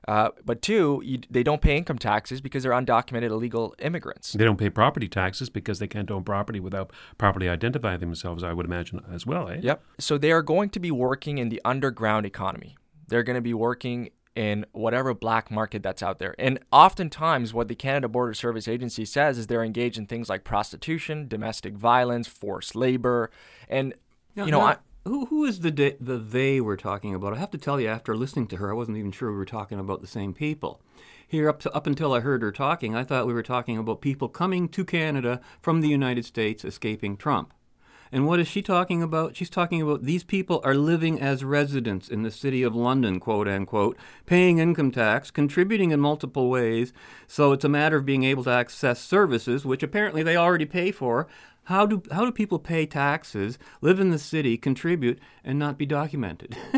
Uh, 0.06 0.28
but 0.44 0.62
two, 0.62 1.02
you, 1.04 1.18
they 1.28 1.42
don't 1.42 1.60
pay 1.60 1.76
income 1.76 1.98
taxes 1.98 2.40
because 2.40 2.62
they're 2.62 2.72
undocumented 2.72 3.30
illegal 3.30 3.74
immigrants. 3.80 4.32
They 4.32 4.44
don't 4.44 4.58
pay 4.58 4.70
property 4.70 5.08
taxes 5.08 5.50
because 5.50 5.80
they 5.80 5.88
can't 5.88 6.10
own 6.10 6.22
property 6.22 6.60
without 6.60 6.92
properly 7.18 7.48
identifying 7.48 7.98
themselves, 7.98 8.44
I 8.44 8.52
would 8.52 8.66
imagine, 8.66 9.02
as 9.12 9.26
well, 9.26 9.48
eh? 9.48 9.58
Yep. 9.62 9.82
So 9.98 10.16
they 10.16 10.30
are 10.30 10.42
going 10.42 10.70
to 10.70 10.80
be 10.80 10.92
working 10.92 11.38
in 11.38 11.48
the 11.48 11.60
underground 11.64 12.24
economy. 12.24 12.76
They're 13.08 13.24
going 13.24 13.34
to 13.34 13.42
be 13.42 13.54
working 13.54 14.10
in 14.36 14.66
whatever 14.72 15.14
black 15.14 15.50
market 15.50 15.82
that's 15.82 16.02
out 16.02 16.18
there. 16.18 16.34
And 16.38 16.60
oftentimes, 16.70 17.54
what 17.54 17.68
the 17.68 17.74
Canada 17.74 18.06
Border 18.06 18.34
Service 18.34 18.68
Agency 18.68 19.04
says 19.06 19.38
is 19.38 19.46
they're 19.46 19.64
engaged 19.64 19.98
in 19.98 20.06
things 20.06 20.28
like 20.28 20.44
prostitution, 20.44 21.26
domestic 21.26 21.74
violence, 21.74 22.28
forced 22.28 22.76
labor, 22.76 23.30
and 23.68 23.94
Now- 24.36 24.44
you 24.44 24.50
know, 24.52 24.60
now, 24.60 24.66
I, 24.66 24.76
who 25.04 25.26
who 25.26 25.44
is 25.44 25.60
the 25.60 25.70
de- 25.70 25.96
the 26.00 26.18
they 26.18 26.60
we're 26.60 26.76
talking 26.76 27.14
about? 27.14 27.32
I 27.32 27.38
have 27.38 27.50
to 27.52 27.58
tell 27.58 27.80
you, 27.80 27.88
after 27.88 28.14
listening 28.14 28.46
to 28.48 28.56
her, 28.56 28.70
I 28.70 28.74
wasn't 28.74 28.98
even 28.98 29.12
sure 29.12 29.30
we 29.30 29.38
were 29.38 29.44
talking 29.44 29.78
about 29.78 30.00
the 30.02 30.06
same 30.06 30.34
people. 30.34 30.80
Here, 31.28 31.48
up 31.48 31.58
to, 31.60 31.72
up 31.72 31.86
until 31.86 32.12
I 32.12 32.20
heard 32.20 32.42
her 32.42 32.52
talking, 32.52 32.94
I 32.94 33.02
thought 33.02 33.26
we 33.26 33.34
were 33.34 33.42
talking 33.42 33.78
about 33.78 34.00
people 34.00 34.28
coming 34.28 34.68
to 34.68 34.84
Canada 34.84 35.40
from 35.60 35.80
the 35.80 35.88
United 35.88 36.24
States, 36.24 36.64
escaping 36.64 37.16
Trump. 37.16 37.52
And 38.16 38.26
what 38.26 38.40
is 38.40 38.48
she 38.48 38.62
talking 38.62 39.02
about? 39.02 39.36
She's 39.36 39.50
talking 39.50 39.82
about 39.82 40.04
these 40.04 40.24
people 40.24 40.62
are 40.64 40.74
living 40.74 41.20
as 41.20 41.44
residents 41.44 42.08
in 42.08 42.22
the 42.22 42.30
city 42.30 42.62
of 42.62 42.74
London, 42.74 43.20
quote 43.20 43.46
unquote, 43.46 43.94
paying 44.24 44.56
income 44.56 44.90
tax, 44.90 45.30
contributing 45.30 45.90
in 45.90 46.00
multiple 46.00 46.48
ways. 46.48 46.94
So 47.26 47.52
it's 47.52 47.66
a 47.66 47.68
matter 47.68 47.98
of 47.98 48.06
being 48.06 48.24
able 48.24 48.42
to 48.44 48.50
access 48.50 49.00
services, 49.00 49.66
which 49.66 49.82
apparently 49.82 50.22
they 50.22 50.34
already 50.34 50.64
pay 50.64 50.92
for. 50.92 51.28
How 51.64 51.84
do 51.84 52.02
how 52.10 52.24
do 52.24 52.32
people 52.32 52.58
pay 52.58 52.86
taxes, 52.86 53.58
live 53.82 54.00
in 54.00 54.08
the 54.08 54.18
city, 54.18 54.56
contribute, 54.56 55.18
and 55.44 55.58
not 55.58 55.76
be 55.76 55.84
documented? 55.84 56.56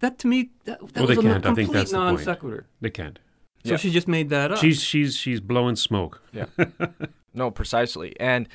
that 0.00 0.18
to 0.18 0.26
me, 0.26 0.50
that, 0.64 0.80
that 0.80 0.96
well, 0.96 1.06
they 1.06 1.14
was 1.14 1.18
a 1.18 1.22
can't. 1.22 1.46
I 1.46 1.48
complete 1.48 1.64
think 1.66 1.74
that's 1.74 1.90
the 1.92 1.96
non 1.96 2.14
point. 2.16 2.24
sequitur. 2.24 2.66
They 2.80 2.90
can't. 2.90 3.20
So 3.64 3.76
she 3.76 3.92
just 3.92 4.08
made 4.08 4.30
that 4.30 4.50
up. 4.50 4.58
She's 4.58 4.82
she's 4.82 5.14
she's 5.14 5.38
blowing 5.38 5.76
smoke. 5.76 6.20
Yeah. 6.32 6.46
no, 7.34 7.52
precisely. 7.52 8.18
And 8.18 8.48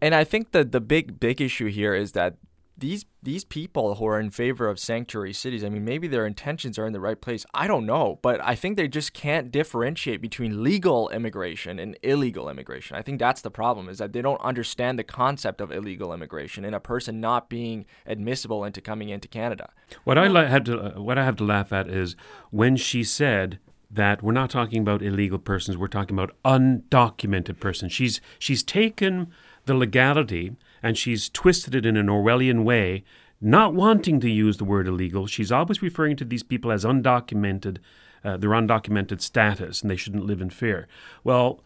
and 0.00 0.14
I 0.14 0.24
think 0.24 0.52
that 0.52 0.72
the 0.72 0.80
big 0.80 1.18
big 1.20 1.40
issue 1.40 1.66
here 1.66 1.94
is 1.94 2.12
that 2.12 2.36
these 2.78 3.06
these 3.22 3.44
people 3.44 3.96
who 3.96 4.06
are 4.06 4.20
in 4.20 4.30
favor 4.30 4.68
of 4.68 4.78
sanctuary 4.78 5.32
cities, 5.32 5.64
I 5.64 5.68
mean, 5.68 5.84
maybe 5.84 6.06
their 6.06 6.26
intentions 6.26 6.78
are 6.78 6.86
in 6.86 6.92
the 6.92 7.00
right 7.00 7.20
place. 7.20 7.46
I 7.54 7.66
don't 7.66 7.86
know, 7.86 8.18
but 8.22 8.40
I 8.44 8.54
think 8.54 8.76
they 8.76 8.86
just 8.86 9.14
can't 9.14 9.50
differentiate 9.50 10.20
between 10.20 10.62
legal 10.62 11.08
immigration 11.08 11.78
and 11.78 11.96
illegal 12.02 12.48
immigration. 12.48 12.96
I 12.96 13.02
think 13.02 13.18
that's 13.18 13.40
the 13.40 13.50
problem 13.50 13.88
is 13.88 13.98
that 13.98 14.12
they 14.12 14.22
don't 14.22 14.40
understand 14.42 14.98
the 14.98 15.04
concept 15.04 15.60
of 15.60 15.72
illegal 15.72 16.12
immigration 16.12 16.64
and 16.64 16.74
a 16.74 16.80
person 16.80 17.20
not 17.20 17.48
being 17.48 17.86
admissible 18.06 18.62
into 18.64 18.80
coming 18.80 19.08
into 19.08 19.26
Canada. 19.26 19.70
What 20.04 20.18
I 20.18 20.28
li- 20.28 20.46
had 20.46 20.66
to 20.66 20.96
uh, 20.96 21.00
what 21.00 21.18
I 21.18 21.24
have 21.24 21.36
to 21.36 21.44
laugh 21.44 21.72
at 21.72 21.88
is 21.88 22.14
when 22.50 22.76
she 22.76 23.02
said 23.02 23.58
that 23.90 24.22
we're 24.22 24.32
not 24.32 24.50
talking 24.50 24.80
about 24.80 25.00
illegal 25.02 25.38
persons, 25.38 25.78
we're 25.78 25.88
talking 25.88 26.16
about 26.18 26.36
undocumented 26.44 27.58
persons. 27.58 27.92
She's 27.92 28.20
she's 28.38 28.62
taken 28.62 29.32
the 29.66 29.74
legality 29.74 30.56
and 30.82 30.96
she's 30.96 31.28
twisted 31.28 31.74
it 31.74 31.84
in 31.86 31.96
an 31.96 32.06
Orwellian 32.06 32.64
way, 32.64 33.04
not 33.40 33.74
wanting 33.74 34.20
to 34.20 34.30
use 34.30 34.56
the 34.56 34.64
word 34.64 34.88
illegal. 34.88 35.26
She's 35.26 35.52
always 35.52 35.82
referring 35.82 36.16
to 36.16 36.24
these 36.24 36.42
people 36.42 36.72
as 36.72 36.84
undocumented, 36.84 37.78
uh, 38.24 38.36
their 38.36 38.50
undocumented 38.50 39.20
status, 39.20 39.82
and 39.82 39.90
they 39.90 39.96
shouldn't 39.96 40.24
live 40.26 40.40
in 40.40 40.50
fear. 40.50 40.86
Well, 41.22 41.60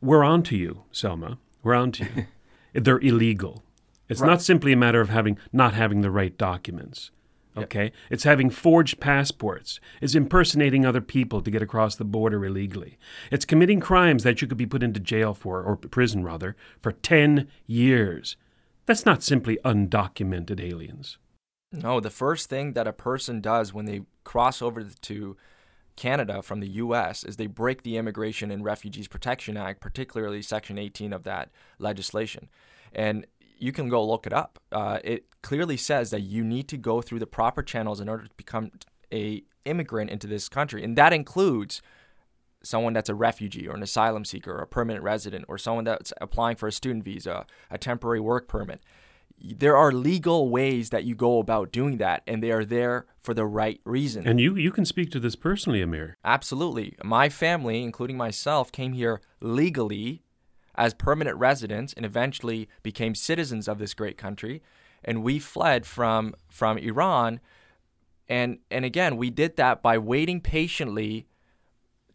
we're 0.00 0.24
on 0.24 0.42
to 0.44 0.56
you, 0.56 0.82
Selma. 0.92 1.38
We're 1.62 1.74
on 1.74 1.92
to 1.92 2.04
you. 2.04 2.26
They're 2.80 2.98
illegal. 2.98 3.62
It's 4.08 4.20
Right. 4.20 4.28
not 4.28 4.42
simply 4.42 4.72
a 4.72 4.76
matter 4.76 5.00
of 5.00 5.08
having 5.08 5.38
not 5.52 5.74
having 5.74 6.02
the 6.02 6.10
right 6.10 6.36
documents. 6.36 7.10
Okay? 7.64 7.92
It's 8.10 8.24
having 8.24 8.50
forged 8.50 9.00
passports. 9.00 9.80
It's 10.00 10.14
impersonating 10.14 10.84
other 10.84 11.00
people 11.00 11.40
to 11.42 11.50
get 11.50 11.62
across 11.62 11.96
the 11.96 12.04
border 12.04 12.44
illegally. 12.44 12.98
It's 13.30 13.44
committing 13.44 13.80
crimes 13.80 14.22
that 14.22 14.42
you 14.42 14.48
could 14.48 14.58
be 14.58 14.66
put 14.66 14.82
into 14.82 15.00
jail 15.00 15.34
for, 15.34 15.62
or 15.62 15.76
prison 15.76 16.22
rather, 16.22 16.56
for 16.80 16.92
10 16.92 17.48
years. 17.66 18.36
That's 18.84 19.06
not 19.06 19.22
simply 19.22 19.58
undocumented 19.64 20.60
aliens. 20.60 21.18
No, 21.72 22.00
the 22.00 22.10
first 22.10 22.48
thing 22.48 22.74
that 22.74 22.86
a 22.86 22.92
person 22.92 23.40
does 23.40 23.74
when 23.74 23.86
they 23.86 24.02
cross 24.24 24.62
over 24.62 24.84
to 24.84 25.36
Canada 25.96 26.42
from 26.42 26.60
the 26.60 26.68
U.S. 26.68 27.24
is 27.24 27.36
they 27.36 27.46
break 27.46 27.82
the 27.82 27.96
Immigration 27.96 28.50
and 28.50 28.64
Refugees 28.64 29.08
Protection 29.08 29.56
Act, 29.56 29.80
particularly 29.80 30.42
Section 30.42 30.78
18 30.78 31.12
of 31.12 31.24
that 31.24 31.50
legislation. 31.78 32.48
And 32.92 33.26
you 33.58 33.72
can 33.72 33.88
go 33.88 34.06
look 34.06 34.26
it 34.26 34.32
up. 34.32 34.58
Uh, 34.70 34.98
it 35.02 35.24
clearly 35.46 35.76
says 35.76 36.10
that 36.10 36.22
you 36.22 36.42
need 36.42 36.66
to 36.66 36.76
go 36.76 37.00
through 37.00 37.20
the 37.20 37.26
proper 37.26 37.62
channels 37.62 38.00
in 38.00 38.08
order 38.08 38.24
to 38.24 38.34
become 38.36 38.72
a 39.14 39.44
immigrant 39.64 40.10
into 40.10 40.26
this 40.26 40.48
country, 40.48 40.82
and 40.82 40.98
that 40.98 41.12
includes 41.12 41.80
someone 42.64 42.92
that's 42.92 43.08
a 43.08 43.14
refugee 43.14 43.68
or 43.68 43.76
an 43.76 43.82
asylum 43.82 44.24
seeker 44.24 44.50
or 44.50 44.62
a 44.62 44.66
permanent 44.66 45.04
resident 45.04 45.44
or 45.46 45.56
someone 45.56 45.84
that's 45.84 46.12
applying 46.20 46.56
for 46.56 46.66
a 46.66 46.72
student 46.72 47.04
visa, 47.04 47.46
a 47.70 47.78
temporary 47.78 48.18
work 48.18 48.48
permit. 48.48 48.80
There 49.38 49.76
are 49.76 49.92
legal 49.92 50.50
ways 50.50 50.90
that 50.90 51.04
you 51.04 51.14
go 51.14 51.38
about 51.38 51.70
doing 51.70 51.98
that, 51.98 52.24
and 52.26 52.42
they 52.42 52.50
are 52.50 52.64
there 52.64 53.06
for 53.22 53.32
the 53.32 53.46
right 53.46 53.80
reason. 53.84 54.26
And 54.26 54.40
you, 54.40 54.56
you 54.56 54.72
can 54.72 54.84
speak 54.84 55.12
to 55.12 55.20
this 55.20 55.36
personally, 55.36 55.80
Amir. 55.80 56.16
Absolutely. 56.24 56.96
My 57.04 57.28
family, 57.28 57.84
including 57.84 58.16
myself, 58.16 58.72
came 58.72 58.94
here 58.94 59.20
legally 59.40 60.24
as 60.74 60.92
permanent 60.92 61.36
residents 61.36 61.92
and 61.92 62.04
eventually 62.04 62.68
became 62.82 63.14
citizens 63.14 63.68
of 63.68 63.78
this 63.78 63.94
great 63.94 64.18
country. 64.18 64.60
And 65.06 65.22
we 65.22 65.38
fled 65.38 65.86
from 65.86 66.34
from 66.50 66.76
Iran. 66.78 67.40
And 68.28 68.58
and 68.70 68.84
again, 68.84 69.16
we 69.16 69.30
did 69.30 69.56
that 69.56 69.82
by 69.82 69.96
waiting 69.98 70.40
patiently. 70.40 71.28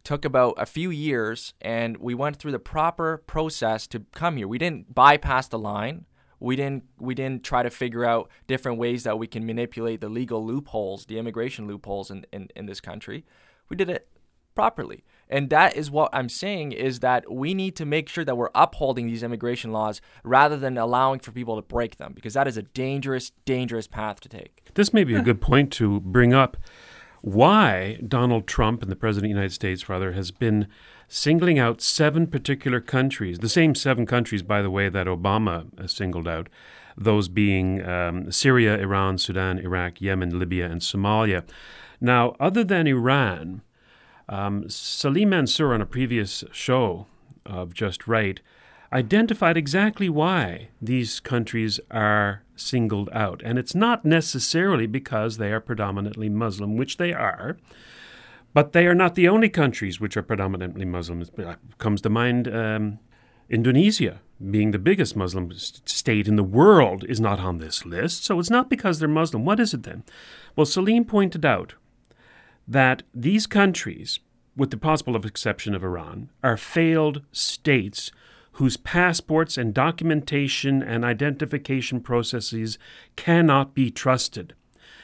Took 0.04 0.24
about 0.24 0.54
a 0.58 0.66
few 0.66 0.90
years, 0.90 1.54
and 1.60 1.96
we 1.98 2.12
went 2.12 2.36
through 2.36 2.50
the 2.50 2.58
proper 2.58 3.18
process 3.18 3.86
to 3.86 4.00
come 4.12 4.36
here. 4.36 4.48
We 4.48 4.58
didn't 4.58 4.92
bypass 4.94 5.46
the 5.46 5.60
line. 5.60 6.06
We 6.40 6.56
didn't 6.56 6.84
we 6.98 7.14
didn't 7.14 7.44
try 7.44 7.62
to 7.62 7.70
figure 7.70 8.04
out 8.04 8.28
different 8.48 8.78
ways 8.78 9.04
that 9.04 9.16
we 9.16 9.28
can 9.28 9.46
manipulate 9.46 10.00
the 10.00 10.08
legal 10.08 10.44
loopholes, 10.44 11.06
the 11.06 11.18
immigration 11.18 11.68
loopholes 11.68 12.10
in, 12.10 12.26
in, 12.32 12.48
in 12.56 12.66
this 12.66 12.80
country. 12.80 13.24
We 13.68 13.76
did 13.76 13.88
it 13.88 14.08
properly. 14.56 15.04
And 15.32 15.48
that 15.48 15.74
is 15.76 15.90
what 15.90 16.10
I'm 16.12 16.28
saying 16.28 16.72
is 16.72 17.00
that 17.00 17.32
we 17.32 17.54
need 17.54 17.74
to 17.76 17.86
make 17.86 18.10
sure 18.10 18.22
that 18.22 18.36
we're 18.36 18.50
upholding 18.54 19.06
these 19.06 19.22
immigration 19.22 19.72
laws 19.72 20.02
rather 20.24 20.58
than 20.58 20.76
allowing 20.76 21.20
for 21.20 21.32
people 21.32 21.56
to 21.56 21.62
break 21.62 21.96
them 21.96 22.12
because 22.14 22.34
that 22.34 22.46
is 22.46 22.58
a 22.58 22.62
dangerous, 22.62 23.32
dangerous 23.46 23.86
path 23.86 24.20
to 24.20 24.28
take. 24.28 24.70
This 24.74 24.92
may 24.92 25.04
be 25.04 25.14
a 25.14 25.22
good 25.22 25.40
point 25.40 25.72
to 25.72 26.00
bring 26.00 26.34
up 26.34 26.58
why 27.22 27.98
Donald 28.06 28.46
Trump 28.46 28.82
and 28.82 28.92
the 28.92 28.96
President 28.96 29.30
of 29.30 29.34
the 29.34 29.40
United 29.40 29.54
States, 29.54 29.88
rather, 29.88 30.12
has 30.12 30.30
been 30.30 30.68
singling 31.08 31.58
out 31.58 31.80
seven 31.80 32.26
particular 32.26 32.80
countries, 32.80 33.38
the 33.38 33.48
same 33.48 33.74
seven 33.74 34.04
countries, 34.04 34.42
by 34.42 34.60
the 34.60 34.70
way, 34.70 34.90
that 34.90 35.06
Obama 35.06 35.66
uh, 35.80 35.86
singled 35.86 36.28
out, 36.28 36.48
those 36.96 37.28
being 37.28 37.82
um, 37.88 38.30
Syria, 38.30 38.76
Iran, 38.76 39.16
Sudan, 39.16 39.58
Iraq, 39.58 40.00
Yemen, 40.00 40.38
Libya, 40.38 40.66
and 40.66 40.80
Somalia. 40.80 41.44
Now, 42.00 42.34
other 42.40 42.64
than 42.64 42.86
Iran, 42.86 43.62
um, 44.32 44.68
Salim 44.68 45.30
Mansur 45.30 45.74
on 45.74 45.82
a 45.82 45.86
previous 45.86 46.42
show 46.52 47.06
of 47.44 47.74
Just 47.74 48.08
Right 48.08 48.40
identified 48.92 49.56
exactly 49.56 50.08
why 50.08 50.68
these 50.80 51.20
countries 51.20 51.80
are 51.90 52.42
singled 52.56 53.08
out. 53.12 53.40
And 53.44 53.58
it's 53.58 53.74
not 53.74 54.04
necessarily 54.04 54.86
because 54.86 55.36
they 55.36 55.52
are 55.52 55.60
predominantly 55.60 56.28
Muslim, 56.28 56.76
which 56.76 56.98
they 56.98 57.12
are, 57.12 57.56
but 58.52 58.72
they 58.72 58.86
are 58.86 58.94
not 58.94 59.14
the 59.14 59.28
only 59.28 59.48
countries 59.48 60.00
which 60.00 60.16
are 60.16 60.22
predominantly 60.22 60.84
Muslim. 60.84 61.22
It 61.22 61.58
comes 61.78 62.02
to 62.02 62.10
mind 62.10 62.48
um, 62.48 62.98
Indonesia, 63.48 64.20
being 64.50 64.72
the 64.72 64.78
biggest 64.78 65.16
Muslim 65.16 65.50
state 65.52 66.28
in 66.28 66.36
the 66.36 66.42
world, 66.42 67.04
is 67.08 67.20
not 67.20 67.40
on 67.40 67.58
this 67.58 67.86
list. 67.86 68.24
So 68.24 68.38
it's 68.38 68.50
not 68.50 68.68
because 68.68 68.98
they're 68.98 69.08
Muslim. 69.08 69.44
What 69.44 69.60
is 69.60 69.72
it 69.72 69.84
then? 69.84 70.04
Well, 70.54 70.66
Salim 70.66 71.04
pointed 71.06 71.46
out 71.46 71.74
that 72.66 73.02
these 73.14 73.46
countries, 73.46 74.20
with 74.56 74.70
the 74.70 74.76
possible 74.76 75.16
exception 75.16 75.74
of 75.74 75.82
Iran, 75.82 76.30
are 76.42 76.56
failed 76.56 77.22
states 77.32 78.12
whose 78.52 78.76
passports 78.76 79.56
and 79.56 79.72
documentation 79.72 80.82
and 80.82 81.04
identification 81.04 82.00
processes 82.00 82.78
cannot 83.16 83.74
be 83.74 83.90
trusted. 83.90 84.54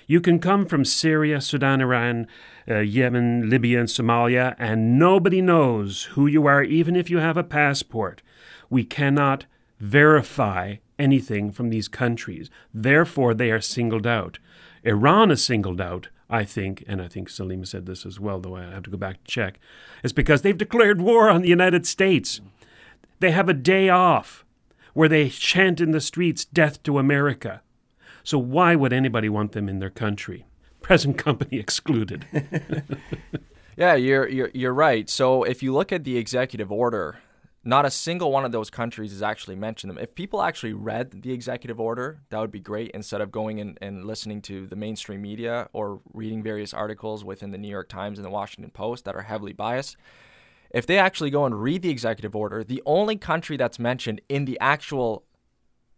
You 0.06 0.20
can 0.20 0.38
come 0.38 0.66
from 0.66 0.84
Syria, 0.84 1.40
Sudan, 1.40 1.80
Iran, 1.80 2.26
uh, 2.66 2.78
Yemen, 2.78 3.50
Libya, 3.50 3.80
and 3.80 3.88
Somalia, 3.88 4.54
and 4.58 4.98
nobody 4.98 5.42
knows 5.42 6.04
who 6.12 6.26
you 6.26 6.46
are, 6.46 6.62
even 6.62 6.96
if 6.96 7.10
you 7.10 7.18
have 7.18 7.36
a 7.36 7.44
passport. 7.44 8.22
We 8.70 8.84
cannot 8.84 9.44
verify 9.78 10.76
anything 10.98 11.52
from 11.52 11.70
these 11.70 11.88
countries. 11.88 12.50
Therefore, 12.72 13.34
they 13.34 13.50
are 13.50 13.60
singled 13.60 14.06
out. 14.06 14.38
Iran 14.82 15.30
is 15.30 15.44
singled 15.44 15.80
out, 15.80 16.08
I 16.30 16.44
think, 16.44 16.84
and 16.86 17.00
I 17.00 17.08
think 17.08 17.28
Salim 17.30 17.64
said 17.64 17.86
this 17.86 18.04
as 18.04 18.20
well, 18.20 18.38
though 18.40 18.54
I 18.56 18.62
have 18.64 18.82
to 18.84 18.90
go 18.90 18.96
back 18.98 19.24
to 19.24 19.30
check, 19.30 19.58
is 20.02 20.12
because 20.12 20.42
they've 20.42 20.56
declared 20.58 21.00
war 21.00 21.30
on 21.30 21.40
the 21.42 21.48
United 21.48 21.86
States. 21.86 22.40
They 23.20 23.30
have 23.30 23.48
a 23.48 23.54
day 23.54 23.88
off. 23.88 24.44
where 24.94 25.08
they 25.08 25.28
chant 25.28 25.80
in 25.80 25.92
the 25.92 26.00
streets, 26.00 26.44
Death 26.44 26.82
to 26.82 26.98
America. 26.98 27.62
So 28.24 28.36
why 28.38 28.74
would 28.74 28.92
anybody 28.92 29.28
want 29.28 29.52
them 29.52 29.68
in 29.68 29.78
their 29.78 29.90
country? 29.90 30.46
Present 30.82 31.16
company 31.18 31.58
excluded. 31.58 32.26
Yeah, 33.76 33.94
you're, 33.94 34.28
you're 34.28 34.50
you're 34.54 34.74
right. 34.74 35.08
So 35.08 35.44
if 35.44 35.62
you 35.62 35.72
look 35.72 35.92
at 35.92 36.02
the 36.02 36.16
executive 36.16 36.72
order, 36.72 37.18
not 37.68 37.84
a 37.84 37.90
single 37.90 38.32
one 38.32 38.46
of 38.46 38.50
those 38.50 38.70
countries 38.70 39.12
has 39.12 39.22
actually 39.22 39.54
mentioned 39.54 39.90
them. 39.90 39.98
If 39.98 40.14
people 40.14 40.40
actually 40.40 40.72
read 40.72 41.20
the 41.22 41.32
executive 41.32 41.78
order, 41.78 42.22
that 42.30 42.40
would 42.40 42.50
be 42.50 42.60
great 42.60 42.92
instead 42.92 43.20
of 43.20 43.30
going 43.30 43.60
and, 43.60 43.76
and 43.82 44.06
listening 44.06 44.40
to 44.42 44.66
the 44.66 44.74
mainstream 44.74 45.20
media 45.20 45.68
or 45.74 46.00
reading 46.14 46.42
various 46.42 46.72
articles 46.72 47.26
within 47.26 47.50
the 47.50 47.58
New 47.58 47.68
York 47.68 47.90
Times 47.90 48.18
and 48.18 48.24
the 48.24 48.30
Washington 48.30 48.70
Post 48.70 49.04
that 49.04 49.14
are 49.14 49.20
heavily 49.20 49.52
biased. 49.52 49.98
If 50.70 50.86
they 50.86 50.96
actually 50.98 51.28
go 51.28 51.44
and 51.44 51.62
read 51.62 51.82
the 51.82 51.90
executive 51.90 52.34
order, 52.34 52.64
the 52.64 52.82
only 52.86 53.16
country 53.16 53.58
that's 53.58 53.78
mentioned 53.78 54.22
in 54.30 54.46
the 54.46 54.58
actual 54.60 55.24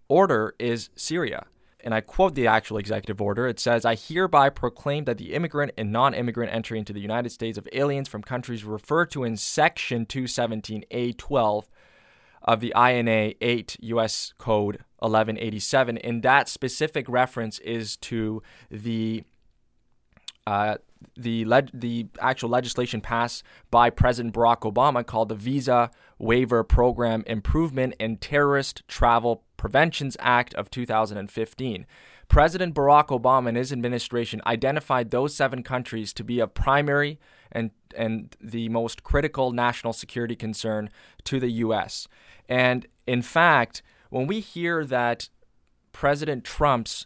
order 0.08 0.56
is 0.58 0.90
Syria 0.96 1.46
and 1.84 1.94
I 1.94 2.00
quote 2.00 2.34
the 2.34 2.46
actual 2.46 2.78
executive 2.78 3.20
order. 3.20 3.46
It 3.46 3.60
says, 3.60 3.84
I 3.84 3.94
hereby 3.94 4.50
proclaim 4.50 5.04
that 5.04 5.18
the 5.18 5.32
immigrant 5.32 5.72
and 5.76 5.92
non 5.92 6.14
immigrant 6.14 6.52
entry 6.52 6.78
into 6.78 6.92
the 6.92 7.00
United 7.00 7.30
States 7.30 7.58
of 7.58 7.68
aliens 7.72 8.08
from 8.08 8.22
countries 8.22 8.64
referred 8.64 9.10
to 9.12 9.24
in 9.24 9.36
Section 9.36 10.06
217A12 10.06 11.64
of 12.42 12.60
the 12.60 12.72
INA 12.76 13.34
8 13.40 13.76
U.S. 13.80 14.32
Code 14.38 14.76
1187. 14.98 15.98
And 15.98 16.22
that 16.22 16.48
specific 16.48 17.08
reference 17.08 17.58
is 17.60 17.96
to 17.98 18.42
the 18.70 19.24
uh, 20.46 20.76
the 21.16 21.44
the 21.72 22.06
actual 22.20 22.48
legislation 22.48 23.00
passed 23.00 23.42
by 23.70 23.90
President 23.90 24.34
Barack 24.34 24.60
Obama 24.60 25.04
called 25.04 25.28
the 25.28 25.34
Visa 25.34 25.90
Waiver 26.18 26.62
Program 26.64 27.22
Improvement 27.26 27.94
and 28.00 28.20
Terrorist 28.20 28.82
Travel 28.88 29.44
Preventions 29.60 30.16
Act 30.20 30.54
of 30.54 30.70
2015. 30.70 31.86
President 32.28 32.74
Barack 32.74 33.08
Obama 33.08 33.48
and 33.48 33.58
his 33.58 33.74
administration 33.74 34.40
identified 34.46 35.10
those 35.10 35.34
seven 35.34 35.62
countries 35.62 36.14
to 36.14 36.24
be 36.24 36.40
of 36.40 36.54
primary 36.54 37.20
and 37.52 37.70
and 37.94 38.34
the 38.40 38.70
most 38.70 39.02
critical 39.02 39.52
national 39.52 39.92
security 39.92 40.34
concern 40.34 40.88
to 41.24 41.38
the 41.38 41.50
U.S. 41.64 42.08
And 42.48 42.86
in 43.06 43.20
fact, 43.20 43.82
when 44.08 44.26
we 44.26 44.40
hear 44.40 44.82
that 44.86 45.28
President 45.92 46.42
Trump's 46.42 47.04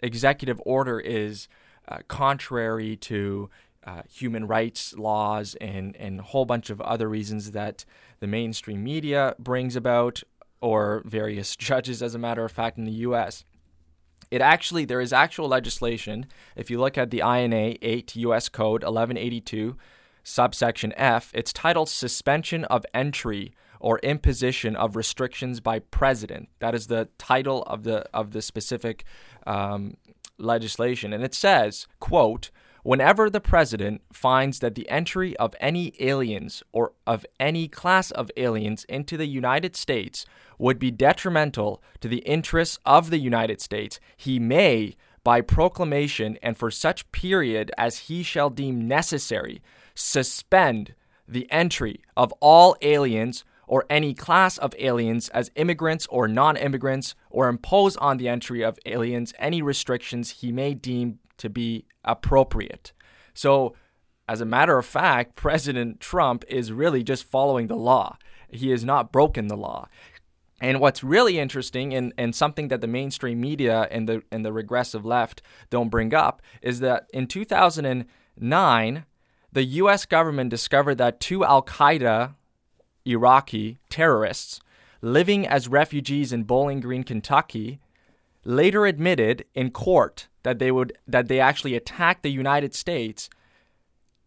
executive 0.00 0.60
order 0.66 0.98
is 0.98 1.46
uh, 1.86 1.98
contrary 2.08 2.96
to 2.96 3.48
uh, 3.84 4.02
human 4.10 4.48
rights 4.48 4.94
laws 4.94 5.54
and, 5.60 5.94
and 5.96 6.18
a 6.18 6.22
whole 6.24 6.46
bunch 6.46 6.68
of 6.68 6.80
other 6.80 7.08
reasons 7.08 7.52
that 7.52 7.84
the 8.20 8.26
mainstream 8.26 8.82
media 8.82 9.34
brings 9.38 9.76
about, 9.76 10.22
or 10.62 11.02
various 11.04 11.54
judges, 11.68 12.02
as 12.02 12.14
a 12.14 12.18
matter 12.18 12.44
of 12.44 12.52
fact, 12.52 12.78
in 12.78 12.84
the 12.84 12.92
U.S. 12.92 13.44
It 14.30 14.40
actually, 14.40 14.86
there 14.86 15.02
is 15.02 15.12
actual 15.12 15.48
legislation. 15.48 16.24
If 16.56 16.70
you 16.70 16.80
look 16.80 16.96
at 16.96 17.10
the 17.10 17.18
INA 17.18 17.76
8 17.82 18.16
U.S. 18.16 18.48
Code 18.48 18.82
1182, 18.82 19.76
subsection 20.22 20.94
F, 20.96 21.30
it's 21.34 21.52
titled 21.52 21.90
Suspension 21.90 22.64
of 22.66 22.86
Entry 22.94 23.52
or 23.78 23.98
Imposition 23.98 24.76
of 24.76 24.96
Restrictions 24.96 25.60
by 25.60 25.80
President. 25.80 26.48
That 26.60 26.74
is 26.74 26.86
the 26.86 27.08
title 27.18 27.62
of 27.64 27.82
the 27.82 28.08
of 28.14 28.30
the 28.30 28.40
specific 28.40 29.04
um, 29.46 29.96
legislation, 30.38 31.12
and 31.12 31.22
it 31.22 31.34
says, 31.34 31.86
"quote." 32.00 32.50
Whenever 32.82 33.30
the 33.30 33.40
president 33.40 34.02
finds 34.12 34.58
that 34.58 34.74
the 34.74 34.88
entry 34.88 35.36
of 35.36 35.54
any 35.60 35.92
aliens 36.00 36.64
or 36.72 36.92
of 37.06 37.24
any 37.38 37.68
class 37.68 38.10
of 38.10 38.28
aliens 38.36 38.84
into 38.88 39.16
the 39.16 39.26
United 39.26 39.76
States 39.76 40.26
would 40.58 40.80
be 40.80 40.90
detrimental 40.90 41.80
to 42.00 42.08
the 42.08 42.18
interests 42.18 42.80
of 42.84 43.10
the 43.10 43.18
United 43.18 43.60
States, 43.60 44.00
he 44.16 44.40
may, 44.40 44.96
by 45.22 45.40
proclamation 45.40 46.36
and 46.42 46.56
for 46.56 46.72
such 46.72 47.10
period 47.12 47.70
as 47.78 47.98
he 47.98 48.24
shall 48.24 48.50
deem 48.50 48.88
necessary, 48.88 49.62
suspend 49.94 50.94
the 51.28 51.50
entry 51.52 52.00
of 52.16 52.32
all 52.40 52.76
aliens 52.82 53.44
or 53.68 53.86
any 53.88 54.12
class 54.12 54.58
of 54.58 54.74
aliens 54.78 55.28
as 55.28 55.50
immigrants 55.54 56.06
or 56.10 56.26
non 56.26 56.56
immigrants, 56.56 57.14
or 57.30 57.48
impose 57.48 57.96
on 57.96 58.18
the 58.18 58.28
entry 58.28 58.62
of 58.62 58.78
aliens 58.84 59.32
any 59.38 59.62
restrictions 59.62 60.30
he 60.30 60.52
may 60.52 60.74
deem 60.74 61.20
to 61.42 61.50
be 61.50 61.84
appropriate. 62.04 62.92
So, 63.34 63.74
as 64.28 64.40
a 64.40 64.46
matter 64.46 64.78
of 64.78 64.86
fact, 64.86 65.34
President 65.36 65.98
Trump 66.00 66.44
is 66.48 66.72
really 66.72 67.02
just 67.02 67.24
following 67.24 67.66
the 67.66 67.76
law. 67.76 68.16
He 68.48 68.70
has 68.70 68.84
not 68.84 69.10
broken 69.10 69.48
the 69.48 69.56
law. 69.56 69.88
And 70.60 70.78
what's 70.78 71.02
really 71.02 71.40
interesting 71.40 71.92
and, 71.92 72.14
and 72.16 72.32
something 72.32 72.68
that 72.68 72.80
the 72.80 72.86
mainstream 72.86 73.40
media 73.40 73.88
and 73.90 74.08
the 74.08 74.22
and 74.30 74.44
the 74.44 74.52
regressive 74.52 75.04
left 75.04 75.42
don't 75.70 75.88
bring 75.88 76.14
up 76.14 76.40
is 76.62 76.78
that 76.78 77.06
in 77.12 77.26
2009, 77.26 79.04
the 79.52 79.64
US 79.64 80.06
government 80.06 80.50
discovered 80.50 80.98
that 80.98 81.18
two 81.18 81.44
Al 81.44 81.62
Qaeda 81.62 82.34
Iraqi 83.04 83.78
terrorists 83.90 84.60
living 85.00 85.44
as 85.48 85.66
refugees 85.66 86.32
in 86.32 86.44
Bowling 86.44 86.78
Green, 86.78 87.02
Kentucky, 87.02 87.80
later 88.44 88.86
admitted 88.86 89.44
in 89.54 89.70
court 89.70 90.28
that 90.42 90.58
they 90.58 90.70
would 90.70 90.96
that 91.06 91.28
they 91.28 91.40
actually 91.40 91.74
attacked 91.74 92.22
the 92.22 92.30
United 92.30 92.74
States 92.74 93.28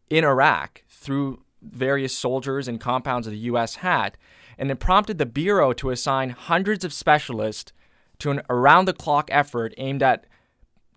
in 0.10 0.24
Iraq 0.24 0.84
through 0.90 1.42
various 1.62 2.16
soldiers 2.16 2.68
and 2.68 2.80
compounds 2.80 3.28
of 3.28 3.32
the 3.32 3.40
US 3.40 3.76
had 3.76 4.18
and 4.58 4.72
it 4.72 4.80
prompted 4.80 5.18
the 5.18 5.26
bureau 5.26 5.74
to 5.74 5.90
assign 5.90 6.30
hundreds 6.30 6.86
of 6.86 6.94
specialists 6.94 7.74
to 8.20 8.32
an 8.32 8.42
around 8.50 8.86
the 8.86 8.94
clock 8.94 9.30
effort 9.32 9.74
aimed 9.78 10.02
at 10.02 10.26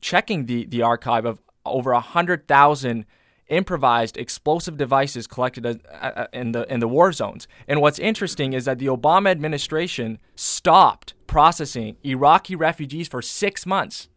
checking 0.01 0.47
the, 0.47 0.65
the 0.67 0.83
archive 0.83 1.25
of 1.25 1.41
over 1.65 1.93
100,000 1.93 3.05
improvised 3.49 4.17
explosive 4.17 4.77
devices 4.77 5.27
collected 5.27 5.65
uh, 5.67 5.79
uh, 5.91 6.27
in 6.33 6.53
the 6.53 6.71
in 6.73 6.81
the 6.81 6.89
war 6.89 7.13
zones. 7.13 7.49
And 7.67 7.81
what's 7.81 7.99
interesting 7.99 8.53
is 8.53 8.67
that 8.67 8.79
the 8.79 8.87
Obama 8.87 9.31
administration 9.31 10.19
stopped 10.37 11.15
processing 11.27 11.97
Iraqi 12.05 12.55
refugees 12.55 13.09
for 13.09 13.23
6 13.23 13.67
months. 13.67 14.09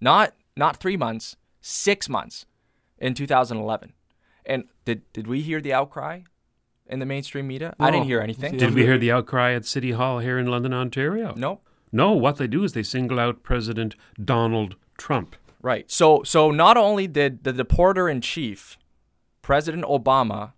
Not 0.00 0.34
not 0.56 0.78
3 0.78 0.96
months, 0.96 1.36
6 1.60 2.08
months 2.08 2.46
in 2.98 3.14
2011. 3.14 3.92
And 4.46 4.64
did 4.84 5.02
did 5.12 5.26
we 5.26 5.42
hear 5.42 5.60
the 5.60 5.72
outcry 5.72 6.22
in 6.86 6.98
the 6.98 7.06
mainstream 7.06 7.46
media? 7.46 7.74
I 7.78 7.90
didn't 7.90 8.06
hear 8.06 8.20
anything. 8.20 8.56
Did 8.56 8.74
we 8.74 8.82
hear 8.82 8.98
the 8.98 9.12
outcry 9.12 9.52
at 9.52 9.64
City 9.64 9.92
Hall 9.92 10.18
here 10.18 10.38
in 10.38 10.46
London, 10.46 10.72
Ontario? 10.72 11.34
No. 11.36 11.60
No, 11.92 12.12
what 12.12 12.36
they 12.36 12.46
do 12.46 12.64
is 12.64 12.72
they 12.72 12.82
single 12.82 13.18
out 13.18 13.42
President 13.42 13.96
Donald 14.22 14.76
Trump. 14.96 15.36
Right. 15.60 15.90
So 15.90 16.22
so 16.24 16.50
not 16.50 16.76
only 16.76 17.06
did 17.06 17.44
the 17.44 17.52
deporter 17.52 18.10
in 18.10 18.20
chief, 18.20 18.78
President 19.42 19.84
Obama, 19.84 20.52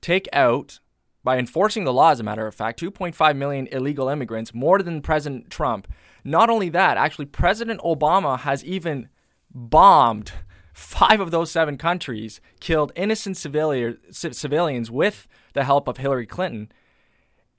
take 0.00 0.28
out 0.32 0.80
by 1.22 1.36
enforcing 1.38 1.84
the 1.84 1.92
law, 1.92 2.10
as 2.12 2.20
a 2.20 2.22
matter 2.22 2.46
of 2.46 2.54
fact, 2.54 2.80
2.5 2.80 3.36
million 3.36 3.66
illegal 3.66 4.08
immigrants, 4.08 4.54
more 4.54 4.82
than 4.82 5.02
President 5.02 5.50
Trump. 5.50 5.86
Not 6.24 6.50
only 6.50 6.68
that, 6.70 6.96
actually, 6.96 7.26
President 7.26 7.80
Obama 7.80 8.38
has 8.40 8.64
even 8.64 9.08
bombed 9.52 10.32
five 10.72 11.20
of 11.20 11.30
those 11.30 11.50
seven 11.50 11.76
countries, 11.76 12.40
killed 12.60 12.92
innocent 12.96 13.36
civilian, 13.36 13.98
civilians 14.10 14.90
with 14.90 15.26
the 15.52 15.64
help 15.64 15.88
of 15.88 15.98
Hillary 15.98 16.26
Clinton. 16.26 16.70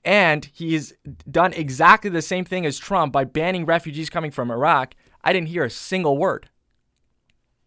And 0.04 0.48
he's 0.52 0.94
done 1.30 1.52
exactly 1.52 2.10
the 2.10 2.22
same 2.22 2.44
thing 2.44 2.66
as 2.66 2.78
Trump 2.78 3.12
by 3.12 3.24
banning 3.24 3.64
refugees 3.64 4.10
coming 4.10 4.30
from 4.30 4.50
Iraq. 4.50 4.94
I 5.22 5.32
didn't 5.32 5.48
hear 5.48 5.64
a 5.64 5.70
single 5.70 6.18
word. 6.18 6.50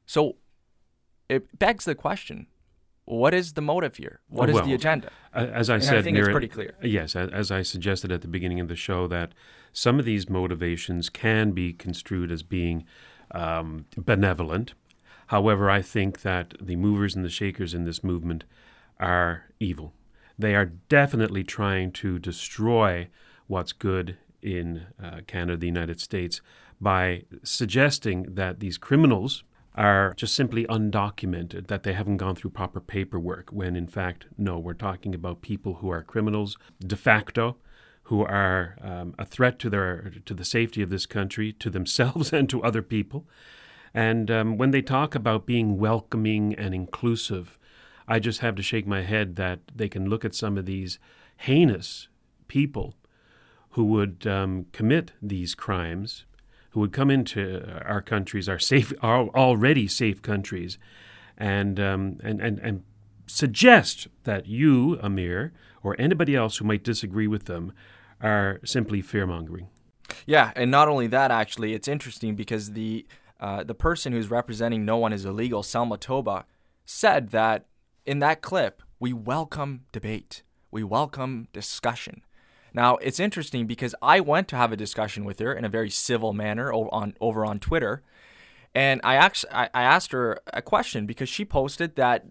So 0.06 0.36
it 1.30 1.58
begs 1.58 1.86
the 1.86 1.96
question 1.96 2.48
what 3.06 3.34
is 3.34 3.54
the 3.54 3.62
motive 3.62 3.98
here? 3.98 4.20
What 4.30 4.50
is 4.50 4.56
well, 4.56 4.66
the 4.66 4.74
agenda? 4.74 5.12
As 5.34 5.70
I 5.70 5.76
and 5.76 5.84
said, 5.84 5.98
I 5.98 6.02
think 6.02 6.18
it's 6.18 6.28
pretty 6.28 6.48
clear. 6.48 6.76
Yes, 6.82 7.16
as 7.16 7.52
I 7.52 7.62
suggested 7.62 8.12
at 8.12 8.22
the 8.22 8.28
beginning 8.28 8.60
of 8.60 8.68
the 8.68 8.76
show, 8.76 9.08
that 9.08 9.34
some 9.72 10.00
of 10.00 10.06
these 10.06 10.30
motivations 10.30 11.10
can 11.10 11.52
be 11.52 11.72
construed 11.72 12.32
as 12.32 12.42
being 12.42 12.86
um, 13.32 13.86
benevolent. 13.96 14.74
However, 15.28 15.70
I 15.70 15.82
think 15.82 16.22
that 16.22 16.56
the 16.60 16.76
movers 16.76 17.16
and 17.16 17.24
the 17.24 17.30
shakers 17.30 17.74
in 17.74 17.86
this 17.86 18.04
movement 18.04 18.44
are 19.00 19.46
evil. 19.60 19.94
They 20.38 20.56
are 20.56 20.66
definitely 20.66 21.44
trying 21.44 21.92
to 21.94 22.20
destroy 22.20 23.08
what's 23.48 23.72
good 23.72 24.18
in 24.42 24.88
uh, 25.02 25.22
Canada, 25.28 25.58
the 25.58 25.68
United 25.68 26.00
States, 26.00 26.42
by 26.82 27.24
suggesting 27.44 28.36
that 28.36 28.60
these 28.60 28.78
criminals 28.78 29.44
are 29.76 30.14
just 30.16 30.34
simply 30.34 30.66
undocumented, 30.66 31.68
that 31.68 31.84
they 31.84 31.94
haven't 31.94 32.18
gone 32.18 32.36
through 32.36 32.52
proper 32.52 32.80
paperwork, 32.80 33.50
when 33.52 33.76
in 33.76 33.88
fact, 33.88 34.26
no, 34.38 34.58
we're 34.58 34.74
talking 34.74 35.14
about 35.14 35.42
people 35.42 35.76
who 35.76 35.90
are 35.90 36.02
criminals 36.02 36.58
de 36.80 36.96
facto, 36.96 37.58
who 38.04 38.24
are 38.24 38.78
um, 38.82 39.14
a 39.20 39.26
threat 39.26 39.60
to 39.60 39.70
their 39.70 40.14
to 40.26 40.34
the 40.34 40.46
safety 40.46 40.82
of 40.82 40.90
this 40.90 41.06
country, 41.06 41.52
to 41.54 41.70
themselves 41.70 42.32
and 42.34 42.50
to 42.50 42.64
other 42.64 42.82
people. 42.82 43.26
And 43.94 44.30
um, 44.30 44.58
when 44.58 44.72
they 44.72 44.82
talk 44.82 45.16
about 45.16 45.46
being 45.46 45.78
welcoming 45.78 46.54
and 46.56 46.74
inclusive, 46.74 47.58
I 48.08 48.20
just 48.20 48.40
have 48.40 48.56
to 48.56 48.64
shake 48.64 48.86
my 48.86 49.02
head 49.02 49.36
that 49.38 49.60
they 49.74 49.90
can 49.90 50.10
look 50.10 50.26
at 50.26 50.36
some 50.36 50.58
of 50.58 50.66
these 50.66 51.00
heinous 51.38 52.08
people 52.48 52.96
who 53.72 53.84
would 53.86 54.26
um, 54.28 54.68
commit 54.72 55.12
these 55.22 55.56
crimes, 55.56 56.26
who 56.76 56.82
would 56.82 56.92
come 56.92 57.10
into 57.10 57.66
our 57.86 58.02
countries, 58.02 58.50
our 58.50 58.60
safe, 58.60 58.92
our 59.02 59.30
already 59.30 59.88
safe 59.88 60.22
countries, 60.22 60.78
and 61.38 61.80
um, 61.80 62.20
and 62.22 62.42
and 62.42 62.60
and 62.60 62.84
suggest 63.28 64.10
that 64.26 64.46
you, 64.46 65.00
Amir, 65.02 65.54
or 65.84 65.96
anybody 65.98 66.36
else 66.36 66.58
who 66.58 66.66
might 66.66 66.84
disagree 66.84 67.28
with 67.28 67.46
them, 67.46 67.72
are 68.20 68.60
simply 68.66 69.02
fear 69.02 69.26
mongering. 69.26 69.70
Yeah, 70.26 70.52
and 70.58 70.70
not 70.70 70.90
only 70.90 71.08
that, 71.08 71.32
actually, 71.32 71.74
it's 71.74 71.88
interesting 71.88 72.36
because 72.36 72.74
the 72.74 73.06
uh, 73.40 73.64
the 73.64 73.74
person 73.74 74.12
who's 74.12 74.30
representing 74.30 74.84
No 74.84 74.98
One 74.98 75.14
Is 75.14 75.24
Illegal, 75.24 75.64
Selma 75.64 75.98
Toba, 75.98 76.46
said 76.84 77.30
that 77.30 77.68
in 78.06 78.20
that 78.20 78.42
clip, 78.42 78.84
we 79.00 79.14
welcome 79.14 79.86
debate, 79.94 80.44
we 80.72 80.84
welcome 80.84 81.48
discussion. 81.54 82.22
Now, 82.76 82.98
it's 82.98 83.22
interesting 83.22 83.68
because 83.68 83.96
I 84.02 84.20
went 84.20 84.50
to 84.50 84.58
have 84.58 84.74
a 84.74 84.76
discussion 84.76 85.24
with 85.24 85.40
her 85.40 85.54
in 85.54 85.64
a 85.64 85.70
very 85.70 85.90
civil 85.90 86.34
manner 86.34 86.74
over 86.74 86.90
on, 86.92 87.16
over 87.22 87.46
on 87.46 87.58
Twitter. 87.58 88.04
And 88.76 89.00
I, 89.02 89.16
actually, 89.16 89.54
I 89.54 89.70
asked 89.74 90.12
her 90.12 90.42
a 90.54 90.62
question 90.62 91.06
because 91.06 91.30
she 91.30 91.46
posted 91.46 91.96
that 91.96 92.26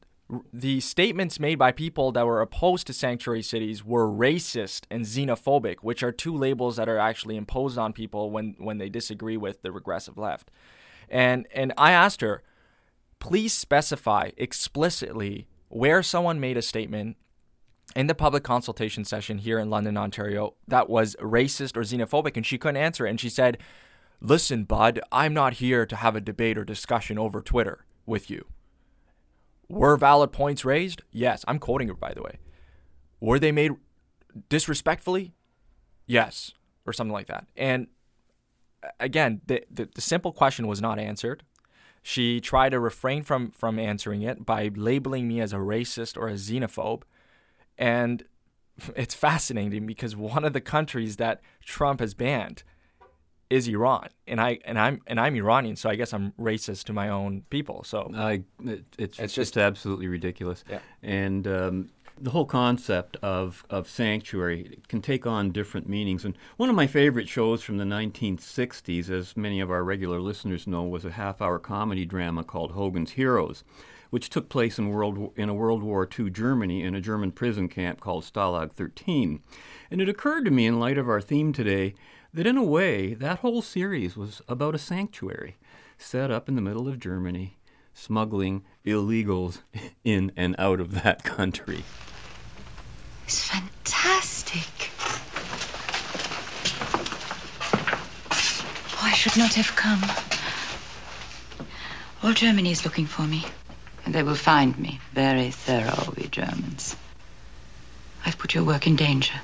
the 0.52 0.80
statements 0.80 1.40
made 1.40 1.54
by 1.54 1.72
people 1.72 2.12
that 2.12 2.26
were 2.26 2.42
opposed 2.42 2.86
to 2.88 2.92
sanctuary 2.92 3.40
cities 3.40 3.82
were 3.86 4.06
racist 4.06 4.82
and 4.90 5.06
xenophobic, 5.06 5.76
which 5.80 6.02
are 6.02 6.12
two 6.12 6.36
labels 6.36 6.76
that 6.76 6.90
are 6.90 6.98
actually 6.98 7.36
imposed 7.36 7.78
on 7.78 7.94
people 7.94 8.30
when, 8.30 8.54
when 8.58 8.76
they 8.76 8.90
disagree 8.90 9.38
with 9.38 9.62
the 9.62 9.72
regressive 9.72 10.18
left. 10.18 10.50
And 11.08 11.46
and 11.54 11.72
I 11.78 11.92
asked 11.92 12.20
her, 12.20 12.42
please 13.18 13.54
specify 13.54 14.30
explicitly 14.36 15.46
where 15.68 16.02
someone 16.02 16.38
made 16.38 16.58
a 16.58 16.62
statement 16.62 17.16
in 17.94 18.06
the 18.06 18.14
public 18.14 18.42
consultation 18.42 19.04
session 19.04 19.38
here 19.38 19.58
in 19.58 19.70
London, 19.70 19.96
Ontario, 19.96 20.54
that 20.66 20.88
was 20.88 21.16
racist 21.20 21.76
or 21.76 21.82
xenophobic, 21.82 22.36
and 22.36 22.44
she 22.44 22.58
couldn't 22.58 22.76
answer 22.76 23.06
it. 23.06 23.10
And 23.10 23.20
she 23.20 23.28
said, 23.28 23.58
Listen, 24.20 24.64
bud, 24.64 25.00
I'm 25.12 25.34
not 25.34 25.54
here 25.54 25.84
to 25.84 25.96
have 25.96 26.16
a 26.16 26.20
debate 26.20 26.56
or 26.56 26.64
discussion 26.64 27.18
over 27.18 27.42
Twitter 27.42 27.84
with 28.06 28.30
you. 28.30 28.46
Were 29.68 29.96
valid 29.96 30.32
points 30.32 30.64
raised? 30.64 31.02
Yes. 31.10 31.44
I'm 31.46 31.58
quoting 31.58 31.88
her, 31.88 31.94
by 31.94 32.14
the 32.14 32.22
way. 32.22 32.38
Were 33.20 33.38
they 33.38 33.52
made 33.52 33.72
disrespectfully? 34.48 35.34
Yes. 36.06 36.52
Or 36.86 36.92
something 36.92 37.12
like 37.12 37.26
that. 37.26 37.46
And 37.56 37.88
uh, 38.82 38.88
again, 39.00 39.40
the, 39.46 39.64
the, 39.70 39.88
the 39.94 40.00
simple 40.00 40.32
question 40.32 40.66
was 40.66 40.80
not 40.80 40.98
answered. 40.98 41.42
She 42.02 42.40
tried 42.40 42.70
to 42.70 42.80
refrain 42.80 43.22
from, 43.22 43.50
from 43.50 43.78
answering 43.78 44.22
it 44.22 44.44
by 44.44 44.70
labeling 44.74 45.26
me 45.26 45.40
as 45.40 45.52
a 45.52 45.56
racist 45.56 46.18
or 46.18 46.28
a 46.28 46.34
xenophobe. 46.34 47.02
And 47.78 48.24
it's 48.96 49.14
fascinating 49.14 49.86
because 49.86 50.16
one 50.16 50.44
of 50.44 50.52
the 50.52 50.60
countries 50.60 51.16
that 51.16 51.40
Trump 51.64 52.00
has 52.00 52.14
banned 52.14 52.62
is 53.50 53.68
Iran, 53.68 54.08
and 54.26 54.40
I 54.40 54.58
and 54.64 54.78
I'm 54.78 55.00
and 55.06 55.20
I'm 55.20 55.36
Iranian, 55.36 55.76
so 55.76 55.90
I 55.90 55.96
guess 55.96 56.12
I'm 56.12 56.32
racist 56.32 56.84
to 56.84 56.92
my 56.92 57.08
own 57.08 57.42
people. 57.50 57.84
So 57.84 58.10
I, 58.14 58.42
it, 58.64 58.84
it's, 58.98 59.18
It's 59.18 59.34
just, 59.34 59.56
absolutely 59.58 60.08
ridiculous. 60.08 60.64
Yeah. 60.68 60.80
And 61.02 61.46
um, 61.46 61.90
the 62.20 62.30
whole 62.30 62.46
concept 62.46 63.16
of 63.22 63.64
of 63.70 63.88
sanctuary 63.88 64.80
can 64.88 65.02
take 65.02 65.26
on 65.26 65.50
different 65.50 65.88
meanings. 65.88 66.24
And 66.24 66.36
one 66.56 66.70
of 66.70 66.74
my 66.74 66.86
favorite 66.86 67.28
shows 67.28 67.62
from 67.62 67.76
the 67.76 67.84
1960s, 67.84 69.10
as 69.10 69.36
many 69.36 69.60
of 69.60 69.70
our 69.70 69.84
regular 69.84 70.20
listeners 70.20 70.66
know, 70.66 70.82
was 70.82 71.04
a 71.04 71.12
half-hour 71.12 71.58
comedy 71.58 72.04
drama 72.04 72.44
called 72.44 72.72
Hogan's 72.72 73.12
Heroes. 73.12 73.62
Which 74.14 74.30
took 74.30 74.48
place 74.48 74.78
in 74.78 74.90
world 74.90 75.32
in 75.34 75.48
a 75.48 75.54
World 75.54 75.82
War 75.82 76.08
II 76.08 76.30
Germany 76.30 76.84
in 76.84 76.94
a 76.94 77.00
German 77.00 77.32
prison 77.32 77.68
camp 77.68 77.98
called 77.98 78.22
Stalag 78.22 78.70
13, 78.70 79.42
and 79.90 80.00
it 80.00 80.08
occurred 80.08 80.44
to 80.44 80.52
me 80.52 80.66
in 80.66 80.78
light 80.78 80.98
of 80.98 81.08
our 81.08 81.20
theme 81.20 81.52
today 81.52 81.94
that 82.32 82.46
in 82.46 82.56
a 82.56 82.62
way 82.62 83.14
that 83.14 83.40
whole 83.40 83.60
series 83.60 84.16
was 84.16 84.40
about 84.46 84.76
a 84.76 84.78
sanctuary 84.78 85.56
set 85.98 86.30
up 86.30 86.48
in 86.48 86.54
the 86.54 86.60
middle 86.62 86.86
of 86.86 87.00
Germany, 87.00 87.56
smuggling 87.92 88.62
illegals 88.86 89.62
in 90.04 90.30
and 90.36 90.54
out 90.60 90.78
of 90.78 91.02
that 91.02 91.24
country. 91.24 91.82
It's 93.24 93.44
fantastic. 93.48 94.92
Oh, 98.92 99.08
I 99.08 99.12
should 99.12 99.36
not 99.36 99.54
have 99.54 99.74
come. 99.74 100.02
All 102.22 102.32
Germany 102.32 102.70
is 102.70 102.84
looking 102.84 103.06
for 103.06 103.22
me. 103.22 103.44
They 104.14 104.22
will 104.22 104.36
find 104.36 104.78
me. 104.78 105.00
Very 105.12 105.50
thorough, 105.50 106.14
we 106.16 106.28
Germans. 106.28 106.94
I've 108.24 108.38
put 108.38 108.54
your 108.54 108.62
work 108.62 108.86
in 108.86 108.94
danger. 108.94 109.34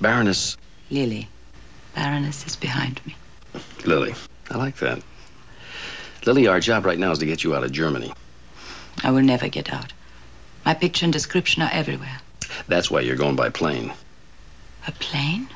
Baroness 0.00 0.56
Lily. 0.92 1.28
Baroness 1.92 2.46
is 2.46 2.54
behind 2.54 3.00
me. 3.04 3.16
Lily. 3.84 4.14
I 4.48 4.58
like 4.58 4.76
that. 4.76 5.02
Lily, 6.24 6.46
our 6.46 6.60
job 6.60 6.86
right 6.86 7.00
now 7.00 7.10
is 7.10 7.18
to 7.18 7.26
get 7.26 7.42
you 7.42 7.56
out 7.56 7.64
of 7.64 7.72
Germany. 7.72 8.12
I 9.02 9.10
will 9.10 9.22
never 9.22 9.48
get 9.48 9.72
out. 9.72 9.92
My 10.64 10.74
picture 10.74 11.04
and 11.04 11.12
description 11.12 11.62
are 11.62 11.70
everywhere. 11.72 12.20
That's 12.68 12.88
why 12.88 13.00
you're 13.00 13.16
going 13.16 13.34
by 13.34 13.48
plane. 13.48 13.92
A 14.86 14.92
plane? 14.92 15.48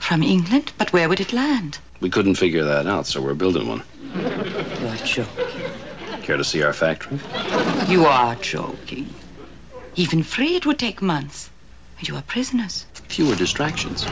From 0.00 0.22
England? 0.22 0.70
But 0.76 0.92
where 0.92 1.08
would 1.08 1.20
it 1.20 1.32
land? 1.32 1.78
We 2.00 2.10
couldn't 2.10 2.34
figure 2.34 2.64
that 2.64 2.86
out, 2.86 3.06
so 3.06 3.22
we're 3.22 3.32
building 3.32 3.68
one. 3.68 3.82
You're 4.14 4.96
joking. 4.96 5.43
Care 6.24 6.38
to 6.38 6.42
see 6.42 6.62
our 6.62 6.72
factory? 6.72 7.18
You 7.86 8.06
are 8.06 8.34
joking. 8.36 9.12
Even 9.94 10.22
free, 10.22 10.56
it 10.56 10.64
would 10.64 10.78
take 10.78 11.02
months. 11.02 11.50
And 11.98 12.08
you 12.08 12.16
are 12.16 12.22
prisoners. 12.22 12.86
Fewer 13.08 13.36
distractions. 13.36 14.04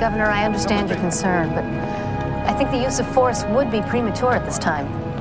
Governor, 0.00 0.26
I 0.26 0.44
understand 0.44 0.88
your 0.88 0.98
concern, 0.98 1.54
but 1.54 1.62
I 2.50 2.52
think 2.58 2.72
the 2.72 2.78
use 2.78 2.98
of 2.98 3.06
force 3.14 3.44
would 3.50 3.70
be 3.70 3.82
premature 3.82 4.32
at 4.32 4.44
this 4.44 4.58
time. 4.58 5.11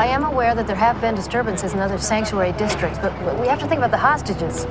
I 0.00 0.06
am 0.06 0.24
aware 0.24 0.54
that 0.54 0.66
there 0.66 0.76
have 0.76 0.98
been 1.02 1.14
disturbances 1.14 1.74
in 1.74 1.78
other 1.78 1.98
sanctuary 1.98 2.52
districts, 2.52 2.98
but 2.98 3.12
we 3.38 3.46
have 3.48 3.58
to 3.58 3.66
think 3.66 3.80
about 3.80 3.90
the 3.90 3.98
hostages. 3.98 4.64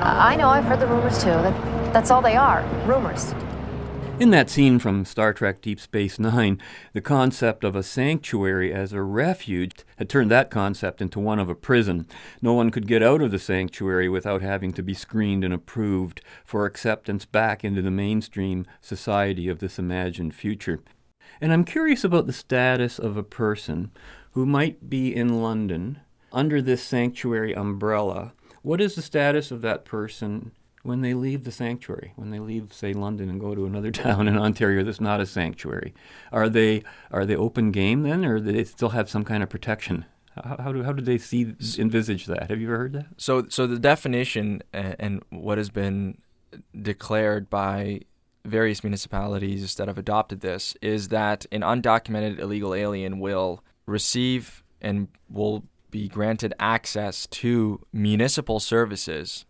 I 0.00 0.36
know, 0.36 0.48
I've 0.48 0.64
heard 0.64 0.80
the 0.80 0.86
rumors 0.86 1.18
too. 1.18 1.28
That, 1.28 1.92
that's 1.92 2.10
all 2.10 2.22
they 2.22 2.36
are 2.36 2.64
rumors. 2.86 3.34
In 4.18 4.30
that 4.30 4.48
scene 4.48 4.78
from 4.78 5.04
Star 5.04 5.34
Trek 5.34 5.60
Deep 5.60 5.80
Space 5.80 6.18
Nine, 6.18 6.62
the 6.94 7.02
concept 7.02 7.62
of 7.62 7.76
a 7.76 7.82
sanctuary 7.82 8.72
as 8.72 8.94
a 8.94 9.02
refuge 9.02 9.84
had 9.96 10.08
turned 10.08 10.30
that 10.30 10.50
concept 10.50 11.02
into 11.02 11.20
one 11.20 11.38
of 11.38 11.50
a 11.50 11.54
prison. 11.54 12.06
No 12.40 12.54
one 12.54 12.70
could 12.70 12.86
get 12.86 13.02
out 13.02 13.20
of 13.20 13.32
the 13.32 13.38
sanctuary 13.38 14.08
without 14.08 14.40
having 14.40 14.72
to 14.72 14.82
be 14.82 14.94
screened 14.94 15.44
and 15.44 15.52
approved 15.52 16.22
for 16.42 16.64
acceptance 16.64 17.26
back 17.26 17.64
into 17.64 17.82
the 17.82 17.90
mainstream 17.90 18.64
society 18.80 19.50
of 19.50 19.58
this 19.58 19.78
imagined 19.78 20.34
future. 20.34 20.80
And 21.40 21.52
I'm 21.52 21.64
curious 21.64 22.04
about 22.04 22.26
the 22.26 22.32
status 22.32 22.98
of 22.98 23.16
a 23.16 23.22
person 23.22 23.90
who 24.32 24.46
might 24.46 24.88
be 24.88 25.14
in 25.14 25.42
London 25.42 26.00
under 26.32 26.60
this 26.60 26.82
sanctuary 26.82 27.54
umbrella. 27.54 28.32
What 28.62 28.80
is 28.80 28.94
the 28.94 29.02
status 29.02 29.50
of 29.50 29.62
that 29.62 29.84
person 29.84 30.52
when 30.82 31.02
they 31.02 31.12
leave 31.14 31.44
the 31.44 31.52
sanctuary, 31.52 32.12
when 32.16 32.30
they 32.30 32.38
leave, 32.38 32.72
say, 32.72 32.92
London 32.92 33.28
and 33.28 33.40
go 33.40 33.54
to 33.54 33.66
another 33.66 33.90
town 33.90 34.28
in 34.28 34.38
Ontario 34.38 34.82
that's 34.82 35.00
not 35.00 35.20
a 35.20 35.26
sanctuary, 35.26 35.94
are 36.32 36.48
they 36.48 36.82
are 37.10 37.26
they 37.26 37.36
open 37.36 37.70
game 37.70 38.02
then, 38.02 38.24
or 38.24 38.38
do 38.38 38.52
they 38.52 38.64
still 38.64 38.90
have 38.90 39.10
some 39.10 39.24
kind 39.24 39.42
of 39.42 39.48
protection? 39.48 40.04
How, 40.42 40.72
do 40.72 40.82
how 40.84 40.92
do 40.92 41.02
they 41.02 41.18
see 41.18 41.54
envisage 41.78 42.26
that? 42.26 42.50
Have 42.50 42.60
you 42.60 42.68
ever 42.68 42.78
heard 42.78 42.92
that? 42.94 43.06
So, 43.16 43.46
so 43.48 43.66
the 43.66 43.78
definition 43.78 44.62
and 44.72 45.22
what 45.30 45.58
has 45.58 45.70
been 45.70 46.18
declared 46.80 47.50
by 47.50 48.02
various 48.44 48.82
municipalities 48.82 49.74
that 49.76 49.88
have 49.88 49.98
adopted 49.98 50.40
this 50.40 50.74
is 50.80 51.08
that 51.08 51.46
an 51.52 51.60
undocumented 51.60 52.38
illegal 52.38 52.74
alien 52.74 53.20
will 53.20 53.62
receive 53.86 54.62
and 54.80 55.08
will 55.28 55.64
be 55.90 56.08
granted 56.08 56.54
access 56.58 57.26
to 57.26 57.84
municipal 57.92 58.60
services 58.60 59.44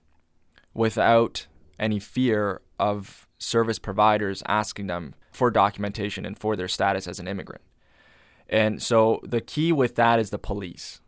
without 0.74 1.46
any 1.78 1.98
fear 1.98 2.60
of 2.78 3.26
service 3.38 3.78
providers 3.78 4.42
asking 4.46 4.86
them 4.86 5.14
for 5.32 5.50
documentation 5.50 6.26
and 6.26 6.38
for 6.38 6.56
their 6.56 6.68
status 6.68 7.06
as 7.06 7.18
an 7.18 7.28
immigrant. 7.28 7.62
And 8.48 8.82
so 8.82 9.20
the 9.22 9.40
key 9.40 9.72
with 9.72 9.94
that 9.94 10.18
is 10.18 10.30
the 10.30 10.38
police. 10.38 11.00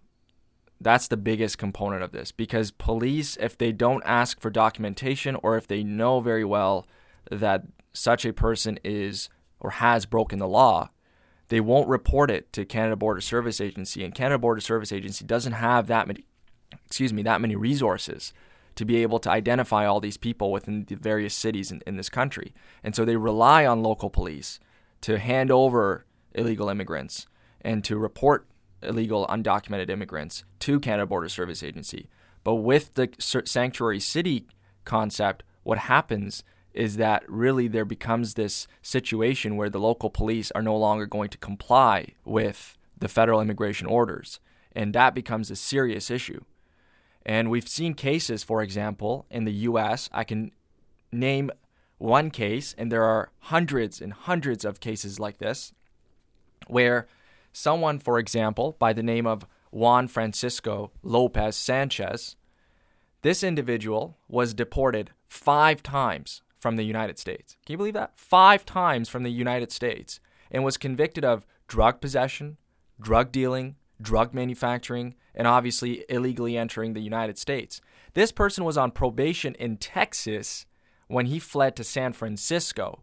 That's 0.81 1.09
the 1.09 1.17
biggest 1.17 1.59
component 1.59 2.03
of 2.03 2.13
this 2.13 2.33
because 2.33 2.71
police, 2.71 3.37
if 3.41 3.57
they 3.57 3.73
don't 3.73 4.03
ask 4.05 4.41
for 4.41 4.51
documentation 4.51 5.37
or 5.43 5.57
if 5.57 5.67
they 5.67 5.83
know 5.83 6.21
very 6.21 6.45
well 6.45 6.87
that 7.39 7.65
such 7.93 8.25
a 8.25 8.33
person 8.33 8.79
is 8.85 9.29
or 9.61 9.71
has 9.71 10.07
broken 10.07 10.39
the 10.39 10.49
law, 10.49 10.91
they 11.49 11.61
won't 11.61 11.89
report 11.89 12.31
it 12.31 12.53
to 12.53 12.65
Canada 12.65 12.97
Border 12.97 13.21
Service 13.21 13.61
Agency. 13.61 14.05
And 14.05 14.15
Canada 14.15 14.39
Border 14.39 14.61
Service 14.61 14.93
Agency 14.93 15.25
doesn't 15.25 15.53
have 15.53 15.87
that 15.87 16.07
many, 16.07 16.25
excuse 16.87 17.13
me, 17.13 17.23
that 17.23 17.41
many 17.41 17.57
resources 17.57 18.33
to 18.75 18.85
be 18.85 19.03
able 19.03 19.19
to 19.19 19.31
identify 19.31 19.85
all 19.85 20.01
these 20.01 20.17
people 20.17 20.51
within 20.51 20.85
the 20.87 20.95
various 20.97 21.35
cities 21.35 21.71
in, 21.71 21.83
in 21.87 21.97
this 21.97 22.09
country. 22.09 22.55
And 22.83 22.97
so 22.97 23.05
they 23.05 23.17
rely 23.17 23.67
on 23.67 23.83
local 23.83 24.09
police 24.09 24.59
to 25.03 25.19
hand 25.19 25.51
over 25.51 26.07
illegal 26.35 26.69
immigrants 26.69 27.27
and 27.61 27.85
to 27.85 27.99
report 27.99 28.47
illegal 28.83 29.27
undocumented 29.29 29.91
immigrants 29.91 30.45
to 30.61 30.81
Canada 30.81 31.07
Border 31.07 31.29
Service 31.29 31.63
Agency. 31.63 32.09
But 32.45 32.57
with 32.57 32.95
the 32.95 33.11
sanctuary 33.45 34.01
city 34.01 34.47
concept, 34.85 35.45
what 35.63 35.79
happens 35.79 36.43
is 36.75 36.97
that 36.97 37.29
really 37.29 37.69
there 37.69 37.85
becomes 37.85 38.35
this 38.35 38.67
situation 38.81 39.57
where 39.57 39.71
the 39.71 39.81
local 39.81 40.11
police 40.11 40.51
are 40.53 40.63
no 40.63 40.77
longer 40.77 41.07
going 41.07 41.29
to 41.31 41.39
comply 41.39 42.09
with 42.25 42.77
the 42.99 43.09
federal 43.09 43.41
immigration 43.41 43.87
orders. 43.87 44.41
And 44.75 44.95
that 44.95 45.15
becomes 45.15 45.51
a 45.51 45.57
serious 45.57 46.11
issue. 46.11 46.43
And 47.25 47.51
we've 47.51 47.69
seen 47.69 47.95
cases, 47.95 48.43
for 48.43 48.63
example, 48.63 49.27
in 49.31 49.45
the 49.45 49.53
US. 49.53 50.09
I 50.13 50.25
can 50.25 50.51
name 51.13 51.51
one 51.99 52.31
case, 52.31 52.75
and 52.77 52.91
there 52.91 53.05
are 53.05 53.31
hundreds 53.41 54.01
and 54.01 54.13
hundreds 54.13 54.65
of 54.65 54.81
cases 54.81 55.21
like 55.21 55.39
this, 55.39 55.73
where 56.67 57.07
someone, 57.53 57.99
for 57.99 58.19
example, 58.19 58.77
by 58.79 58.93
the 58.93 59.03
name 59.03 59.27
of 59.27 59.47
Juan 59.71 60.09
Francisco 60.09 60.91
Lopez 61.03 61.55
Sanchez, 61.55 62.37
this 63.23 63.45
individual 63.45 64.19
was 64.29 64.53
deported 64.53 65.11
five 65.29 65.83
times 65.83 66.43
from 66.63 66.77
the 66.77 66.85
United 66.85 67.19
States. 67.19 67.57
Can 67.67 67.73
you 67.73 67.77
believe 67.77 67.95
that? 67.95 68.13
Five 68.15 68.65
times 68.65 69.09
from 69.09 69.25
the 69.25 69.33
United 69.33 69.73
States 69.73 70.21
and 70.49 70.63
was 70.63 70.77
convicted 70.77 71.25
of 71.25 71.45
drug 71.67 72.01
possession, 72.01 72.57
drug 73.01 73.33
dealing, 73.33 73.75
drug 74.01 74.33
manufacturing, 74.33 75.17
and 75.35 75.49
obviously 75.49 76.05
illegally 76.09 76.57
entering 76.57 76.93
the 76.93 77.01
United 77.01 77.37
States. 77.37 77.81
This 78.15 78.31
person 78.31 78.65
was 78.65 78.79
on 78.79 78.93
probation 78.93 79.57
in 79.57 79.77
Texas 79.77 80.65
when 81.09 81.27
he 81.27 81.41
fled 81.41 81.75
to 81.77 81.85
San 81.85 82.13
Francisco. 82.13 83.01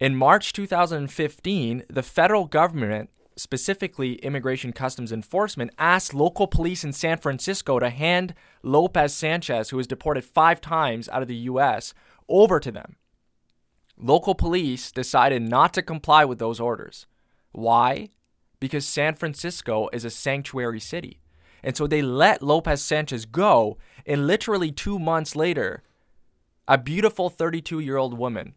In 0.00 0.16
March 0.16 0.52
2015, 0.52 1.84
the 1.88 2.02
federal 2.02 2.46
government, 2.46 3.10
specifically 3.36 4.14
Immigration 4.16 4.72
Customs 4.72 5.12
Enforcement, 5.12 5.72
asked 5.78 6.14
local 6.14 6.46
police 6.46 6.84
in 6.84 6.92
San 6.92 7.18
Francisco 7.18 7.78
to 7.78 7.90
hand 7.90 8.34
Lopez 8.62 9.14
Sanchez, 9.14 9.70
who 9.70 9.76
was 9.76 9.86
deported 9.86 10.24
five 10.24 10.60
times 10.60 11.08
out 11.08 11.22
of 11.22 11.28
the 11.28 11.34
U.S., 11.36 11.94
over 12.28 12.58
to 12.60 12.72
them. 12.72 12.96
Local 13.96 14.34
police 14.34 14.90
decided 14.90 15.42
not 15.42 15.74
to 15.74 15.82
comply 15.82 16.24
with 16.24 16.38
those 16.38 16.58
orders. 16.60 17.06
Why? 17.52 18.08
because 18.64 18.86
San 18.86 19.12
Francisco 19.12 19.90
is 19.92 20.06
a 20.06 20.10
sanctuary 20.10 20.80
city. 20.80 21.20
And 21.62 21.76
so 21.76 21.86
they 21.86 22.00
let 22.00 22.42
Lopez 22.42 22.82
Sanchez 22.82 23.26
go, 23.26 23.76
and 24.06 24.26
literally 24.26 24.72
two 24.72 24.98
months 24.98 25.36
later, 25.36 25.82
a 26.66 26.78
beautiful 26.78 27.28
32 27.28 27.80
year 27.80 27.98
old 27.98 28.16
woman 28.16 28.54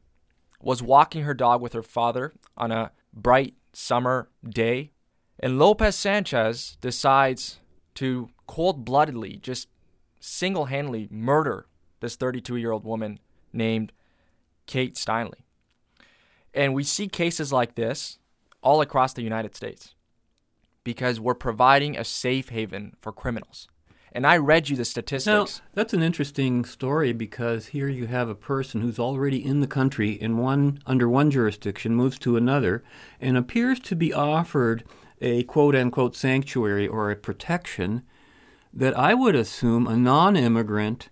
was 0.62 0.82
walking 0.82 1.24
her 1.24 1.34
dog 1.34 1.62
with 1.62 1.74
her 1.74 1.84
father 1.84 2.32
on 2.56 2.72
a 2.72 2.92
bright 3.14 3.56
summer 3.78 4.28
day. 4.44 4.92
And 5.40 5.60
Lopez 5.60 5.96
Sanchez 5.96 6.78
decides 6.82 7.60
to 7.94 8.30
cold 8.48 8.84
bloodedly, 8.84 9.40
just 9.40 9.70
single 10.20 10.66
handedly 10.66 11.08
murder 11.12 11.68
this 12.00 12.16
32 12.16 12.56
year 12.56 12.72
old 12.72 12.84
woman 12.84 13.20
named 13.54 13.92
Kate 14.66 14.96
Steinle. 14.96 15.36
And 16.56 16.74
we 16.74 16.84
see 16.84 17.08
cases 17.08 17.54
like 17.54 17.76
this 17.76 18.18
all 18.64 18.82
across 18.82 19.14
the 19.14 19.22
United 19.22 19.56
States 19.56 19.94
because 20.84 21.20
we're 21.20 21.36
providing 21.36 21.96
a 21.96 22.04
safe 22.04 22.50
haven 22.50 22.96
for 23.00 23.12
criminals. 23.12 23.68
And 24.12 24.26
I 24.26 24.38
read 24.38 24.70
you 24.70 24.76
the 24.76 24.86
statistics. 24.86 25.26
Now, 25.26 25.46
that's 25.74 25.94
an 25.94 26.02
interesting 26.02 26.66
story 26.66 27.14
because 27.14 27.68
here 27.68 27.90
you 27.90 28.08
have 28.08 28.30
a 28.30 28.36
person 28.36 28.82
who's 28.82 29.00
already 29.00 29.44
in 29.44 29.60
the 29.60 29.68
country 29.68 30.12
in 30.12 30.38
one 30.38 30.80
under 30.86 31.10
one 31.10 31.30
jurisdiction 31.30 31.96
moves 31.96 32.18
to 32.20 32.38
another 32.38 32.84
and 33.20 33.38
appears 33.38 33.80
to 33.82 33.96
be 33.96 34.14
offered 34.14 34.84
a 35.22 35.44
quote 35.44 35.76
unquote 35.76 36.16
sanctuary 36.16 36.88
or 36.88 37.12
a 37.12 37.16
protection 37.16 38.04
that 38.74 38.98
I 38.98 39.14
would 39.14 39.36
assume 39.36 39.88
a 39.88 39.98
non-immigrant 39.98 41.10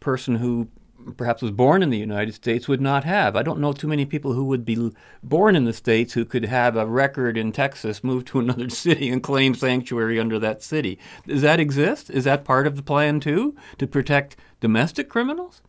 person 0.00 0.36
who 0.36 0.68
perhaps 1.16 1.42
was 1.42 1.50
born 1.50 1.82
in 1.82 1.90
the 1.90 1.98
United 1.98 2.34
States 2.34 2.68
would 2.68 2.80
not 2.80 3.04
have. 3.04 3.36
I 3.36 3.42
don't 3.42 3.60
know 3.60 3.72
too 3.72 3.88
many 3.88 4.04
people 4.04 4.32
who 4.32 4.44
would 4.44 4.64
be 4.64 4.90
born 5.22 5.56
in 5.56 5.64
the 5.64 5.72
States 5.72 6.12
who 6.12 6.24
could 6.24 6.44
have 6.44 6.76
a 6.76 6.86
record 6.86 7.36
in 7.36 7.52
Texas, 7.52 8.04
move 8.04 8.24
to 8.26 8.40
another 8.40 8.68
city, 8.70 9.10
and 9.10 9.22
claim 9.22 9.54
sanctuary 9.54 10.18
under 10.18 10.38
that 10.38 10.62
city. 10.62 10.98
Does 11.26 11.42
that 11.42 11.60
exist? 11.60 12.10
Is 12.10 12.24
that 12.24 12.44
part 12.44 12.66
of 12.66 12.76
the 12.76 12.82
plan 12.82 13.20
too, 13.20 13.56
to 13.78 13.86
protect 13.86 14.36
domestic 14.60 15.08
criminals? 15.08 15.62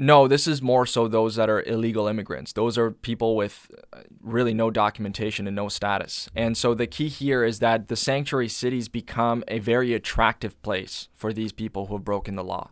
No, 0.00 0.28
this 0.28 0.46
is 0.46 0.62
more 0.62 0.86
so 0.86 1.08
those 1.08 1.34
that 1.34 1.50
are 1.50 1.60
illegal 1.64 2.06
immigrants. 2.06 2.52
Those 2.52 2.78
are 2.78 2.92
people 2.92 3.34
with 3.34 3.68
uh, 3.92 4.02
really 4.20 4.54
no 4.54 4.70
documentation 4.70 5.48
and 5.48 5.56
no 5.56 5.68
status. 5.68 6.30
And 6.36 6.56
so 6.56 6.72
the 6.72 6.86
key 6.86 7.08
here 7.08 7.42
is 7.42 7.58
that 7.58 7.88
the 7.88 7.96
sanctuary 7.96 8.48
cities 8.48 8.88
become 8.88 9.42
a 9.48 9.58
very 9.58 9.94
attractive 9.94 10.60
place 10.62 11.08
for 11.14 11.32
these 11.32 11.50
people 11.50 11.86
who 11.86 11.96
have 11.96 12.04
broken 12.04 12.36
the 12.36 12.44
law 12.44 12.70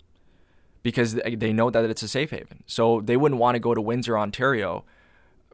because 0.86 1.14
they 1.14 1.52
know 1.52 1.68
that 1.68 1.82
it's 1.90 2.04
a 2.04 2.06
safe 2.06 2.30
haven. 2.30 2.62
So 2.64 3.00
they 3.00 3.16
wouldn't 3.16 3.40
want 3.40 3.56
to 3.56 3.58
go 3.58 3.74
to 3.74 3.80
Windsor, 3.80 4.16
Ontario, 4.16 4.84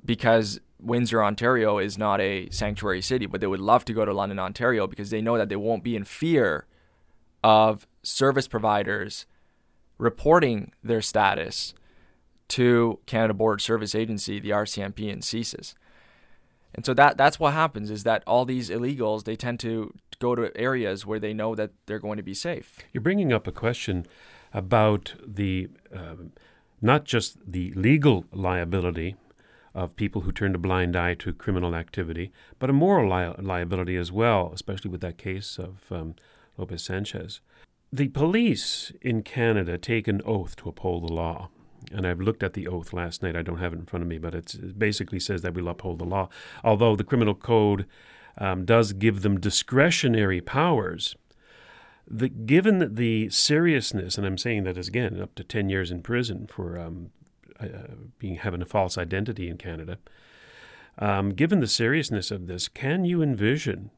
because 0.05 0.61
Windsor, 0.78 1.24
Ontario 1.24 1.78
is 1.78 1.97
not 1.97 2.20
a 2.20 2.51
sanctuary 2.51 3.01
city, 3.01 3.24
but 3.24 3.41
they 3.41 3.47
would 3.47 3.59
love 3.59 3.87
to 3.87 3.95
go 3.95 4.05
to 4.05 4.12
London, 4.12 4.39
Ontario 4.39 4.87
because 4.87 5.09
they 5.09 5.22
know 5.22 5.39
that 5.39 5.49
they 5.49 5.57
won't 5.57 5.83
be 5.83 5.97
in 5.97 6.05
fear 6.05 6.66
of 7.43 7.87
service 8.03 8.47
providers 8.47 9.24
reporting 9.97 10.70
their 10.85 11.01
status 11.01 11.72
to 12.49 12.99
Canada 13.07 13.33
Border 13.33 13.59
Service 13.59 13.95
Agency, 13.95 14.39
the 14.39 14.51
RCMP, 14.51 15.11
and 15.11 15.22
CSIS. 15.22 15.72
And 16.74 16.85
so 16.85 16.93
that 16.93 17.16
that's 17.16 17.41
what 17.41 17.55
happens 17.55 17.91
is 17.91 18.05
that 18.05 18.22
all 18.26 18.45
these 18.45 18.68
illegals 18.68 19.24
they 19.24 19.37
tend 19.37 19.61
to 19.61 19.95
go 20.18 20.35
to 20.35 20.55
areas 20.55 21.07
where 21.07 21.18
they 21.18 21.33
know 21.33 21.55
that 21.55 21.70
they're 21.87 21.99
going 21.99 22.18
to 22.18 22.22
be 22.22 22.35
safe. 22.35 22.80
You're 22.93 23.01
bringing 23.01 23.33
up 23.33 23.47
a 23.47 23.53
question 23.53 24.07
about 24.53 25.15
the 25.27 25.69
uh, 25.95 26.17
not 26.81 27.05
just 27.05 27.39
the 27.47 27.73
legal 27.75 28.25
liability 28.33 29.17
of 29.75 29.97
people 29.97 30.23
who 30.23 30.33
turned 30.33 30.55
a 30.55 30.59
blind 30.59 30.97
eye 30.97 31.15
to 31.15 31.33
criminal 31.33 31.75
activity, 31.75 32.33
but 32.59 32.69
a 32.69 32.73
moral 32.75 33.09
li- 33.09 33.35
liability 33.39 33.97
as 33.97 34.13
well, 34.13 34.51
especially 34.53 34.91
with 34.91 35.01
that 35.01 35.17
case 35.17 35.59
of 35.59 35.91
um, 35.91 36.15
Lopez 36.59 36.83
Sanchez. 36.83 37.41
The 37.93 38.09
police 38.09 38.93
in 39.01 39.23
Canada 39.23 39.79
take 39.79 40.09
an 40.09 40.21
oath 40.25 40.57
to 40.57 40.69
uphold 40.69 41.09
the 41.09 41.13
law. 41.13 41.49
And 41.91 42.07
I've 42.07 42.21
looked 42.21 42.43
at 42.43 42.55
the 42.55 42.69
oath 42.69 42.93
last 42.93 43.23
night. 43.23 43.37
I 43.37 43.43
don't 43.43 43.59
have 43.59 43.73
it 43.73 43.79
in 43.79 43.87
front 43.87 44.03
of 44.03 44.09
me, 44.09 44.19
but 44.19 44.35
it 44.35 44.79
basically 44.79 45.21
says 45.21 45.43
that 45.43 45.55
we'll 45.55 45.69
uphold 45.69 45.99
the 45.99 46.05
law. 46.05 46.29
Although 46.65 46.97
the 46.97 47.05
criminal 47.05 47.35
code 47.35 47.87
um, 48.39 48.65
does 48.65 48.93
give 48.93 49.23
them 49.23 49.41
discretionary 49.41 50.41
powers 50.41 51.17
the, 52.07 52.29
given 52.29 52.95
the 52.95 53.31
seriousness, 53.31 54.19
and 54.19 54.27
I'm 54.27 54.39
saying 54.39 54.65
that 54.65 54.77
as 54.77 54.89
again 54.89 55.21
up 55.21 55.35
to 55.37 55.45
ten 55.45 55.69
years 55.69 55.91
in 55.91 56.03
prison 56.03 56.47
for 56.47 56.79
um, 56.79 57.11
uh, 57.61 57.67
being 58.19 58.37
having 58.37 58.63
a 58.63 58.67
false 58.67 58.99
identity 58.99 59.49
in 59.49 59.57
Canada. 59.57 59.99
Um, 60.99 61.31
given 61.31 61.61
the 61.61 61.67
seriousness 61.67 62.31
of 62.31 62.47
this, 62.47 62.69
can 62.69 63.05
you 63.05 63.23
envision 63.23 63.91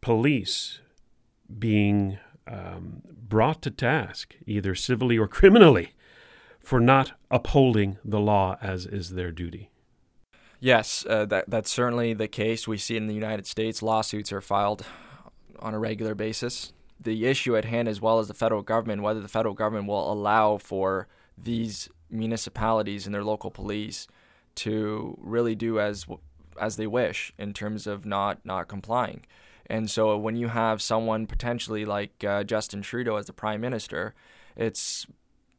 police 0.00 0.80
being 1.58 2.18
um, 2.46 3.02
brought 3.06 3.62
to 3.62 3.70
task, 3.70 4.36
either 4.46 4.74
civilly 4.74 5.18
or 5.18 5.26
criminally, 5.26 5.94
for 6.60 6.80
not 6.80 7.12
upholding 7.30 7.98
the 8.04 8.20
law 8.20 8.56
as 8.60 8.86
is 8.86 9.10
their 9.10 9.32
duty? 9.32 9.70
Yes, 10.60 11.04
uh, 11.08 11.26
that 11.26 11.50
that's 11.50 11.70
certainly 11.70 12.14
the 12.14 12.28
case. 12.28 12.68
We 12.68 12.78
see 12.78 12.96
in 12.96 13.06
the 13.06 13.14
United 13.14 13.46
States 13.46 13.82
lawsuits 13.82 14.32
are 14.32 14.40
filed 14.40 14.86
on 15.60 15.74
a 15.74 15.78
regular 15.78 16.14
basis. 16.14 16.72
The 17.00 17.26
issue 17.26 17.56
at 17.56 17.64
hand, 17.64 17.88
as 17.88 18.00
well 18.00 18.18
as 18.18 18.28
the 18.28 18.34
federal 18.34 18.62
government, 18.62 19.02
whether 19.02 19.20
the 19.20 19.28
federal 19.28 19.54
government 19.54 19.88
will 19.88 20.12
allow 20.12 20.58
for 20.58 21.08
these 21.36 21.88
municipalities 22.10 23.06
and 23.06 23.14
their 23.14 23.24
local 23.24 23.50
police 23.50 24.06
to 24.56 25.18
really 25.20 25.54
do 25.54 25.80
as 25.80 26.06
as 26.60 26.76
they 26.76 26.86
wish 26.86 27.32
in 27.36 27.52
terms 27.52 27.86
of 27.86 28.06
not 28.06 28.38
not 28.44 28.68
complying. 28.68 29.24
And 29.66 29.90
so 29.90 30.16
when 30.16 30.36
you 30.36 30.48
have 30.48 30.82
someone 30.82 31.26
potentially 31.26 31.84
like 31.84 32.22
uh, 32.22 32.44
Justin 32.44 32.82
Trudeau 32.82 33.16
as 33.16 33.26
the 33.26 33.32
prime 33.32 33.60
minister, 33.60 34.14
it's 34.56 35.06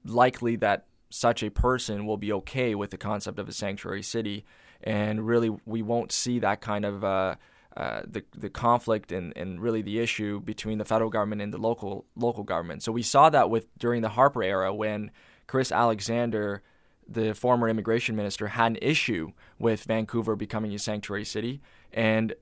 likely 0.06 0.56
that 0.58 0.86
such 1.10 1.42
a 1.44 1.50
person 1.50 2.06
will 2.06 2.18
be 2.18 2.32
okay 2.32 2.76
with 2.76 2.92
the 2.92 2.98
concept 2.98 3.40
of 3.40 3.50
a 3.50 3.54
sanctuary 3.54 4.04
city, 4.04 4.46
and 4.84 5.26
really 5.26 5.50
we 5.66 5.82
won't 5.82 6.12
see 6.12 6.40
that 6.40 6.62
kind 6.62 6.86
of 6.86 7.04
uh, 7.04 7.36
uh, 7.78 8.02
the 8.08 8.24
the 8.36 8.50
conflict 8.50 9.12
and, 9.12 9.34
and 9.36 9.62
really 9.62 9.82
the 9.82 10.00
issue 10.00 10.40
between 10.40 10.78
the 10.78 10.86
federal 10.86 11.10
government 11.10 11.42
and 11.42 11.54
the 11.54 11.58
local 11.58 12.06
local 12.16 12.44
government. 12.44 12.82
So 12.84 12.92
we 12.92 13.04
saw 13.04 13.30
that 13.30 13.50
with 13.50 13.68
during 13.78 14.02
the 14.02 14.10
Harper 14.10 14.44
era 14.44 14.74
when 14.74 15.12
Chris 15.48 15.72
Alexander, 15.72 16.64
the 17.08 17.34
former 17.34 17.68
immigration 17.68 18.16
minister, 18.16 18.48
had 18.48 18.72
an 18.74 18.78
issue 18.82 19.32
with 19.60 19.84
Vancouver 19.84 20.36
becoming 20.36 20.74
a 20.74 20.80
sanctuary 20.80 21.26
city 21.26 21.62
and 21.92 22.34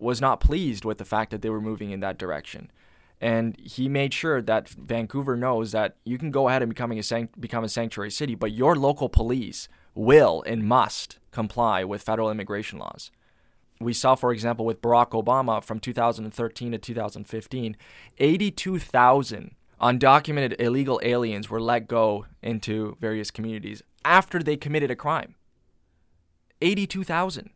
was 0.00 0.20
not 0.20 0.40
pleased 0.40 0.84
with 0.84 0.98
the 0.98 1.04
fact 1.04 1.30
that 1.30 1.42
they 1.42 1.50
were 1.50 1.60
moving 1.60 1.90
in 1.90 2.00
that 2.00 2.18
direction. 2.18 2.70
And 3.20 3.56
he 3.60 3.88
made 3.88 4.14
sure 4.14 4.40
that 4.40 4.68
Vancouver 4.70 5.36
knows 5.36 5.72
that 5.72 5.96
you 6.04 6.16
can 6.16 6.30
go 6.30 6.48
ahead 6.48 6.62
and 6.62 6.70
becoming 6.70 6.98
a 6.98 7.02
sanct- 7.02 7.38
become 7.40 7.62
a 7.62 7.68
sanctuary 7.68 8.10
city, 8.10 8.34
but 8.34 8.52
your 8.52 8.74
local 8.76 9.10
police 9.10 9.68
will 9.94 10.42
and 10.46 10.64
must 10.64 11.18
comply 11.30 11.84
with 11.84 12.02
federal 12.02 12.30
immigration 12.30 12.78
laws. 12.78 13.10
We 13.80 13.94
saw, 13.94 14.14
for 14.14 14.30
example, 14.30 14.66
with 14.66 14.82
Barack 14.82 15.10
Obama 15.10 15.64
from 15.64 15.80
2013 15.80 16.72
to 16.72 16.78
2015, 16.78 17.76
82,000 18.18 19.54
undocumented 19.80 20.60
illegal 20.60 21.00
aliens 21.02 21.48
were 21.48 21.60
let 21.60 21.88
go 21.88 22.26
into 22.42 22.98
various 23.00 23.30
communities 23.30 23.82
after 24.04 24.42
they 24.42 24.56
committed 24.56 24.90
a 24.90 24.96
crime. 24.96 25.34
82,000. 26.60 27.50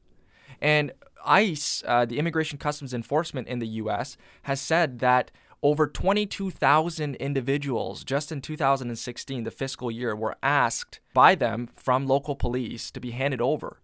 And 0.62 0.92
ICE, 1.26 1.82
uh, 1.86 2.06
the 2.06 2.18
Immigration 2.18 2.58
Customs 2.58 2.94
Enforcement 2.94 3.46
in 3.46 3.58
the 3.58 3.68
U.S., 3.68 4.16
has 4.44 4.60
said 4.60 5.00
that 5.00 5.30
over 5.62 5.86
22,000 5.86 7.14
individuals 7.16 8.04
just 8.04 8.32
in 8.32 8.40
2016, 8.40 9.44
the 9.44 9.50
fiscal 9.50 9.90
year, 9.90 10.16
were 10.16 10.36
asked 10.42 11.00
by 11.12 11.34
them 11.34 11.68
from 11.74 12.06
local 12.06 12.34
police 12.34 12.90
to 12.90 13.00
be 13.00 13.10
handed 13.10 13.40
over. 13.40 13.80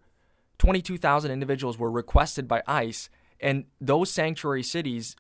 22,000 0.61 1.31
individuals 1.31 1.79
were 1.79 1.91
requested 1.91 2.47
by 2.47 2.63
ICE, 2.67 3.09
and 3.41 3.65
those 3.81 4.11
sanctuary 4.11 4.63
cities 4.63 5.17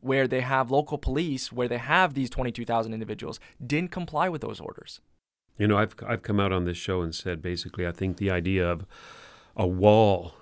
where 0.00 0.26
they 0.26 0.40
have 0.40 0.72
local 0.72 0.98
police, 0.98 1.52
where 1.52 1.68
they 1.68 1.78
have 1.78 2.14
these 2.14 2.28
22,000 2.28 2.92
individuals, 2.92 3.38
didn't 3.64 3.92
comply 3.92 4.28
with 4.28 4.40
those 4.40 4.58
orders. 4.58 5.00
You 5.56 5.68
know, 5.68 5.78
I've 5.78 5.94
I've 6.04 6.24
come 6.24 6.40
out 6.40 6.52
on 6.52 6.64
this 6.64 6.76
show 6.76 7.00
and 7.00 7.14
said 7.14 7.40
basically 7.40 7.86
I 7.86 7.92
think 7.92 8.16
the 8.16 8.28
idea 8.28 8.68
of 8.68 8.84
a 9.56 9.68
wall 9.68 10.34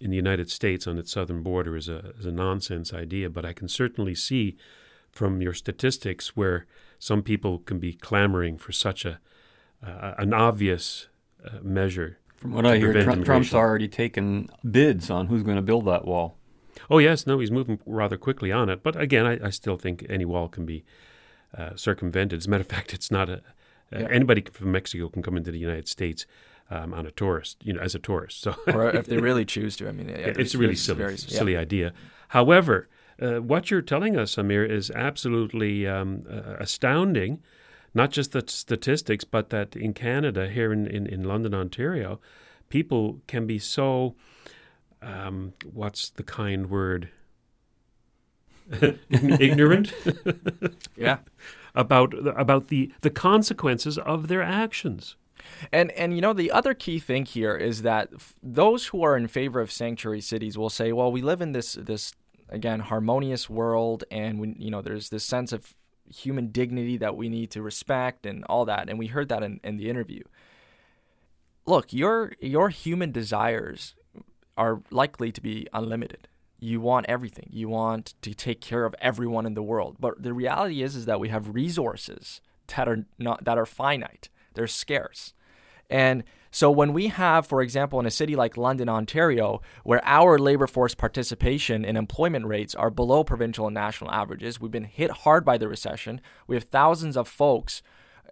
in 0.00 0.08
the 0.08 0.16
United 0.16 0.50
States 0.50 0.86
on 0.86 0.96
its 0.96 1.12
southern 1.12 1.42
border 1.42 1.76
is 1.76 1.86
a 1.86 2.14
is 2.18 2.24
a 2.24 2.32
nonsense 2.32 2.94
idea, 2.94 3.28
but 3.28 3.44
I 3.44 3.52
can 3.52 3.68
certainly 3.68 4.14
see 4.14 4.56
from 5.12 5.42
your 5.42 5.52
statistics 5.52 6.34
where 6.34 6.66
some 6.98 7.22
people 7.22 7.58
can 7.58 7.78
be 7.78 7.92
clamoring 7.92 8.56
for 8.56 8.72
such 8.72 9.04
a 9.04 9.20
uh, 9.86 10.14
an 10.16 10.32
obvious 10.32 11.08
uh, 11.44 11.58
measure. 11.62 12.19
From 12.40 12.52
what 12.52 12.66
I 12.66 12.78
hear, 12.78 13.02
Trump, 13.02 13.24
Trump's 13.24 13.52
already 13.52 13.86
taken 13.86 14.48
bids 14.68 15.10
on 15.10 15.26
who's 15.26 15.42
going 15.42 15.56
to 15.56 15.62
build 15.62 15.84
that 15.84 16.06
wall. 16.06 16.38
Oh 16.88 16.98
yes, 16.98 17.26
no, 17.26 17.38
he's 17.38 17.50
moving 17.50 17.78
rather 17.84 18.16
quickly 18.16 18.50
on 18.50 18.70
it. 18.70 18.82
But 18.82 18.96
again, 18.96 19.26
I, 19.26 19.46
I 19.46 19.50
still 19.50 19.76
think 19.76 20.06
any 20.08 20.24
wall 20.24 20.48
can 20.48 20.64
be 20.64 20.82
uh, 21.56 21.76
circumvented. 21.76 22.38
As 22.38 22.46
a 22.46 22.50
matter 22.50 22.62
of 22.62 22.68
fact, 22.70 22.94
it's 22.94 23.10
not 23.10 23.28
a 23.28 23.42
yeah. 23.92 24.08
anybody 24.10 24.42
from 24.52 24.72
Mexico 24.72 25.08
can 25.08 25.22
come 25.22 25.36
into 25.36 25.50
the 25.50 25.58
United 25.58 25.86
States 25.88 26.26
um, 26.70 26.94
on 26.94 27.06
a 27.06 27.10
tourist, 27.10 27.58
you 27.62 27.72
know, 27.72 27.80
as 27.80 27.94
a 27.94 27.98
tourist. 27.98 28.40
So, 28.40 28.54
or 28.68 28.90
if 28.90 29.06
they 29.06 29.16
really 29.28 29.44
choose 29.44 29.76
to, 29.76 29.88
I 29.88 29.92
mean, 29.92 30.08
yeah, 30.08 30.16
it's 30.16 30.54
a 30.54 30.58
really 30.58 30.76
silly, 30.76 30.98
very, 30.98 31.18
silly 31.18 31.52
yeah. 31.54 31.60
idea. 31.60 31.92
However, 32.28 32.88
uh, 33.20 33.42
what 33.42 33.70
you're 33.70 33.82
telling 33.82 34.16
us, 34.16 34.38
Amir, 34.38 34.64
is 34.64 34.90
absolutely 34.92 35.86
um, 35.86 36.22
uh, 36.30 36.56
astounding. 36.58 37.42
Not 37.94 38.10
just 38.10 38.32
the 38.32 38.44
statistics, 38.46 39.24
but 39.24 39.50
that 39.50 39.74
in 39.74 39.94
Canada, 39.94 40.48
here 40.48 40.72
in, 40.72 40.86
in, 40.86 41.06
in 41.06 41.24
London, 41.24 41.54
Ontario, 41.54 42.20
people 42.68 43.20
can 43.26 43.46
be 43.46 43.58
so, 43.58 44.14
um, 45.02 45.54
what's 45.72 46.10
the 46.10 46.22
kind 46.22 46.70
word? 46.70 47.08
Ignorant? 49.10 49.92
yeah. 50.96 51.18
About, 51.74 52.14
about 52.38 52.68
the, 52.68 52.92
the 53.00 53.10
consequences 53.10 53.98
of 53.98 54.28
their 54.28 54.42
actions. 54.42 55.16
And 55.72 55.90
and 55.92 56.14
you 56.14 56.20
know 56.20 56.32
the 56.32 56.50
other 56.50 56.74
key 56.74 56.98
thing 56.98 57.24
here 57.24 57.56
is 57.56 57.82
that 57.82 58.10
f- 58.14 58.34
those 58.42 58.86
who 58.88 59.02
are 59.02 59.16
in 59.16 59.26
favor 59.26 59.60
of 59.60 59.72
sanctuary 59.72 60.20
cities 60.20 60.58
will 60.58 60.70
say, 60.70 60.92
well, 60.92 61.10
we 61.10 61.22
live 61.22 61.40
in 61.40 61.52
this 61.52 61.74
this 61.74 62.12
again 62.48 62.80
harmonious 62.80 63.48
world, 63.48 64.04
and 64.10 64.38
we, 64.38 64.54
you 64.58 64.70
know 64.70 64.82
there's 64.82 65.08
this 65.08 65.24
sense 65.24 65.52
of 65.52 65.74
human 66.10 66.48
dignity 66.48 66.96
that 66.98 67.16
we 67.16 67.28
need 67.28 67.50
to 67.52 67.62
respect 67.62 68.26
and 68.26 68.44
all 68.44 68.64
that, 68.64 68.88
and 68.88 68.98
we 68.98 69.06
heard 69.06 69.28
that 69.28 69.42
in, 69.42 69.60
in 69.64 69.76
the 69.76 69.88
interview. 69.88 70.22
Look, 71.66 71.92
your 71.92 72.32
your 72.40 72.68
human 72.68 73.12
desires 73.12 73.94
are 74.56 74.82
likely 74.90 75.32
to 75.32 75.40
be 75.40 75.66
unlimited. 75.72 76.28
You 76.58 76.80
want 76.80 77.06
everything. 77.08 77.48
You 77.50 77.68
want 77.68 78.14
to 78.22 78.34
take 78.34 78.60
care 78.60 78.84
of 78.84 78.94
everyone 79.00 79.46
in 79.46 79.54
the 79.54 79.62
world. 79.62 79.96
But 79.98 80.22
the 80.22 80.34
reality 80.34 80.82
is 80.82 80.96
is 80.96 81.06
that 81.06 81.20
we 81.20 81.28
have 81.28 81.54
resources 81.54 82.40
that 82.68 82.88
are 82.88 83.06
not 83.18 83.44
that 83.44 83.58
are 83.58 83.66
finite. 83.66 84.28
They're 84.54 84.66
scarce. 84.66 85.32
And 85.88 86.24
so 86.50 86.70
when 86.70 86.92
we 86.92 87.08
have, 87.08 87.46
for 87.46 87.62
example, 87.62 88.00
in 88.00 88.06
a 88.06 88.10
city 88.10 88.34
like 88.34 88.56
London, 88.56 88.88
Ontario, 88.88 89.60
where 89.84 90.04
our 90.04 90.36
labor 90.36 90.66
force 90.66 90.96
participation 90.96 91.84
and 91.84 91.96
employment 91.96 92.46
rates 92.46 92.74
are 92.74 92.90
below 92.90 93.22
provincial 93.22 93.66
and 93.66 93.74
national 93.74 94.10
averages, 94.10 94.60
we've 94.60 94.70
been 94.70 94.84
hit 94.84 95.10
hard 95.10 95.44
by 95.44 95.56
the 95.56 95.68
recession. 95.68 96.20
We 96.48 96.56
have 96.56 96.64
thousands 96.64 97.16
of 97.16 97.28
folks, 97.28 97.82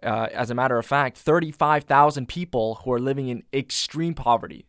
uh, 0.03 0.27
as 0.33 0.49
a 0.49 0.55
matter 0.55 0.77
of 0.77 0.85
fact, 0.85 1.17
35,000 1.17 2.27
people 2.27 2.81
who 2.83 2.91
are 2.91 2.99
living 2.99 3.29
in 3.29 3.43
extreme 3.53 4.13
poverty. 4.13 4.65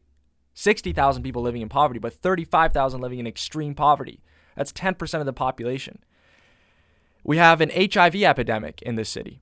60,000 0.54 1.22
people 1.22 1.42
living 1.42 1.62
in 1.62 1.68
poverty, 1.68 1.98
but 1.98 2.12
35,000 2.12 3.00
living 3.00 3.18
in 3.18 3.26
extreme 3.26 3.74
poverty. 3.74 4.20
That's 4.54 4.72
10% 4.72 5.20
of 5.20 5.26
the 5.26 5.32
population. 5.32 6.04
We 7.24 7.38
have 7.38 7.60
an 7.60 7.70
HIV 7.70 8.16
epidemic 8.16 8.80
in 8.82 8.94
this 8.94 9.08
city. 9.08 9.40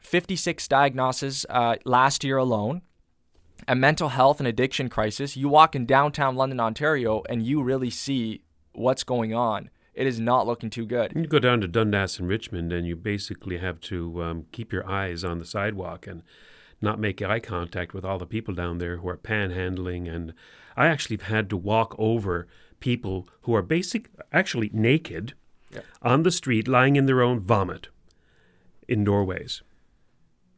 56 0.00 0.66
diagnoses 0.66 1.44
uh, 1.50 1.76
last 1.84 2.24
year 2.24 2.38
alone 2.38 2.82
a 3.68 3.74
mental 3.74 4.10
health 4.10 4.40
and 4.40 4.46
addiction 4.46 4.88
crisis. 4.88 5.36
You 5.36 5.48
walk 5.48 5.74
in 5.74 5.86
downtown 5.86 6.36
London, 6.36 6.60
Ontario, 6.60 7.22
and 7.28 7.42
you 7.42 7.62
really 7.62 7.90
see 7.90 8.42
what's 8.72 9.04
going 9.04 9.34
on. 9.34 9.70
It 9.94 10.06
is 10.06 10.20
not 10.20 10.46
looking 10.46 10.70
too 10.70 10.86
good. 10.86 11.12
You 11.14 11.26
go 11.26 11.38
down 11.38 11.60
to 11.60 11.68
Dundas 11.68 12.18
and 12.18 12.28
Richmond, 12.28 12.72
and 12.72 12.86
you 12.86 12.96
basically 12.96 13.58
have 13.58 13.80
to 13.82 14.22
um, 14.22 14.46
keep 14.52 14.72
your 14.72 14.88
eyes 14.88 15.24
on 15.24 15.38
the 15.38 15.44
sidewalk 15.44 16.06
and 16.06 16.22
not 16.80 16.98
make 16.98 17.20
eye 17.20 17.40
contact 17.40 17.92
with 17.92 18.04
all 18.04 18.18
the 18.18 18.26
people 18.26 18.54
down 18.54 18.78
there 18.78 18.98
who 18.98 19.08
are 19.08 19.16
panhandling. 19.16 20.12
And 20.12 20.32
I 20.76 20.86
actually 20.86 21.16
have 21.16 21.28
had 21.28 21.50
to 21.50 21.56
walk 21.56 21.94
over 21.98 22.46
people 22.78 23.28
who 23.42 23.54
are 23.54 23.62
basic, 23.62 24.08
actually 24.32 24.70
naked, 24.72 25.34
yeah. 25.72 25.80
on 26.02 26.22
the 26.22 26.30
street, 26.30 26.66
lying 26.66 26.96
in 26.96 27.06
their 27.06 27.20
own 27.20 27.40
vomit 27.40 27.88
in 28.88 29.04
doorways 29.04 29.62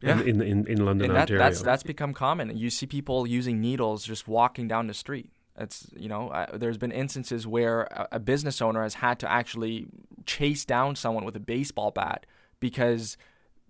yeah. 0.03 0.21
in, 0.21 0.41
in, 0.41 0.67
in 0.67 0.85
London, 0.85 1.09
and 1.09 1.15
that, 1.15 1.21
Ontario. 1.21 1.41
That's, 1.41 1.61
that's 1.61 1.83
become 1.83 2.13
common. 2.13 2.55
You 2.57 2.69
see 2.69 2.85
people 2.85 3.25
using 3.25 3.61
needles 3.61 4.05
just 4.05 4.27
walking 4.27 4.67
down 4.67 4.87
the 4.87 4.93
street. 4.93 5.31
It's 5.57 5.87
you 5.95 6.09
know, 6.09 6.29
uh, 6.29 6.57
there's 6.57 6.77
been 6.77 6.91
instances 6.91 7.45
where 7.47 7.83
a, 7.83 8.07
a 8.13 8.19
business 8.19 8.61
owner 8.61 8.83
has 8.83 8.95
had 8.95 9.19
to 9.19 9.31
actually 9.31 9.87
chase 10.25 10.65
down 10.65 10.95
someone 10.95 11.25
with 11.25 11.35
a 11.35 11.39
baseball 11.39 11.91
bat 11.91 12.25
because 12.59 13.17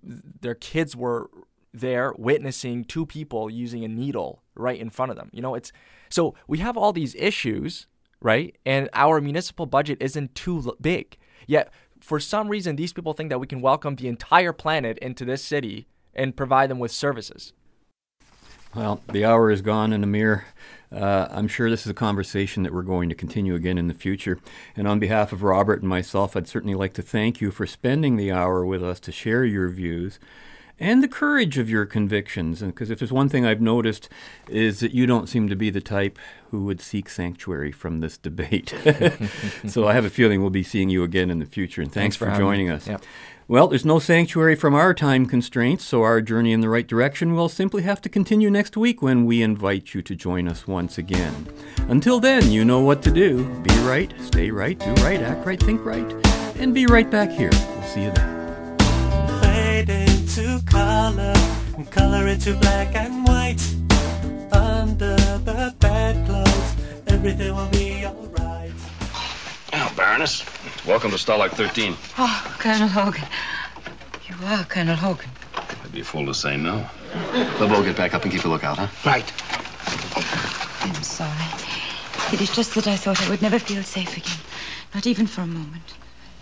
their 0.02 0.56
kids 0.56 0.96
were 0.96 1.30
there 1.74 2.14
witnessing 2.18 2.84
two 2.84 3.06
people 3.06 3.50
using 3.50 3.84
a 3.84 3.88
needle 3.88 4.44
right 4.56 4.80
in 4.80 4.90
front 4.90 5.12
of 5.12 5.18
them. 5.18 5.30
You 5.34 5.42
know, 5.42 5.56
it's 5.56 5.72
so 6.10 6.36
we 6.48 6.60
have 6.60 6.78
all 6.78 6.94
these 6.94 7.16
issues, 7.16 7.88
right? 8.22 8.56
And 8.66 8.90
our 8.94 9.20
municipal 9.20 9.66
budget 9.66 9.98
isn't 10.02 10.36
too 10.36 10.76
big. 10.80 11.18
Yet 11.48 11.72
for 12.00 12.20
some 12.20 12.48
reason 12.48 12.76
these 12.76 12.94
people 12.94 13.14
think 13.14 13.30
that 13.30 13.40
we 13.40 13.48
can 13.48 13.62
welcome 13.62 13.96
the 13.96 14.08
entire 14.08 14.54
planet 14.54 14.98
into 15.00 15.26
this 15.26 15.44
city 15.44 15.88
and 16.16 16.36
provide 16.36 16.70
them 16.70 16.80
with 16.80 16.92
services. 16.92 17.54
Well, 18.76 19.02
the 19.12 19.24
hour 19.24 19.52
is 19.52 19.62
gone, 19.62 19.94
and 19.94 20.04
Amir, 20.04 20.46
uh, 20.92 21.28
I'm 21.30 21.48
sure 21.48 21.70
this 21.70 21.86
is 21.86 21.92
a 21.92 21.96
conversation 21.96 22.64
that 22.64 22.74
we're 22.74 22.82
going 22.82 23.10
to 23.10 23.16
continue 23.16 23.56
again 23.56 23.78
in 23.78 23.88
the 23.88 23.94
future. 23.94 24.40
And 24.76 24.88
on 24.88 25.00
behalf 25.00 25.32
of 25.32 25.44
Robert 25.44 25.82
and 25.82 25.90
myself, 25.90 26.36
I'd 26.36 26.48
certainly 26.48 26.76
like 26.76 26.94
to 26.94 27.02
thank 27.02 27.40
you 27.40 27.52
for 27.52 27.68
spending 27.68 28.16
the 28.16 28.32
hour 28.32 28.66
with 28.66 28.84
us 28.84 29.00
to 29.02 29.12
share 29.12 29.46
your 29.46 29.70
views 29.70 30.20
and 30.80 31.04
the 31.04 31.08
courage 31.08 31.58
of 31.58 31.70
your 31.70 31.86
convictions. 31.86 32.62
Because 32.62 32.90
if 32.90 33.00
there's 33.00 33.12
one 33.12 33.30
thing 33.30 33.46
I've 33.46 33.62
noticed 33.62 34.10
is 34.50 34.80
that 34.80 34.92
you 34.92 35.06
don't 35.06 35.30
seem 35.30 35.48
to 35.50 35.56
be 35.56 35.70
the 35.70 35.82
type 35.82 36.18
who 36.50 36.66
would 36.66 36.82
seek 36.82 37.10
sanctuary 37.10 37.72
from 37.72 38.00
this 38.00 38.18
debate. 38.18 38.74
so 39.68 39.88
I 39.88 39.94
have 39.94 40.06
a 40.06 40.10
feeling 40.10 40.42
we'll 40.42 40.50
be 40.50 40.64
seeing 40.64 40.90
you 40.90 41.04
again 41.04 41.30
in 41.30 41.40
the 41.40 41.46
future. 41.46 41.82
And 41.82 41.92
thanks, 41.92 42.18
thanks 42.18 42.32
for, 42.32 42.32
for 42.32 42.38
joining 42.38 42.68
me. 42.68 42.74
us. 42.74 42.88
Yep. 42.88 43.04
Well, 43.46 43.68
there's 43.68 43.84
no 43.84 44.00
sanctuary 44.00 44.56
from 44.56 44.74
our 44.74 44.94
time 44.94 45.26
constraints, 45.26 45.84
so 45.84 46.02
our 46.02 46.22
journey 46.22 46.54
in 46.54 46.62
the 46.62 46.70
right 46.70 46.88
direction 46.88 47.36
will 47.36 47.50
simply 47.50 47.84
have 47.84 48.00
to 48.02 48.10
continue 48.10 48.50
next 48.50 48.78
week 48.78 49.02
when 49.02 49.26
we 49.26 49.42
invite 49.42 49.94
you 49.94 50.02
to 50.02 50.16
join 50.16 50.48
us 50.48 50.66
once 50.66 50.98
again. 50.98 51.48
Until 51.90 52.22
then, 52.22 52.52
you 52.52 52.64
know 52.64 52.80
what 52.80 53.02
to 53.04 53.12
do. 53.12 53.44
Be 53.60 53.76
right, 53.80 54.14
stay 54.22 54.50
right, 54.50 54.80
do 54.80 54.94
right, 55.04 55.20
act 55.20 55.46
right, 55.46 55.60
think 55.60 55.84
right, 55.84 56.10
and 56.58 56.74
be 56.74 56.86
right 56.86 57.12
back 57.12 57.32
here. 57.32 57.50
We'll 57.52 57.84
see 57.84 58.04
you 58.04 58.12
then. 58.12 58.78
Fade 59.42 59.90
into 59.90 60.64
color, 60.66 61.36
color 61.92 62.28
into 62.28 62.56
black 62.56 62.96
and 62.96 63.28
white. 63.28 63.62
Under 64.54 65.18
the 65.18 65.76
bedclothes, 65.80 66.76
everything 67.08 67.54
will 67.54 67.68
be 67.68 68.06
alright. 68.06 68.33
Now, 69.84 69.94
Baroness, 69.96 70.46
welcome 70.88 71.12
to 71.12 71.18
Stalag 71.18 71.52
13. 71.52 71.98
Oh, 72.18 72.56
Colonel 72.58 72.88
Hogan. 72.88 73.28
You 74.30 74.36
are 74.46 74.64
Colonel 74.64 74.96
Hogan. 74.96 75.30
I'd 75.58 75.92
be 75.92 76.00
a 76.00 76.04
fool 76.06 76.26
to 76.28 76.34
say 76.34 76.56
no. 76.56 76.90
We'll 77.34 77.68
both 77.68 77.84
get 77.84 77.98
back 77.98 78.14
up 78.14 78.24
and 78.24 78.32
keep 78.32 78.46
a 78.46 78.48
lookout, 78.48 78.78
huh? 78.78 78.88
Right. 79.06 79.30
I'm 80.86 81.04
sorry. 81.04 81.50
It 82.32 82.40
is 82.40 82.56
just 82.56 82.76
that 82.76 82.88
I 82.88 82.96
thought 82.96 83.22
I 83.24 83.30
would 83.30 83.42
never 83.42 83.60
feel 83.60 83.84
safe 83.84 84.16
again. 84.16 84.40
Not 84.96 85.06
even 85.06 85.28
for 85.28 85.42
a 85.42 85.48
moment. 85.48 85.84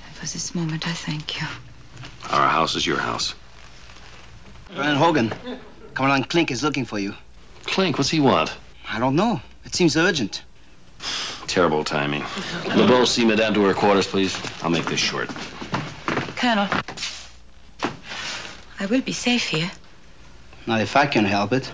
I've 0.07 0.17
For 0.17 0.27
this 0.27 0.53
moment, 0.53 0.87
I 0.87 0.93
thank 0.93 1.41
you. 1.41 1.47
Our 2.29 2.47
house 2.47 2.75
is 2.75 2.85
your 2.85 2.99
house. 2.99 3.33
Colonel 4.75 4.97
Hogan, 4.97 5.33
Commandant 5.95 6.29
Klink 6.29 6.51
is 6.51 6.61
looking 6.61 6.85
for 6.85 6.99
you. 6.99 7.15
Klink, 7.63 7.97
what's 7.97 8.11
he 8.11 8.19
want? 8.19 8.55
I 8.87 8.99
don't 8.99 9.15
know. 9.15 9.41
It 9.65 9.73
seems 9.73 9.97
urgent. 9.97 10.43
Terrible 11.47 11.83
timing. 11.83 12.23
LeBeau, 12.75 13.05
see 13.05 13.25
Madame 13.25 13.53
to 13.55 13.63
her 13.63 13.73
quarters, 13.73 14.07
please. 14.07 14.37
I'll 14.63 14.69
make 14.69 14.85
this 14.85 14.99
short. 14.99 15.29
Colonel, 16.37 16.67
I 18.79 18.85
will 18.89 19.01
be 19.01 19.11
safe 19.11 19.47
here. 19.47 19.69
Not 20.65 20.81
if 20.81 20.95
I 20.95 21.05
can 21.07 21.25
help 21.25 21.53
it. 21.53 21.71